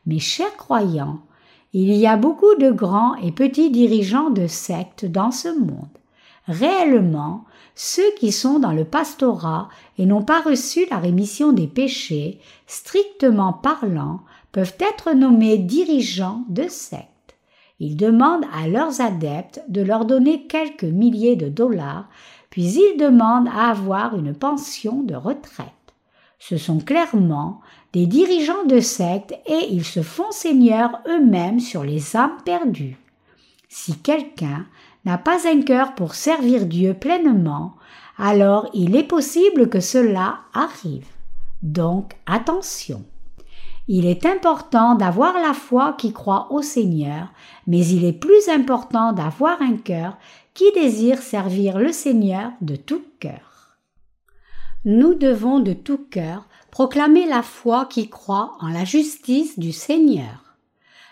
Mes 0.07 0.21
chers 0.21 0.57
croyants, 0.57 1.21
il 1.73 1.93
y 1.95 2.07
a 2.07 2.17
beaucoup 2.17 2.55
de 2.57 2.71
grands 2.71 3.15
et 3.17 3.33
petits 3.33 3.71
dirigeants 3.71 4.31
de 4.31 4.47
sectes 4.47 5.07
dans 5.07 5.31
ce 5.31 5.49
monde. 5.49 5.89
Réellement, 6.47 7.45
ceux 7.75 8.11
qui 8.19 8.33
sont 8.33 8.59
dans 8.59 8.73
le 8.73 8.85
pastorat 8.85 9.69
et 9.97 10.05
n'ont 10.05 10.23
pas 10.23 10.43
reçu 10.43 10.87
la 10.91 10.99
rémission 10.99 11.53
des 11.53 11.67
péchés, 11.67 12.41
strictement 12.67 13.53
parlant, 13.53 14.21
peuvent 14.51 14.77
être 14.81 15.15
nommés 15.15 15.57
dirigeants 15.57 16.45
de 16.49 16.69
sectes. 16.69 17.09
Ils 17.81 17.97
demandent 17.97 18.45
à 18.53 18.69
leurs 18.69 19.01
adeptes 19.01 19.63
de 19.69 19.81
leur 19.81 20.05
donner 20.05 20.47
quelques 20.47 20.85
milliers 20.85 21.37
de 21.37 21.49
dollars, 21.49 22.09
puis 22.51 22.65
ils 22.65 22.97
demandent 22.99 23.49
à 23.49 23.71
avoir 23.71 24.15
une 24.15 24.35
pension 24.35 25.03
de 25.03 25.15
retraite. 25.15 25.67
Ce 26.49 26.57
sont 26.57 26.81
clairement 26.81 27.61
des 27.93 28.07
dirigeants 28.07 28.65
de 28.67 28.81
sectes 28.81 29.33
et 29.47 29.69
ils 29.71 29.85
se 29.85 30.03
font 30.03 30.33
seigneurs 30.33 30.99
eux-mêmes 31.07 31.61
sur 31.61 31.85
les 31.85 32.17
âmes 32.17 32.37
perdues. 32.45 32.97
Si 33.69 33.97
quelqu'un 33.99 34.67
n'a 35.05 35.19
pas 35.19 35.49
un 35.49 35.63
cœur 35.63 35.95
pour 35.95 36.17
servir 36.17 36.67
Dieu 36.67 36.95
pleinement, 36.95 37.75
alors 38.19 38.69
il 38.75 38.97
est 38.97 39.05
possible 39.05 39.69
que 39.69 39.79
cela 39.79 40.41
arrive. 40.53 41.07
Donc 41.63 42.15
attention. 42.27 43.05
Il 43.87 44.05
est 44.05 44.27
important 44.27 44.97
d'avoir 44.97 45.35
la 45.35 45.55
foi 45.55 45.95
qui 45.97 46.13
croit 46.13 46.49
au 46.51 46.61
Seigneur, 46.61 47.29
mais 47.69 47.87
il 47.87 48.05
est 48.05 48.13
plus 48.13 48.49
important 48.49 49.13
d'avoir 49.13 49.63
un 49.63 49.77
cœur 49.77 50.17
qui 50.55 50.65
désire 50.73 51.19
servir 51.19 51.79
le 51.79 51.93
Seigneur 51.93 52.51
de 52.61 52.75
tout 52.75 53.03
cœur. 53.21 53.52
Nous 54.85 55.15
devons 55.15 55.61
de 55.61 55.75
tout 55.75 56.01
cœur 56.11 56.49
proclamer 56.73 57.27
la 57.27 57.43
foi 57.43 57.87
qui 57.87 58.09
croit 58.09 58.57
en 58.61 58.69
la 58.69 58.85
justice 58.85 59.57
du 59.57 59.71
Seigneur. 59.71 60.57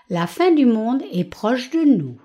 La 0.08 0.26
fin 0.26 0.50
du 0.50 0.66
monde 0.66 1.02
est 1.12 1.24
proche 1.24 1.70
de 1.70 1.84
nous. 1.84 2.16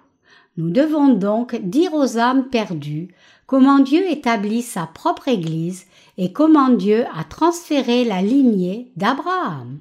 Nous 0.58 0.72
devons 0.72 1.10
donc 1.10 1.56
dire 1.56 1.94
aux 1.94 2.18
âmes 2.18 2.50
perdues 2.50 3.14
comment 3.46 3.78
Dieu 3.78 4.10
établit 4.10 4.64
sa 4.64 4.88
propre 4.88 5.28
Église 5.28 5.86
et 6.18 6.34
comment 6.34 6.70
Dieu 6.70 7.06
a 7.16 7.24
transféré 7.24 8.06
la 8.06 8.24
lignée 8.24 8.92
d'Abraham. 8.96 9.80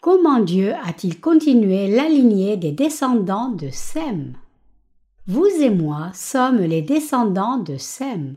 Comment 0.00 0.40
Dieu 0.40 0.72
a-t-il 0.86 1.20
continué 1.20 1.94
la 1.94 2.08
lignée 2.08 2.56
des 2.56 2.72
descendants 2.72 3.50
de 3.50 3.68
Sem? 3.70 4.32
Vous 5.26 5.46
et 5.46 5.70
moi 5.70 6.10
sommes 6.14 6.62
les 6.62 6.82
descendants 6.82 7.58
de 7.58 7.76
Sem. 7.76 8.36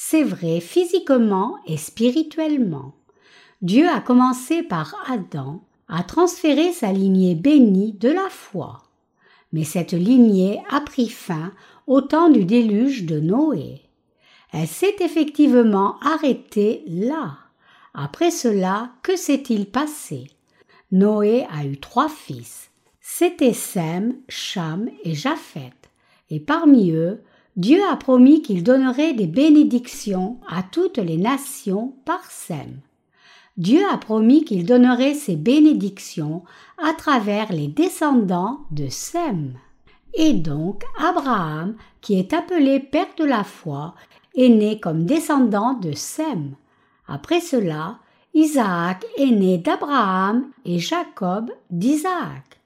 C'est 0.00 0.22
vrai 0.22 0.60
physiquement 0.60 1.56
et 1.66 1.76
spirituellement. 1.76 2.94
Dieu 3.62 3.88
a 3.88 4.00
commencé 4.00 4.62
par 4.62 4.94
Adam 5.10 5.60
à 5.88 6.04
transférer 6.04 6.72
sa 6.72 6.92
lignée 6.92 7.34
bénie 7.34 7.94
de 7.94 8.08
la 8.08 8.28
foi. 8.30 8.84
Mais 9.52 9.64
cette 9.64 9.94
lignée 9.94 10.62
a 10.70 10.80
pris 10.80 11.08
fin 11.08 11.52
au 11.88 12.00
temps 12.00 12.30
du 12.30 12.44
déluge 12.44 13.06
de 13.06 13.18
Noé. 13.18 13.82
Elle 14.52 14.68
s'est 14.68 14.94
effectivement 15.00 15.98
arrêtée 16.00 16.84
là. 16.86 17.36
Après 17.92 18.30
cela, 18.30 18.92
que 19.02 19.16
s'est-il 19.16 19.66
passé? 19.66 20.30
Noé 20.92 21.44
a 21.50 21.64
eu 21.64 21.76
trois 21.76 22.08
fils. 22.08 22.70
C'étaient 23.00 23.52
Sem, 23.52 24.14
Cham 24.28 24.88
et 25.02 25.16
Japhet. 25.16 25.72
Et 26.30 26.38
parmi 26.38 26.92
eux, 26.92 27.20
Dieu 27.58 27.80
a 27.90 27.96
promis 27.96 28.40
qu'il 28.40 28.62
donnerait 28.62 29.14
des 29.14 29.26
bénédictions 29.26 30.38
à 30.48 30.62
toutes 30.62 30.98
les 30.98 31.16
nations 31.16 31.92
par 32.04 32.24
Sem. 32.30 32.78
Dieu 33.56 33.80
a 33.92 33.98
promis 33.98 34.44
qu'il 34.44 34.64
donnerait 34.64 35.14
ces 35.14 35.34
bénédictions 35.34 36.44
à 36.80 36.92
travers 36.92 37.52
les 37.52 37.66
descendants 37.66 38.60
de 38.70 38.86
Sem. 38.88 39.54
Et 40.14 40.34
donc 40.34 40.84
Abraham, 41.00 41.74
qui 42.00 42.16
est 42.16 42.32
appelé 42.32 42.78
père 42.78 43.08
de 43.18 43.24
la 43.24 43.42
foi, 43.42 43.96
est 44.36 44.50
né 44.50 44.78
comme 44.78 45.04
descendant 45.04 45.74
de 45.74 45.90
Sem. 45.94 46.54
Après 47.08 47.40
cela, 47.40 47.98
Isaac 48.34 49.04
est 49.16 49.32
né 49.32 49.58
d'Abraham 49.58 50.48
et 50.64 50.78
Jacob 50.78 51.50
d'Isaac. 51.70 52.60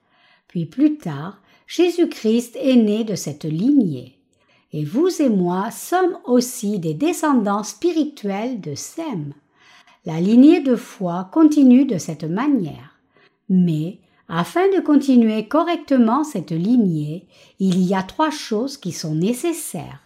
Puis 0.47 0.67
plus 0.67 0.97
tard, 0.97 1.41
Jésus-Christ 1.65 2.55
est 2.61 2.75
né 2.75 3.03
de 3.03 3.15
cette 3.15 3.45
lignée. 3.45 4.19
Et 4.73 4.83
vous 4.83 5.21
et 5.21 5.29
moi 5.29 5.71
sommes 5.71 6.17
aussi 6.25 6.79
des 6.79 6.93
descendants 6.93 7.63
spirituels 7.63 8.59
de 8.59 8.75
Sem. 8.75 9.33
La 10.05 10.19
lignée 10.19 10.59
de 10.59 10.75
foi 10.75 11.29
continue 11.31 11.85
de 11.85 11.97
cette 11.97 12.25
manière. 12.25 12.97
Mais, 13.49 13.99
Afin 14.29 14.67
de 14.69 14.79
continuer 14.79 15.47
correctement 15.47 16.23
cette 16.23 16.51
lignée, 16.51 17.27
il 17.59 17.83
y 17.83 17.93
a 17.93 18.03
trois 18.03 18.31
choses 18.31 18.77
qui 18.77 18.91
sont 18.91 19.15
nécessaires. 19.15 19.99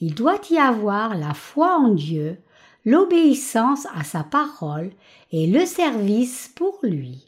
Il 0.00 0.14
doit 0.14 0.40
y 0.50 0.58
avoir 0.58 1.16
la 1.16 1.32
foi 1.32 1.76
en 1.76 1.88
Dieu, 1.88 2.38
l'obéissance 2.84 3.86
à 3.94 4.02
sa 4.02 4.24
parole 4.24 4.90
et 5.30 5.46
le 5.46 5.64
service 5.64 6.52
pour 6.56 6.80
lui. 6.82 7.24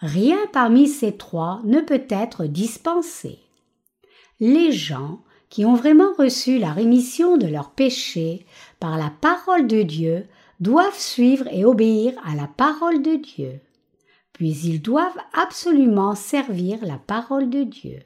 Rien 0.00 0.38
parmi 0.52 0.88
ces 0.88 1.16
trois 1.16 1.60
ne 1.64 1.80
peut 1.80 2.04
être 2.10 2.44
dispensé. 2.44 3.38
Les 4.40 4.72
gens 4.72 5.20
qui 5.56 5.64
ont 5.64 5.74
vraiment 5.74 6.12
reçu 6.18 6.58
la 6.58 6.70
rémission 6.70 7.38
de 7.38 7.46
leurs 7.46 7.70
péchés 7.70 8.44
par 8.78 8.98
la 8.98 9.10
parole 9.22 9.66
de 9.66 9.80
Dieu 9.80 10.26
doivent 10.60 10.98
suivre 10.98 11.46
et 11.50 11.64
obéir 11.64 12.12
à 12.26 12.34
la 12.34 12.46
parole 12.46 13.00
de 13.00 13.14
Dieu. 13.14 13.60
Puis 14.34 14.50
ils 14.64 14.82
doivent 14.82 15.18
absolument 15.32 16.14
servir 16.14 16.84
la 16.84 16.98
parole 16.98 17.48
de 17.48 17.62
Dieu. 17.62 18.00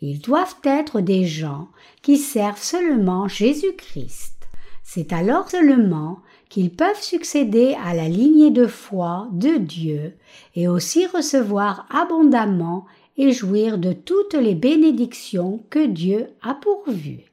Ils 0.00 0.20
doivent 0.20 0.54
être 0.62 1.00
des 1.00 1.24
gens 1.24 1.66
qui 2.02 2.18
servent 2.18 2.62
seulement 2.62 3.26
Jésus-Christ. 3.26 4.46
C'est 4.84 5.12
alors 5.12 5.50
seulement 5.50 6.20
qu'ils 6.48 6.70
peuvent 6.70 7.02
succéder 7.02 7.76
à 7.84 7.94
la 7.94 8.08
lignée 8.08 8.52
de 8.52 8.68
foi 8.68 9.26
de 9.32 9.56
Dieu 9.56 10.16
et 10.54 10.68
aussi 10.68 11.04
recevoir 11.08 11.88
abondamment 11.90 12.86
et 13.18 13.32
jouir 13.32 13.78
de 13.78 13.92
toutes 13.92 14.34
les 14.34 14.54
bénédictions 14.54 15.64
que 15.70 15.86
Dieu 15.86 16.28
a 16.42 16.54
pourvues. 16.54 17.24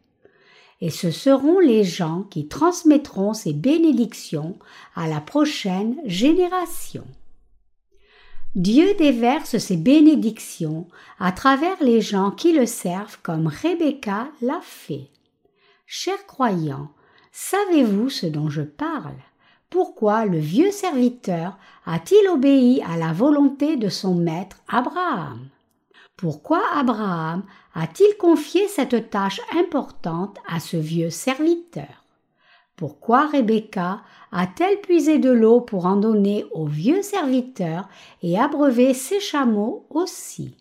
Et 0.82 0.90
ce 0.90 1.12
seront 1.12 1.60
les 1.60 1.84
gens 1.84 2.24
qui 2.30 2.48
transmettront 2.48 3.34
ces 3.34 3.54
bénédictions 3.54 4.58
à 4.96 5.08
la 5.08 5.22
prochaine 5.22 5.96
génération. 6.06 7.06
Dieu 8.56 8.94
déverse 9.00 9.58
ses 9.58 9.78
bénédictions 9.78 10.88
à 11.20 11.32
travers 11.32 11.82
les 11.82 12.02
gens 12.02 12.32
qui 12.32 12.54
le 12.54 12.66
servent 12.66 13.18
comme 13.24 13.48
Rebecca 13.48 14.28
l'a 14.42 14.60
fait. 14.62 15.10
Chers 15.88 16.26
croyants, 16.28 16.90
savez-vous 17.32 18.10
ce 18.10 18.28
dont 18.28 18.50
je 18.50 18.62
parle? 18.62 19.18
Pourquoi 19.72 20.26
le 20.26 20.38
vieux 20.38 20.70
serviteur 20.70 21.58
a-t-il 21.88 22.30
obéi 22.30 22.84
à 22.84 22.96
la 22.96 23.12
volonté 23.12 23.76
de 23.76 23.90
son 23.90 24.14
maître 24.14 24.58
Abraham? 24.68 25.50
Pourquoi 26.24 26.64
Abraham 26.74 27.44
a-t-il 27.76 28.16
confié 28.16 28.70
cette 28.70 29.10
tâche 29.10 29.42
importante 29.60 30.38
à 30.48 30.62
ce 30.62 30.78
vieux 30.78 31.10
serviteur? 31.10 32.06
Pourquoi 32.78 33.28
Rebecca 33.28 34.00
a-t-elle 34.32 34.80
puisé 34.80 35.20
de 35.20 35.30
l'eau 35.30 35.60
pour 35.60 35.86
en 35.86 35.98
donner 35.98 36.46
au 36.54 36.66
vieux 36.66 37.02
serviteur 37.02 37.90
et 38.22 38.40
abreuver 38.40 38.94
ses 38.94 39.20
chameaux 39.20 39.86
aussi? 39.90 40.56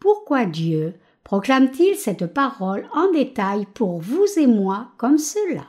Pourquoi 0.00 0.44
Dieu 0.44 0.94
proclame-t-il 1.22 1.94
cette 1.94 2.26
parole 2.26 2.88
en 2.92 3.12
détail 3.12 3.68
pour 3.74 4.00
vous 4.00 4.26
et 4.36 4.48
moi 4.48 4.88
comme 4.96 5.18
cela? 5.18 5.66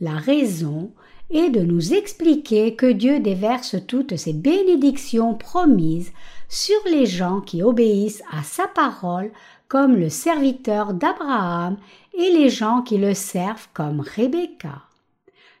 La 0.00 0.14
raison 0.14 0.92
est 1.30 1.50
de 1.50 1.62
nous 1.62 1.94
expliquer 1.94 2.76
que 2.76 2.92
Dieu 2.92 3.18
déverse 3.18 3.74
toutes 3.88 4.14
ses 4.14 4.34
bénédictions 4.34 5.34
promises 5.34 6.12
sur 6.50 6.80
les 6.84 7.06
gens 7.06 7.40
qui 7.40 7.62
obéissent 7.62 8.22
à 8.30 8.42
sa 8.42 8.66
parole 8.66 9.30
comme 9.68 9.94
le 9.94 10.10
serviteur 10.10 10.92
d'Abraham 10.92 11.76
et 12.12 12.30
les 12.32 12.50
gens 12.50 12.82
qui 12.82 12.98
le 12.98 13.14
servent 13.14 13.68
comme 13.72 14.00
Rebecca. 14.00 14.82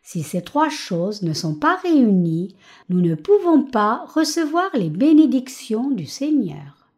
Si 0.02 0.24
ces 0.24 0.42
trois 0.42 0.68
choses 0.68 1.22
ne 1.22 1.32
sont 1.32 1.54
pas 1.54 1.76
réunies, 1.76 2.56
nous 2.88 3.00
ne 3.00 3.14
pouvons 3.14 3.62
pas 3.62 4.04
recevoir 4.12 4.68
les 4.74 4.90
bénédictions 4.90 5.90
du 5.90 6.06
Seigneur. 6.06 6.88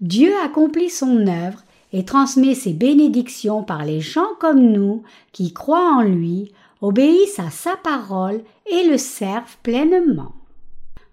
Dieu 0.00 0.32
accomplit 0.42 0.88
son 0.88 1.26
œuvre 1.26 1.62
et 1.92 2.06
transmet 2.06 2.54
ses 2.54 2.72
bénédictions 2.72 3.62
par 3.62 3.84
les 3.84 4.00
gens 4.00 4.34
comme 4.40 4.72
nous 4.72 5.02
qui 5.32 5.52
croient 5.52 5.92
en 5.96 6.02
lui, 6.02 6.52
obéissent 6.80 7.38
à 7.38 7.50
sa 7.50 7.76
parole 7.76 8.42
et 8.66 8.88
le 8.88 8.96
servent 8.96 9.58
pleinement. 9.62 10.32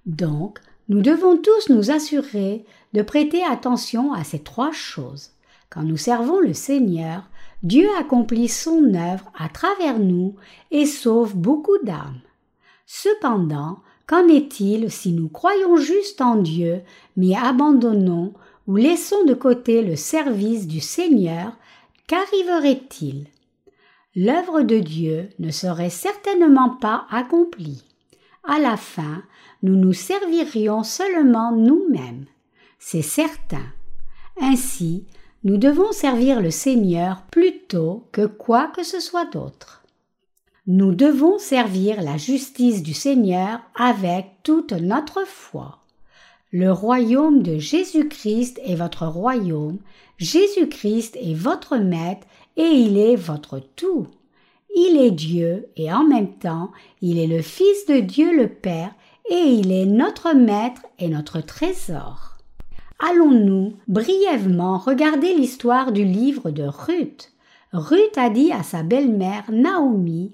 Donc, 0.05 0.59
nous 0.89 1.01
devons 1.01 1.37
tous 1.37 1.69
nous 1.69 1.91
assurer 1.91 2.65
de 2.93 3.01
prêter 3.03 3.43
attention 3.43 4.11
à 4.11 4.23
ces 4.23 4.39
trois 4.39 4.71
choses. 4.71 5.29
Quand 5.69 5.83
nous 5.83 5.97
servons 5.97 6.39
le 6.39 6.53
Seigneur, 6.53 7.29
Dieu 7.61 7.87
accomplit 7.99 8.47
son 8.47 8.93
œuvre 8.95 9.31
à 9.37 9.49
travers 9.49 9.99
nous 9.99 10.35
et 10.71 10.87
sauve 10.87 11.35
beaucoup 11.35 11.77
d'âmes. 11.83 12.21
Cependant, 12.87 13.77
qu'en 14.07 14.27
est-il 14.27 14.89
si 14.89 15.11
nous 15.11 15.29
croyons 15.29 15.77
juste 15.77 16.21
en 16.21 16.37
Dieu, 16.37 16.81
mais 17.15 17.35
abandonnons 17.35 18.33
ou 18.65 18.75
laissons 18.75 19.23
de 19.25 19.35
côté 19.35 19.83
le 19.83 19.95
service 19.95 20.65
du 20.65 20.79
Seigneur, 20.79 21.55
qu'arriverait-il? 22.07 23.27
L'œuvre 24.15 24.63
de 24.63 24.79
Dieu 24.79 25.29
ne 25.37 25.51
serait 25.51 25.91
certainement 25.91 26.71
pas 26.71 27.05
accomplie. 27.11 27.83
À 28.43 28.57
la 28.57 28.75
fin, 28.75 29.21
nous 29.61 29.75
nous 29.75 29.93
servirions 29.93 30.83
seulement 30.83 31.51
nous-mêmes. 31.51 32.25
C'est 32.79 33.01
certain. 33.01 33.65
Ainsi, 34.41 35.05
nous 35.43 35.57
devons 35.57 35.91
servir 35.91 36.41
le 36.41 36.51
Seigneur 36.51 37.23
plutôt 37.31 38.05
que 38.11 38.25
quoi 38.25 38.67
que 38.67 38.83
ce 38.83 38.99
soit 38.99 39.25
d'autre. 39.25 39.83
Nous 40.67 40.93
devons 40.93 41.39
servir 41.39 42.01
la 42.01 42.17
justice 42.17 42.83
du 42.83 42.93
Seigneur 42.93 43.59
avec 43.75 44.27
toute 44.43 44.71
notre 44.73 45.25
foi. 45.25 45.79
Le 46.51 46.71
royaume 46.71 47.41
de 47.43 47.57
Jésus-Christ 47.57 48.59
est 48.63 48.75
votre 48.75 49.07
royaume, 49.07 49.77
Jésus-Christ 50.17 51.15
est 51.15 51.33
votre 51.33 51.77
maître 51.77 52.27
et 52.57 52.67
il 52.67 52.97
est 52.97 53.15
votre 53.15 53.59
tout. 53.75 54.07
Il 54.75 54.97
est 54.97 55.11
Dieu 55.11 55.67
et 55.75 55.91
en 55.91 56.03
même 56.03 56.33
temps 56.37 56.71
il 57.01 57.17
est 57.17 57.27
le 57.27 57.41
Fils 57.41 57.85
de 57.87 57.99
Dieu 57.99 58.35
le 58.35 58.47
Père 58.47 58.93
et 59.29 59.53
il 59.53 59.71
est 59.71 59.85
notre 59.85 60.33
maître 60.33 60.81
et 60.97 61.07
notre 61.07 61.39
trésor. 61.39 62.37
Allons-nous 62.99 63.73
brièvement 63.87 64.77
regarder 64.77 65.33
l'histoire 65.33 65.91
du 65.91 66.03
livre 66.03 66.51
de 66.51 66.63
Ruth. 66.63 67.31
Ruth 67.71 68.17
a 68.17 68.29
dit 68.29 68.51
à 68.51 68.63
sa 68.63 68.83
belle-mère 68.83 69.45
Naomi 69.51 70.33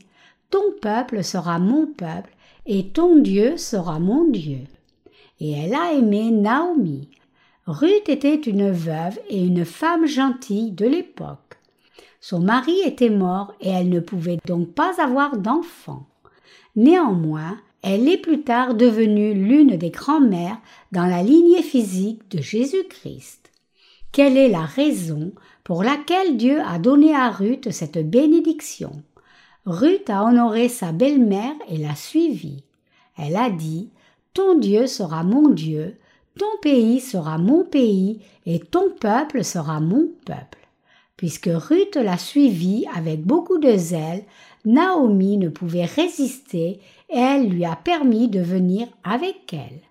Ton 0.50 0.64
peuple 0.82 1.24
sera 1.24 1.60
mon 1.60 1.86
peuple 1.86 2.32
et 2.66 2.88
ton 2.88 3.18
Dieu 3.18 3.58
sera 3.58 4.00
mon 4.00 4.30
Dieu. 4.30 4.62
Et 5.40 5.52
elle 5.52 5.76
a 5.76 5.92
aimé 5.92 6.32
Naomi. 6.32 7.10
Ruth 7.68 8.08
était 8.08 8.36
une 8.36 8.72
veuve 8.72 9.20
et 9.30 9.46
une 9.46 9.66
femme 9.66 10.06
gentille 10.06 10.72
de 10.72 10.86
l'époque. 10.86 11.58
Son 12.22 12.40
mari 12.40 12.80
était 12.86 13.10
mort 13.10 13.54
et 13.60 13.70
elle 13.70 13.90
ne 13.90 14.00
pouvait 14.00 14.40
donc 14.48 14.70
pas 14.70 15.02
avoir 15.02 15.38
d'enfant. 15.38 16.08
Néanmoins, 16.76 17.58
elle 17.88 18.10
est 18.10 18.18
plus 18.18 18.42
tard 18.42 18.74
devenue 18.74 19.36
l'une 19.36 19.78
des 19.78 19.92
grands-mères 19.92 20.58
dans 20.92 21.06
la 21.06 21.22
lignée 21.22 21.62
physique 21.62 22.32
de 22.32 22.42
Jésus-Christ. 22.42 23.52
Quelle 24.12 24.38
est 24.38 24.50
la 24.50 24.66
raison 24.66 25.34
pour 25.64 25.84
laquelle 25.84 26.36
Dieu 26.36 26.62
a 26.66 26.80
donné 26.80 27.14
à 27.14 27.30
Ruth 27.30 27.70
cette 27.70 28.10
bénédiction? 28.10 29.04
Ruth 29.68 30.10
a 30.10 30.24
honoré 30.24 30.68
sa 30.68 30.94
belle-mère 30.94 31.54
et 31.70 31.78
l'a 31.78 31.94
suivie. 31.94 32.64
Elle 33.20 33.36
a 33.36 33.52
dit 33.52 33.90
Ton 34.34 34.58
Dieu 34.58 34.88
sera 34.88 35.24
mon 35.24 35.50
Dieu, 35.50 35.96
ton 36.40 36.58
pays 36.64 37.00
sera 37.00 37.38
mon 37.38 37.66
pays, 37.66 38.20
et 38.48 38.62
ton 38.62 38.90
peuple 39.00 39.44
sera 39.44 39.80
mon 39.80 40.08
peuple. 40.26 40.68
Puisque 41.18 41.52
Ruth 41.54 41.98
l'a 41.98 42.18
suivie 42.18 42.88
avec 42.96 43.22
beaucoup 43.22 43.60
de 43.60 43.78
zèle, 43.78 44.24
Naomi 44.66 45.38
ne 45.38 45.50
pouvait 45.50 45.86
résister 45.86 46.80
elle 47.10 47.50
lui 47.50 47.66
a 47.66 47.76
permis 47.76 48.28
de 48.28 48.42
venir 48.42 48.88
avec 49.04 49.54
elle. 49.54 49.82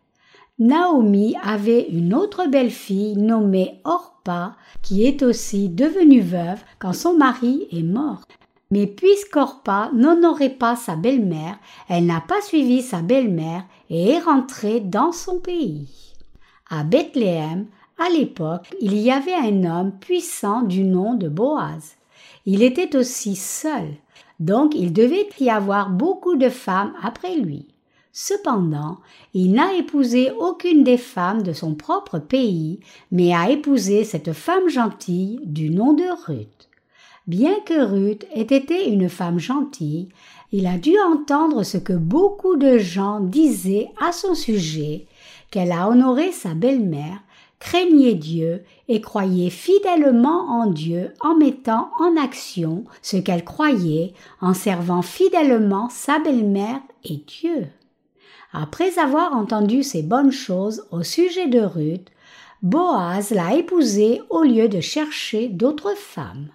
Naomi 0.59 1.35
avait 1.43 1.89
une 1.89 2.15
autre 2.15 2.47
belle-fille 2.47 3.17
nommée 3.17 3.81
Orpa 3.85 4.57
qui 4.83 5.05
est 5.05 5.23
aussi 5.23 5.69
devenue 5.69 6.21
veuve 6.21 6.63
quand 6.79 6.93
son 6.93 7.17
mari 7.17 7.67
est 7.73 7.83
mort. 7.83 8.23
Mais 8.71 8.87
puisqu'Orpa 8.87 9.91
n'honorait 9.93 10.51
pas 10.51 10.77
sa 10.77 10.97
belle-mère, 10.97 11.59
elle 11.89 12.07
n'a 12.07 12.21
pas 12.21 12.41
suivi 12.41 12.83
sa 12.83 13.03
belle-mère 13.03 13.65
et 13.91 14.11
est 14.11 14.21
rentrée 14.21 14.81
dans 14.81 15.13
son 15.13 15.39
pays. 15.39 15.89
À 16.71 16.85
Bethléem, 16.85 17.67
à 17.99 18.09
l'époque, 18.11 18.75
il 18.81 18.97
y 18.97 19.11
avait 19.11 19.35
un 19.35 19.65
homme 19.65 19.93
puissant 19.99 20.63
du 20.63 20.83
nom 20.83 21.15
de 21.15 21.29
Boaz. 21.29 21.97
Il 22.47 22.63
était 22.63 22.97
aussi 22.97 23.37
seul, 23.37 23.95
donc 24.41 24.75
il 24.75 24.93
devait 24.93 25.29
y 25.41 25.51
avoir 25.51 25.91
beaucoup 25.91 26.37
de 26.37 26.49
femmes 26.49 26.93
après 27.03 27.37
lui. 27.37 27.69
Cependant, 28.13 28.99
il 29.35 29.53
n'a 29.53 29.75
épousé 29.75 30.31
aucune 30.31 30.85
des 30.85 30.99
femmes 30.99 31.43
de 31.43 31.53
son 31.53 31.75
propre 31.75 32.21
pays, 32.21 32.79
mais 33.11 33.35
a 33.35 33.51
épousé 33.51 34.05
cette 34.05 34.33
femme 34.33 34.69
gentille 34.69 35.41
du 35.45 35.71
nom 35.71 35.95
de 35.95 36.05
Ruth. 36.27 36.69
Bien 37.27 37.55
que 37.67 37.83
Ruth 37.83 38.25
ait 38.33 38.43
été 38.43 38.89
une 38.89 39.09
femme 39.09 39.41
gentille, 39.41 40.11
il 40.53 40.69
a 40.69 40.79
dû 40.79 40.93
entendre 41.01 41.65
ce 41.65 41.77
que 41.77 41.93
beaucoup 41.93 42.55
de 42.55 42.79
gens 42.79 43.19
disaient 43.19 43.91
à 44.01 44.13
son 44.13 44.37
sujet, 44.37 45.07
qu'elle 45.51 45.73
a 45.73 45.89
honoré 45.89 46.31
sa 46.31 46.55
belle-mère, 46.55 47.19
craignez 47.65 48.15
Dieu 48.15 48.63
et 48.89 49.01
croyez 49.01 49.49
fidèlement 49.49 50.51
en 50.51 50.67
Dieu 50.67 51.15
en 51.21 51.35
mettant 51.35 51.91
en 51.99 52.15
action 52.23 52.85
ce 53.01 53.17
qu'elle 53.17 53.43
croyait, 53.43 54.13
en 54.43 54.53
servant 54.53 55.01
fidèlement 55.01 55.89
sa 55.89 56.19
belle-mère 56.19 56.83
et 57.05 57.17
Dieu. 57.27 57.67
Après 58.53 58.99
avoir 58.99 59.33
entendu 59.33 59.83
ces 59.83 60.03
bonnes 60.03 60.31
choses 60.31 60.85
au 60.91 61.03
sujet 61.03 61.47
de 61.47 61.61
Ruth, 61.61 62.11
Boaz 62.61 63.31
l'a 63.31 63.55
épousée 63.55 64.21
au 64.29 64.43
lieu 64.43 64.69
de 64.69 64.81
chercher 64.81 65.49
d'autres 65.49 65.97
femmes. 65.97 66.49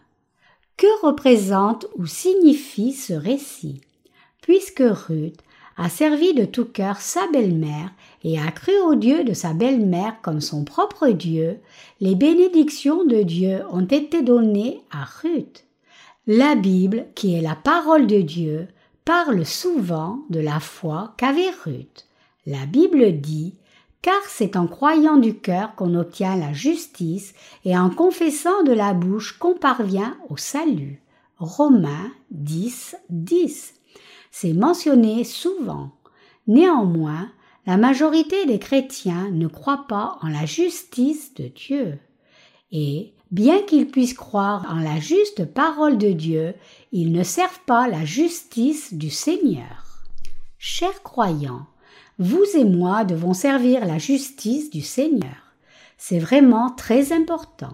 Que 0.78 1.06
représente 1.06 1.88
ou 1.98 2.06
signifie 2.06 2.94
ce 2.94 3.14
récit? 3.14 3.82
Puisque 4.42 4.84
Ruth 4.86 5.42
a 5.76 5.90
servi 5.90 6.36
de 6.36 6.46
tout 6.46 6.66
cœur 6.66 6.98
sa 7.02 7.26
belle-mère 7.34 7.90
et 8.24 8.40
a 8.40 8.52
cru 8.52 8.74
au 8.86 8.96
Dieu 8.96 9.24
de 9.24 9.34
sa 9.34 9.54
belle-mère 9.54 10.22
comme 10.22 10.42
son 10.42 10.64
propre 10.64 11.10
Dieu, 11.10 11.60
les 12.02 12.16
bénédictions 12.16 13.06
de 13.06 13.22
Dieu 13.22 13.62
ont 13.72 13.86
été 13.86 14.22
données 14.22 14.82
à 14.92 15.06
Ruth. 15.06 15.66
La 16.28 16.56
Bible, 16.56 17.06
qui 17.16 17.36
est 17.36 17.42
la 17.42 17.56
parole 17.56 18.08
de 18.08 18.22
Dieu, 18.22 18.68
parle 19.06 19.46
souvent 19.46 20.20
de 20.30 20.40
la 20.40 20.60
foi 20.60 21.14
qu'avait 21.18 21.52
Ruth. 21.66 22.06
La 22.46 22.66
Bible 22.66 23.20
dit 23.20 23.56
car 24.02 24.22
c'est 24.28 24.56
en 24.56 24.68
croyant 24.68 25.18
du 25.18 25.36
cœur 25.36 25.76
qu'on 25.76 25.96
obtient 25.96 26.36
la 26.36 26.54
justice 26.54 27.34
et 27.66 27.78
en 27.78 27.90
confessant 27.90 28.64
de 28.64 28.72
la 28.72 28.94
bouche 28.94 29.38
qu'on 29.38 29.56
parvient 29.56 30.18
au 30.30 30.38
salut. 30.38 31.02
Romains 31.38 32.12
10, 32.32 32.96
10. 33.10 33.74
C'est 34.32 34.54
mentionné 34.54 35.24
souvent. 35.24 35.92
Néanmoins, 36.48 37.30
la 37.66 37.78
majorité 37.78 38.46
des 38.46 38.60
chrétiens 38.60 39.30
ne 39.32 39.48
croient 39.48 39.86
pas 39.88 40.18
en 40.22 40.28
la 40.28 40.46
justice 40.46 41.34
de 41.36 41.48
Dieu. 41.48 42.00
Et, 42.72 43.14
bien 43.32 43.62
qu'ils 43.62 43.88
puissent 43.88 44.14
croire 44.14 44.66
en 44.70 44.80
la 44.80 45.00
juste 45.00 45.46
parole 45.46 45.98
de 45.98 46.12
Dieu, 46.12 46.56
ils 46.92 47.12
ne 47.12 47.24
servent 47.24 47.62
pas 47.66 47.88
la 47.88 48.06
justice 48.06 48.94
du 48.94 49.10
Seigneur. 49.10 50.04
Chers 50.58 51.04
croyants, 51.04 51.68
vous 52.18 52.44
et 52.56 52.66
moi 52.66 53.06
devons 53.06 53.34
servir 53.34 53.86
la 53.86 53.98
justice 53.98 54.70
du 54.70 54.82
Seigneur. 54.82 55.54
C'est 55.98 56.20
vraiment 56.20 56.70
très 56.70 57.14
important. 57.14 57.74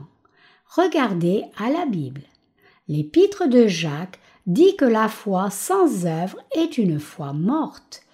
Regardez 0.68 1.46
à 1.58 1.70
la 1.70 1.86
Bible. 1.86 2.22
L'épître 2.88 3.48
de 3.48 3.68
Jacques 3.68 4.20
dit 4.46 4.76
que 4.76 4.86
la 4.86 5.10
foi 5.10 5.50
sans 5.50 6.06
œuvre 6.06 6.38
est 6.56 6.78
une 6.78 7.00
foi 7.00 7.34
morte. 7.34 8.05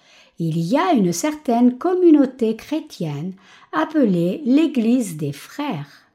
Il 0.44 0.58
y 0.58 0.76
a 0.76 0.92
une 0.92 1.12
certaine 1.12 1.78
communauté 1.78 2.56
chrétienne 2.56 3.34
appelée 3.72 4.42
l'Église 4.44 5.16
des 5.16 5.30
frères. 5.30 6.08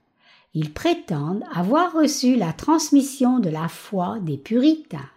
Ils 0.54 0.74
prétendent 0.74 1.46
avoir 1.54 1.94
reçu 1.94 2.36
la 2.36 2.52
transmission 2.52 3.40
de 3.40 3.50
la 3.50 3.70
foi 3.70 4.18
des 4.20 4.36
puritains. 4.36 5.10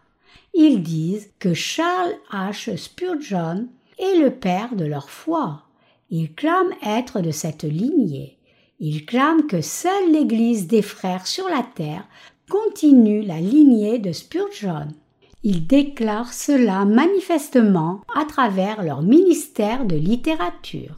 Ils 0.54 0.84
disent 0.84 1.28
que 1.40 1.54
Charles 1.54 2.14
H. 2.30 2.76
Spurgeon 2.76 3.66
et 3.98 4.16
le 4.16 4.30
père 4.30 4.76
de 4.76 4.84
leur 4.84 5.10
foi. 5.10 5.62
Ils 6.10 6.32
clament 6.32 6.76
être 6.86 7.20
de 7.20 7.32
cette 7.32 7.64
lignée. 7.64 8.38
Ils 8.78 9.06
clament 9.06 9.42
que 9.42 9.60
seule 9.60 10.12
l'Église 10.12 10.68
des 10.68 10.82
frères 10.82 11.26
sur 11.26 11.48
la 11.48 11.64
terre 11.74 12.06
continue 12.48 13.22
la 13.22 13.40
lignée 13.40 13.98
de 13.98 14.12
Spurgeon. 14.12 14.94
Ils 15.42 15.66
déclarent 15.66 16.34
cela 16.34 16.84
manifestement 16.84 18.02
à 18.14 18.24
travers 18.26 18.82
leur 18.82 19.02
ministère 19.02 19.86
de 19.86 19.96
littérature. 19.96 20.96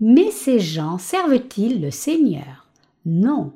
Mais 0.00 0.30
ces 0.30 0.58
gens 0.58 0.98
servent-ils 0.98 1.80
le 1.80 1.90
Seigneur? 1.90 2.66
Non. 3.04 3.52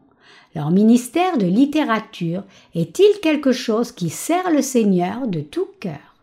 Leur 0.55 0.71
ministère 0.71 1.37
de 1.37 1.47
littérature 1.47 2.45
est-il 2.75 3.21
quelque 3.21 3.53
chose 3.53 3.93
qui 3.93 4.09
sert 4.09 4.51
le 4.51 4.63
Seigneur 4.63 5.27
de 5.27 5.41
tout 5.41 5.69
cœur? 5.81 6.15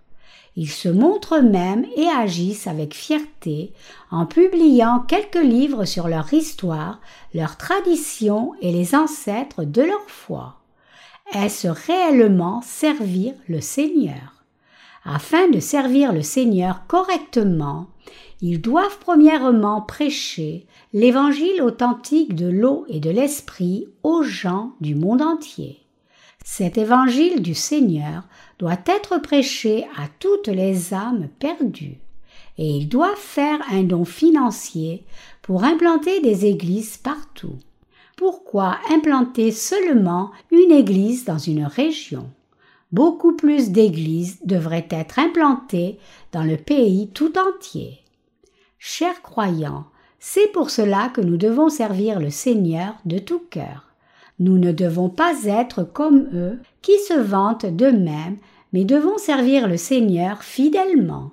Ils 0.56 0.72
se 0.72 0.90
montrent 0.90 1.40
même 1.40 1.86
et 1.96 2.08
agissent 2.08 2.66
avec 2.66 2.96
fierté 2.96 3.74
en 4.10 4.26
publiant 4.26 5.00
quelques 5.00 5.36
livres 5.36 5.86
sur 5.86 6.08
leur 6.08 6.34
histoire, 6.34 7.00
leur 7.36 7.58
tradition 7.58 8.54
et 8.62 8.72
les 8.72 8.96
ancêtres 8.96 9.64
de 9.64 9.84
leur 9.84 10.02
foi. 10.08 10.57
Est-ce 11.34 11.68
réellement 11.68 12.62
servir 12.62 13.34
le 13.50 13.60
Seigneur 13.60 14.46
Afin 15.04 15.50
de 15.50 15.60
servir 15.60 16.14
le 16.14 16.22
Seigneur 16.22 16.88
correctement, 16.88 17.88
ils 18.42 18.62
doivent 18.62 19.00
premièrement 19.00 19.82
prêcher 19.82 20.66
l'évangile 20.94 21.62
authentique 21.62 22.34
de 22.34 22.48
l'eau 22.48 22.86
et 22.88 23.00
de 23.00 23.10
l'esprit 23.10 23.88
aux 24.04 24.24
gens 24.24 24.72
du 24.80 24.96
monde 24.96 25.22
entier. 25.22 25.80
Cet 26.46 26.78
évangile 26.78 27.42
du 27.42 27.54
Seigneur 27.54 28.24
doit 28.58 28.80
être 28.86 29.22
prêché 29.22 29.86
à 29.98 30.08
toutes 30.20 30.48
les 30.48 30.94
âmes 30.94 31.28
perdues, 31.40 32.00
et 32.58 32.70
ils 32.70 32.88
doivent 32.88 33.18
faire 33.18 33.60
un 33.70 33.84
don 33.84 34.06
financier 34.06 35.04
pour 35.42 35.66
implanter 35.66 36.22
des 36.22 36.46
églises 36.46 36.96
partout. 36.96 37.58
Pourquoi 38.18 38.80
implanter 38.90 39.52
seulement 39.52 40.32
une 40.50 40.72
église 40.72 41.24
dans 41.24 41.38
une 41.38 41.66
région 41.66 42.32
Beaucoup 42.92 43.36
plus 43.36 43.70
d'églises 43.70 44.40
devraient 44.44 44.88
être 44.90 45.20
implantées 45.20 46.00
dans 46.32 46.44
le 46.44 46.58
pays 46.58 47.10
tout 47.14 47.34
entier. 47.38 48.00
Chers 48.80 49.22
croyants, 49.22 49.86
c'est 50.18 50.52
pour 50.52 50.72
cela 50.72 51.10
que 51.10 51.22
nous 51.22 51.38
devons 51.38 51.70
servir 51.70 52.20
le 52.20 52.32
Seigneur 52.32 52.96
de 53.06 53.20
tout 53.20 53.44
cœur. 53.52 53.94
Nous 54.40 54.58
ne 54.58 54.72
devons 54.72 55.10
pas 55.10 55.44
être 55.46 55.84
comme 55.84 56.28
eux 56.34 56.60
qui 56.82 56.98
se 57.00 57.14
vantent 57.14 57.68
d'eux-mêmes, 57.68 58.38
mais 58.74 58.84
devons 58.84 59.20
servir 59.20 59.68
le 59.68 59.78
Seigneur 59.78 60.42
fidèlement. 60.42 61.30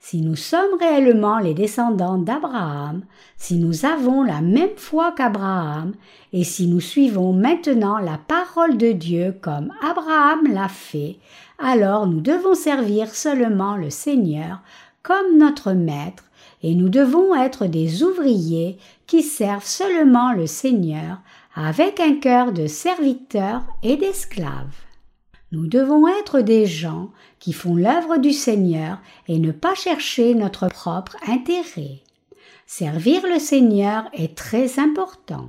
Si 0.00 0.20
nous 0.22 0.36
sommes 0.36 0.78
réellement 0.78 1.38
les 1.38 1.54
descendants 1.54 2.18
d'Abraham, 2.18 3.02
si 3.36 3.56
nous 3.56 3.84
avons 3.84 4.22
la 4.22 4.40
même 4.40 4.76
foi 4.76 5.12
qu'Abraham, 5.12 5.92
et 6.32 6.44
si 6.44 6.66
nous 6.66 6.80
suivons 6.80 7.32
maintenant 7.32 7.98
la 7.98 8.16
parole 8.16 8.76
de 8.76 8.92
Dieu 8.92 9.34
comme 9.40 9.72
Abraham 9.82 10.46
l'a 10.52 10.68
fait, 10.68 11.16
alors 11.58 12.06
nous 12.06 12.20
devons 12.20 12.54
servir 12.54 13.14
seulement 13.14 13.76
le 13.76 13.90
Seigneur 13.90 14.60
comme 15.02 15.36
notre 15.36 15.72
Maître, 15.72 16.24
et 16.62 16.74
nous 16.74 16.88
devons 16.88 17.34
être 17.34 17.66
des 17.66 18.02
ouvriers 18.02 18.78
qui 19.06 19.22
servent 19.22 19.64
seulement 19.64 20.32
le 20.32 20.46
Seigneur 20.46 21.18
avec 21.54 21.98
un 22.00 22.14
cœur 22.14 22.52
de 22.52 22.66
serviteurs 22.66 23.62
et 23.82 23.96
d'esclaves. 23.96 24.87
Nous 25.50 25.66
devons 25.66 26.06
être 26.06 26.40
des 26.40 26.66
gens 26.66 27.08
qui 27.38 27.54
font 27.54 27.74
l'œuvre 27.74 28.18
du 28.18 28.32
Seigneur 28.32 28.98
et 29.28 29.38
ne 29.38 29.50
pas 29.50 29.74
chercher 29.74 30.34
notre 30.34 30.68
propre 30.68 31.16
intérêt. 31.26 32.02
Servir 32.66 33.22
le 33.26 33.38
Seigneur 33.38 34.10
est 34.12 34.36
très 34.36 34.78
important. 34.78 35.48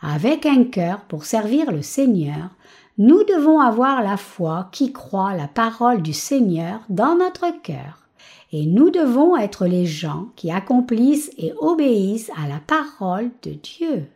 Avec 0.00 0.46
un 0.46 0.64
cœur 0.64 1.02
pour 1.02 1.26
servir 1.26 1.70
le 1.70 1.82
Seigneur, 1.82 2.48
nous 2.96 3.22
devons 3.24 3.60
avoir 3.60 4.02
la 4.02 4.16
foi 4.16 4.70
qui 4.72 4.92
croit 4.94 5.34
la 5.34 5.46
parole 5.46 6.00
du 6.00 6.14
Seigneur 6.14 6.80
dans 6.88 7.14
notre 7.14 7.50
cœur. 7.62 8.08
Et 8.50 8.64
nous 8.64 8.88
devons 8.88 9.36
être 9.36 9.66
les 9.66 9.84
gens 9.84 10.28
qui 10.36 10.50
accomplissent 10.50 11.30
et 11.36 11.52
obéissent 11.58 12.30
à 12.42 12.48
la 12.48 12.60
parole 12.60 13.30
de 13.42 13.50
Dieu. 13.50 14.06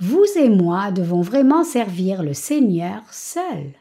Vous 0.00 0.24
et 0.36 0.48
moi 0.48 0.90
devons 0.90 1.20
vraiment 1.20 1.64
servir 1.64 2.22
le 2.22 2.32
Seigneur 2.32 3.02
seul. 3.10 3.74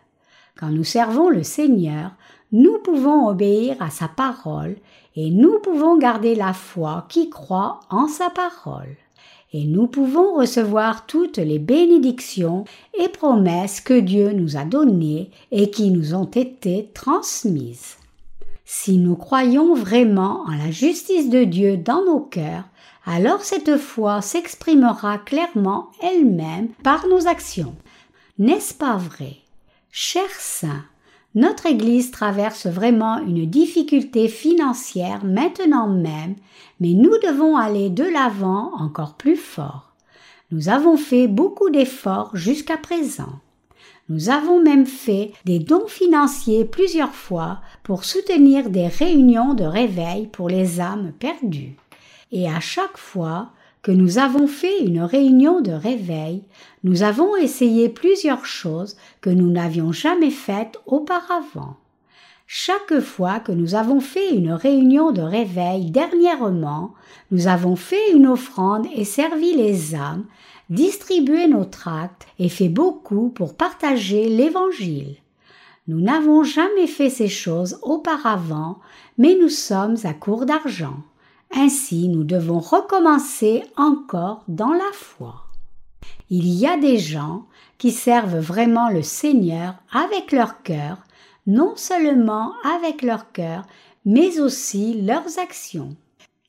Quand 0.58 0.70
nous 0.70 0.84
servons 0.84 1.30
le 1.30 1.44
Seigneur, 1.44 2.12
nous 2.52 2.80
pouvons 2.80 3.28
obéir 3.28 3.76
à 3.80 3.92
sa 3.92 4.08
parole 4.08 4.78
et 5.16 5.30
nous 5.30 5.60
pouvons 5.60 5.98
garder 5.98 6.34
la 6.34 6.54
foi 6.54 7.06
qui 7.10 7.30
croit 7.30 7.82
en 7.90 8.08
sa 8.08 8.30
parole. 8.32 8.96
Et 9.54 9.66
nous 9.66 9.88
pouvons 9.88 10.36
recevoir 10.36 11.06
toutes 11.06 11.38
les 11.38 11.60
bénédictions 11.60 12.66
et 13.00 13.08
promesses 13.08 13.82
que 13.82 14.00
Dieu 14.00 14.32
nous 14.32 14.58
a 14.58 14.66
données 14.66 15.30
et 15.52 15.70
qui 15.70 15.92
nous 15.92 16.16
ont 16.16 16.26
été 16.26 16.90
transmises. 16.94 17.98
Si 18.66 18.98
nous 18.98 19.16
croyons 19.16 19.76
vraiment 19.76 20.42
en 20.48 20.52
la 20.52 20.72
justice 20.72 21.30
de 21.30 21.44
Dieu 21.44 21.78
dans 21.78 22.04
nos 22.04 22.20
cœurs, 22.20 22.66
alors 23.06 23.44
cette 23.44 23.78
foi 23.78 24.22
s'exprimera 24.22 25.20
clairement 25.20 25.92
elle-même 26.02 26.70
par 26.84 27.08
nos 27.08 27.28
actions. 27.28 27.76
N'est-ce 28.38 28.74
pas 28.74 28.98
vrai? 28.98 29.38
Chers 30.00 30.40
saints, 30.40 30.86
notre 31.34 31.66
Église 31.66 32.12
traverse 32.12 32.68
vraiment 32.68 33.18
une 33.18 33.48
difficulté 33.48 34.28
financière 34.28 35.26
maintenant 35.26 35.88
même, 35.88 36.36
mais 36.80 36.94
nous 36.94 37.18
devons 37.24 37.58
aller 37.58 37.90
de 37.90 38.04
l'avant 38.04 38.74
encore 38.76 39.16
plus 39.16 39.38
fort. 39.38 39.96
Nous 40.52 40.70
avons 40.70 40.98
fait 40.98 41.28
beaucoup 41.28 41.72
d'efforts 41.72 42.30
jusqu'à 42.36 42.78
présent. 42.78 43.40
Nous 44.08 44.30
avons 44.30 44.62
même 44.62 44.86
fait 44.86 45.32
des 45.46 45.58
dons 45.58 45.88
financiers 45.88 46.64
plusieurs 46.64 47.16
fois 47.16 47.60
pour 47.82 48.04
soutenir 48.04 48.70
des 48.70 48.86
réunions 48.86 49.56
de 49.56 49.64
réveil 49.64 50.28
pour 50.28 50.48
les 50.48 50.80
âmes 50.80 51.12
perdues. 51.18 51.76
Et 52.32 52.48
à 52.48 52.60
chaque 52.60 53.00
fois 53.00 53.50
que 53.88 53.94
nous 53.94 54.18
avons 54.18 54.48
fait 54.48 54.82
une 54.82 55.02
réunion 55.02 55.62
de 55.62 55.72
réveil, 55.72 56.44
nous 56.84 57.04
avons 57.04 57.38
essayé 57.38 57.88
plusieurs 57.88 58.46
choses 58.46 58.98
que 59.22 59.30
nous 59.30 59.50
n'avions 59.50 59.94
jamais 59.94 60.30
faites 60.30 60.78
auparavant. 60.88 61.78
Chaque 62.48 63.00
fois 63.00 63.40
que 63.40 63.54
nous 63.54 63.76
avons 63.76 64.02
fait 64.02 64.36
une 64.36 64.52
réunion 64.52 65.14
de 65.14 65.22
réveil 65.22 65.90
dernièrement, 65.90 66.96
nous 67.32 67.48
avons 67.48 67.78
fait 67.78 68.12
une 68.12 68.28
offrande 68.28 68.88
et 68.94 69.06
servi 69.06 69.56
les 69.56 69.96
âmes, 69.96 70.26
distribué 70.70 71.48
nos 71.48 71.64
tracts 71.64 72.28
et 72.40 72.50
fait 72.50 72.68
beaucoup 72.68 73.30
pour 73.30 73.56
partager 73.56 74.28
l'Évangile. 74.28 75.16
Nous 75.88 76.02
n'avons 76.02 76.44
jamais 76.44 76.88
fait 76.88 77.10
ces 77.10 77.30
choses 77.30 77.80
auparavant, 77.84 78.80
mais 79.18 79.38
nous 79.40 79.48
sommes 79.48 79.96
à 80.04 80.14
court 80.14 80.46
d'argent. 80.46 80.98
Ainsi 81.52 82.08
nous 82.08 82.24
devons 82.24 82.60
recommencer 82.60 83.64
encore 83.76 84.44
dans 84.48 84.74
la 84.74 84.92
foi. 84.94 85.44
Il 86.30 86.48
y 86.48 86.68
a 86.68 86.78
des 86.78 86.98
gens 86.98 87.46
qui 87.78 87.92
servent 87.92 88.40
vraiment 88.40 88.90
le 88.90 89.02
Seigneur 89.02 89.76
avec 89.92 90.32
leur 90.32 90.62
cœur, 90.62 90.98
non 91.46 91.74
seulement 91.76 92.54
avec 92.64 93.02
leur 93.02 93.32
cœur, 93.32 93.64
mais 94.06 94.40
aussi 94.40 95.02
leurs 95.02 95.40
actions. 95.40 95.96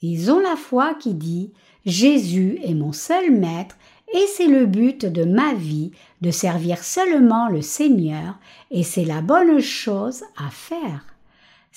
Ils 0.02 0.30
ont 0.30 0.40
la 0.40 0.56
foi 0.56 0.94
qui 0.94 1.14
dit 1.14 1.52
Jésus 1.86 2.58
est 2.62 2.74
mon 2.74 2.92
seul 2.92 3.30
maître 3.30 3.76
et 4.12 4.26
c'est 4.26 4.46
le 4.46 4.66
but 4.66 5.06
de 5.06 5.24
ma 5.24 5.54
vie 5.54 5.92
de 6.20 6.30
servir 6.30 6.82
seulement 6.82 7.48
le 7.48 7.62
Seigneur 7.62 8.38
et 8.70 8.82
c'est 8.82 9.04
la 9.04 9.20
bonne 9.20 9.60
chose 9.60 10.22
à 10.36 10.50
faire. 10.50 11.07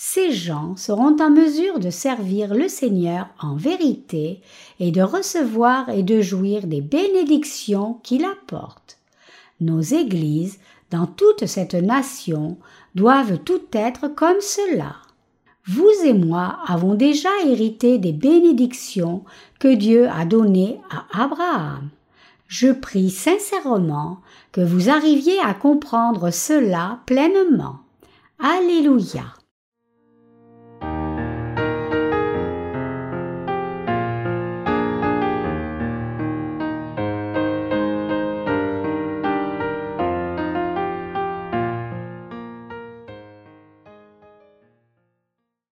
Ces 0.03 0.31
gens 0.31 0.75
seront 0.77 1.15
en 1.21 1.29
mesure 1.29 1.77
de 1.77 1.91
servir 1.91 2.55
le 2.55 2.67
Seigneur 2.67 3.27
en 3.39 3.55
vérité 3.55 4.41
et 4.79 4.89
de 4.89 5.03
recevoir 5.03 5.89
et 5.89 6.01
de 6.01 6.21
jouir 6.21 6.65
des 6.65 6.81
bénédictions 6.81 7.99
qu'il 8.01 8.25
apporte. 8.25 8.97
Nos 9.59 9.79
églises, 9.79 10.57
dans 10.89 11.05
toute 11.05 11.45
cette 11.45 11.75
nation, 11.75 12.57
doivent 12.95 13.37
toutes 13.45 13.75
être 13.75 14.07
comme 14.07 14.41
cela. 14.41 14.95
Vous 15.67 15.91
et 16.03 16.13
moi 16.13 16.57
avons 16.65 16.95
déjà 16.95 17.29
hérité 17.45 17.99
des 17.99 18.11
bénédictions 18.11 19.23
que 19.59 19.71
Dieu 19.71 20.09
a 20.09 20.25
données 20.25 20.81
à 20.89 21.25
Abraham. 21.25 21.91
Je 22.47 22.71
prie 22.71 23.11
sincèrement 23.11 24.17
que 24.51 24.61
vous 24.61 24.89
arriviez 24.89 25.37
à 25.41 25.53
comprendre 25.53 26.31
cela 26.31 27.01
pleinement. 27.05 27.81
Alléluia. 28.39 29.35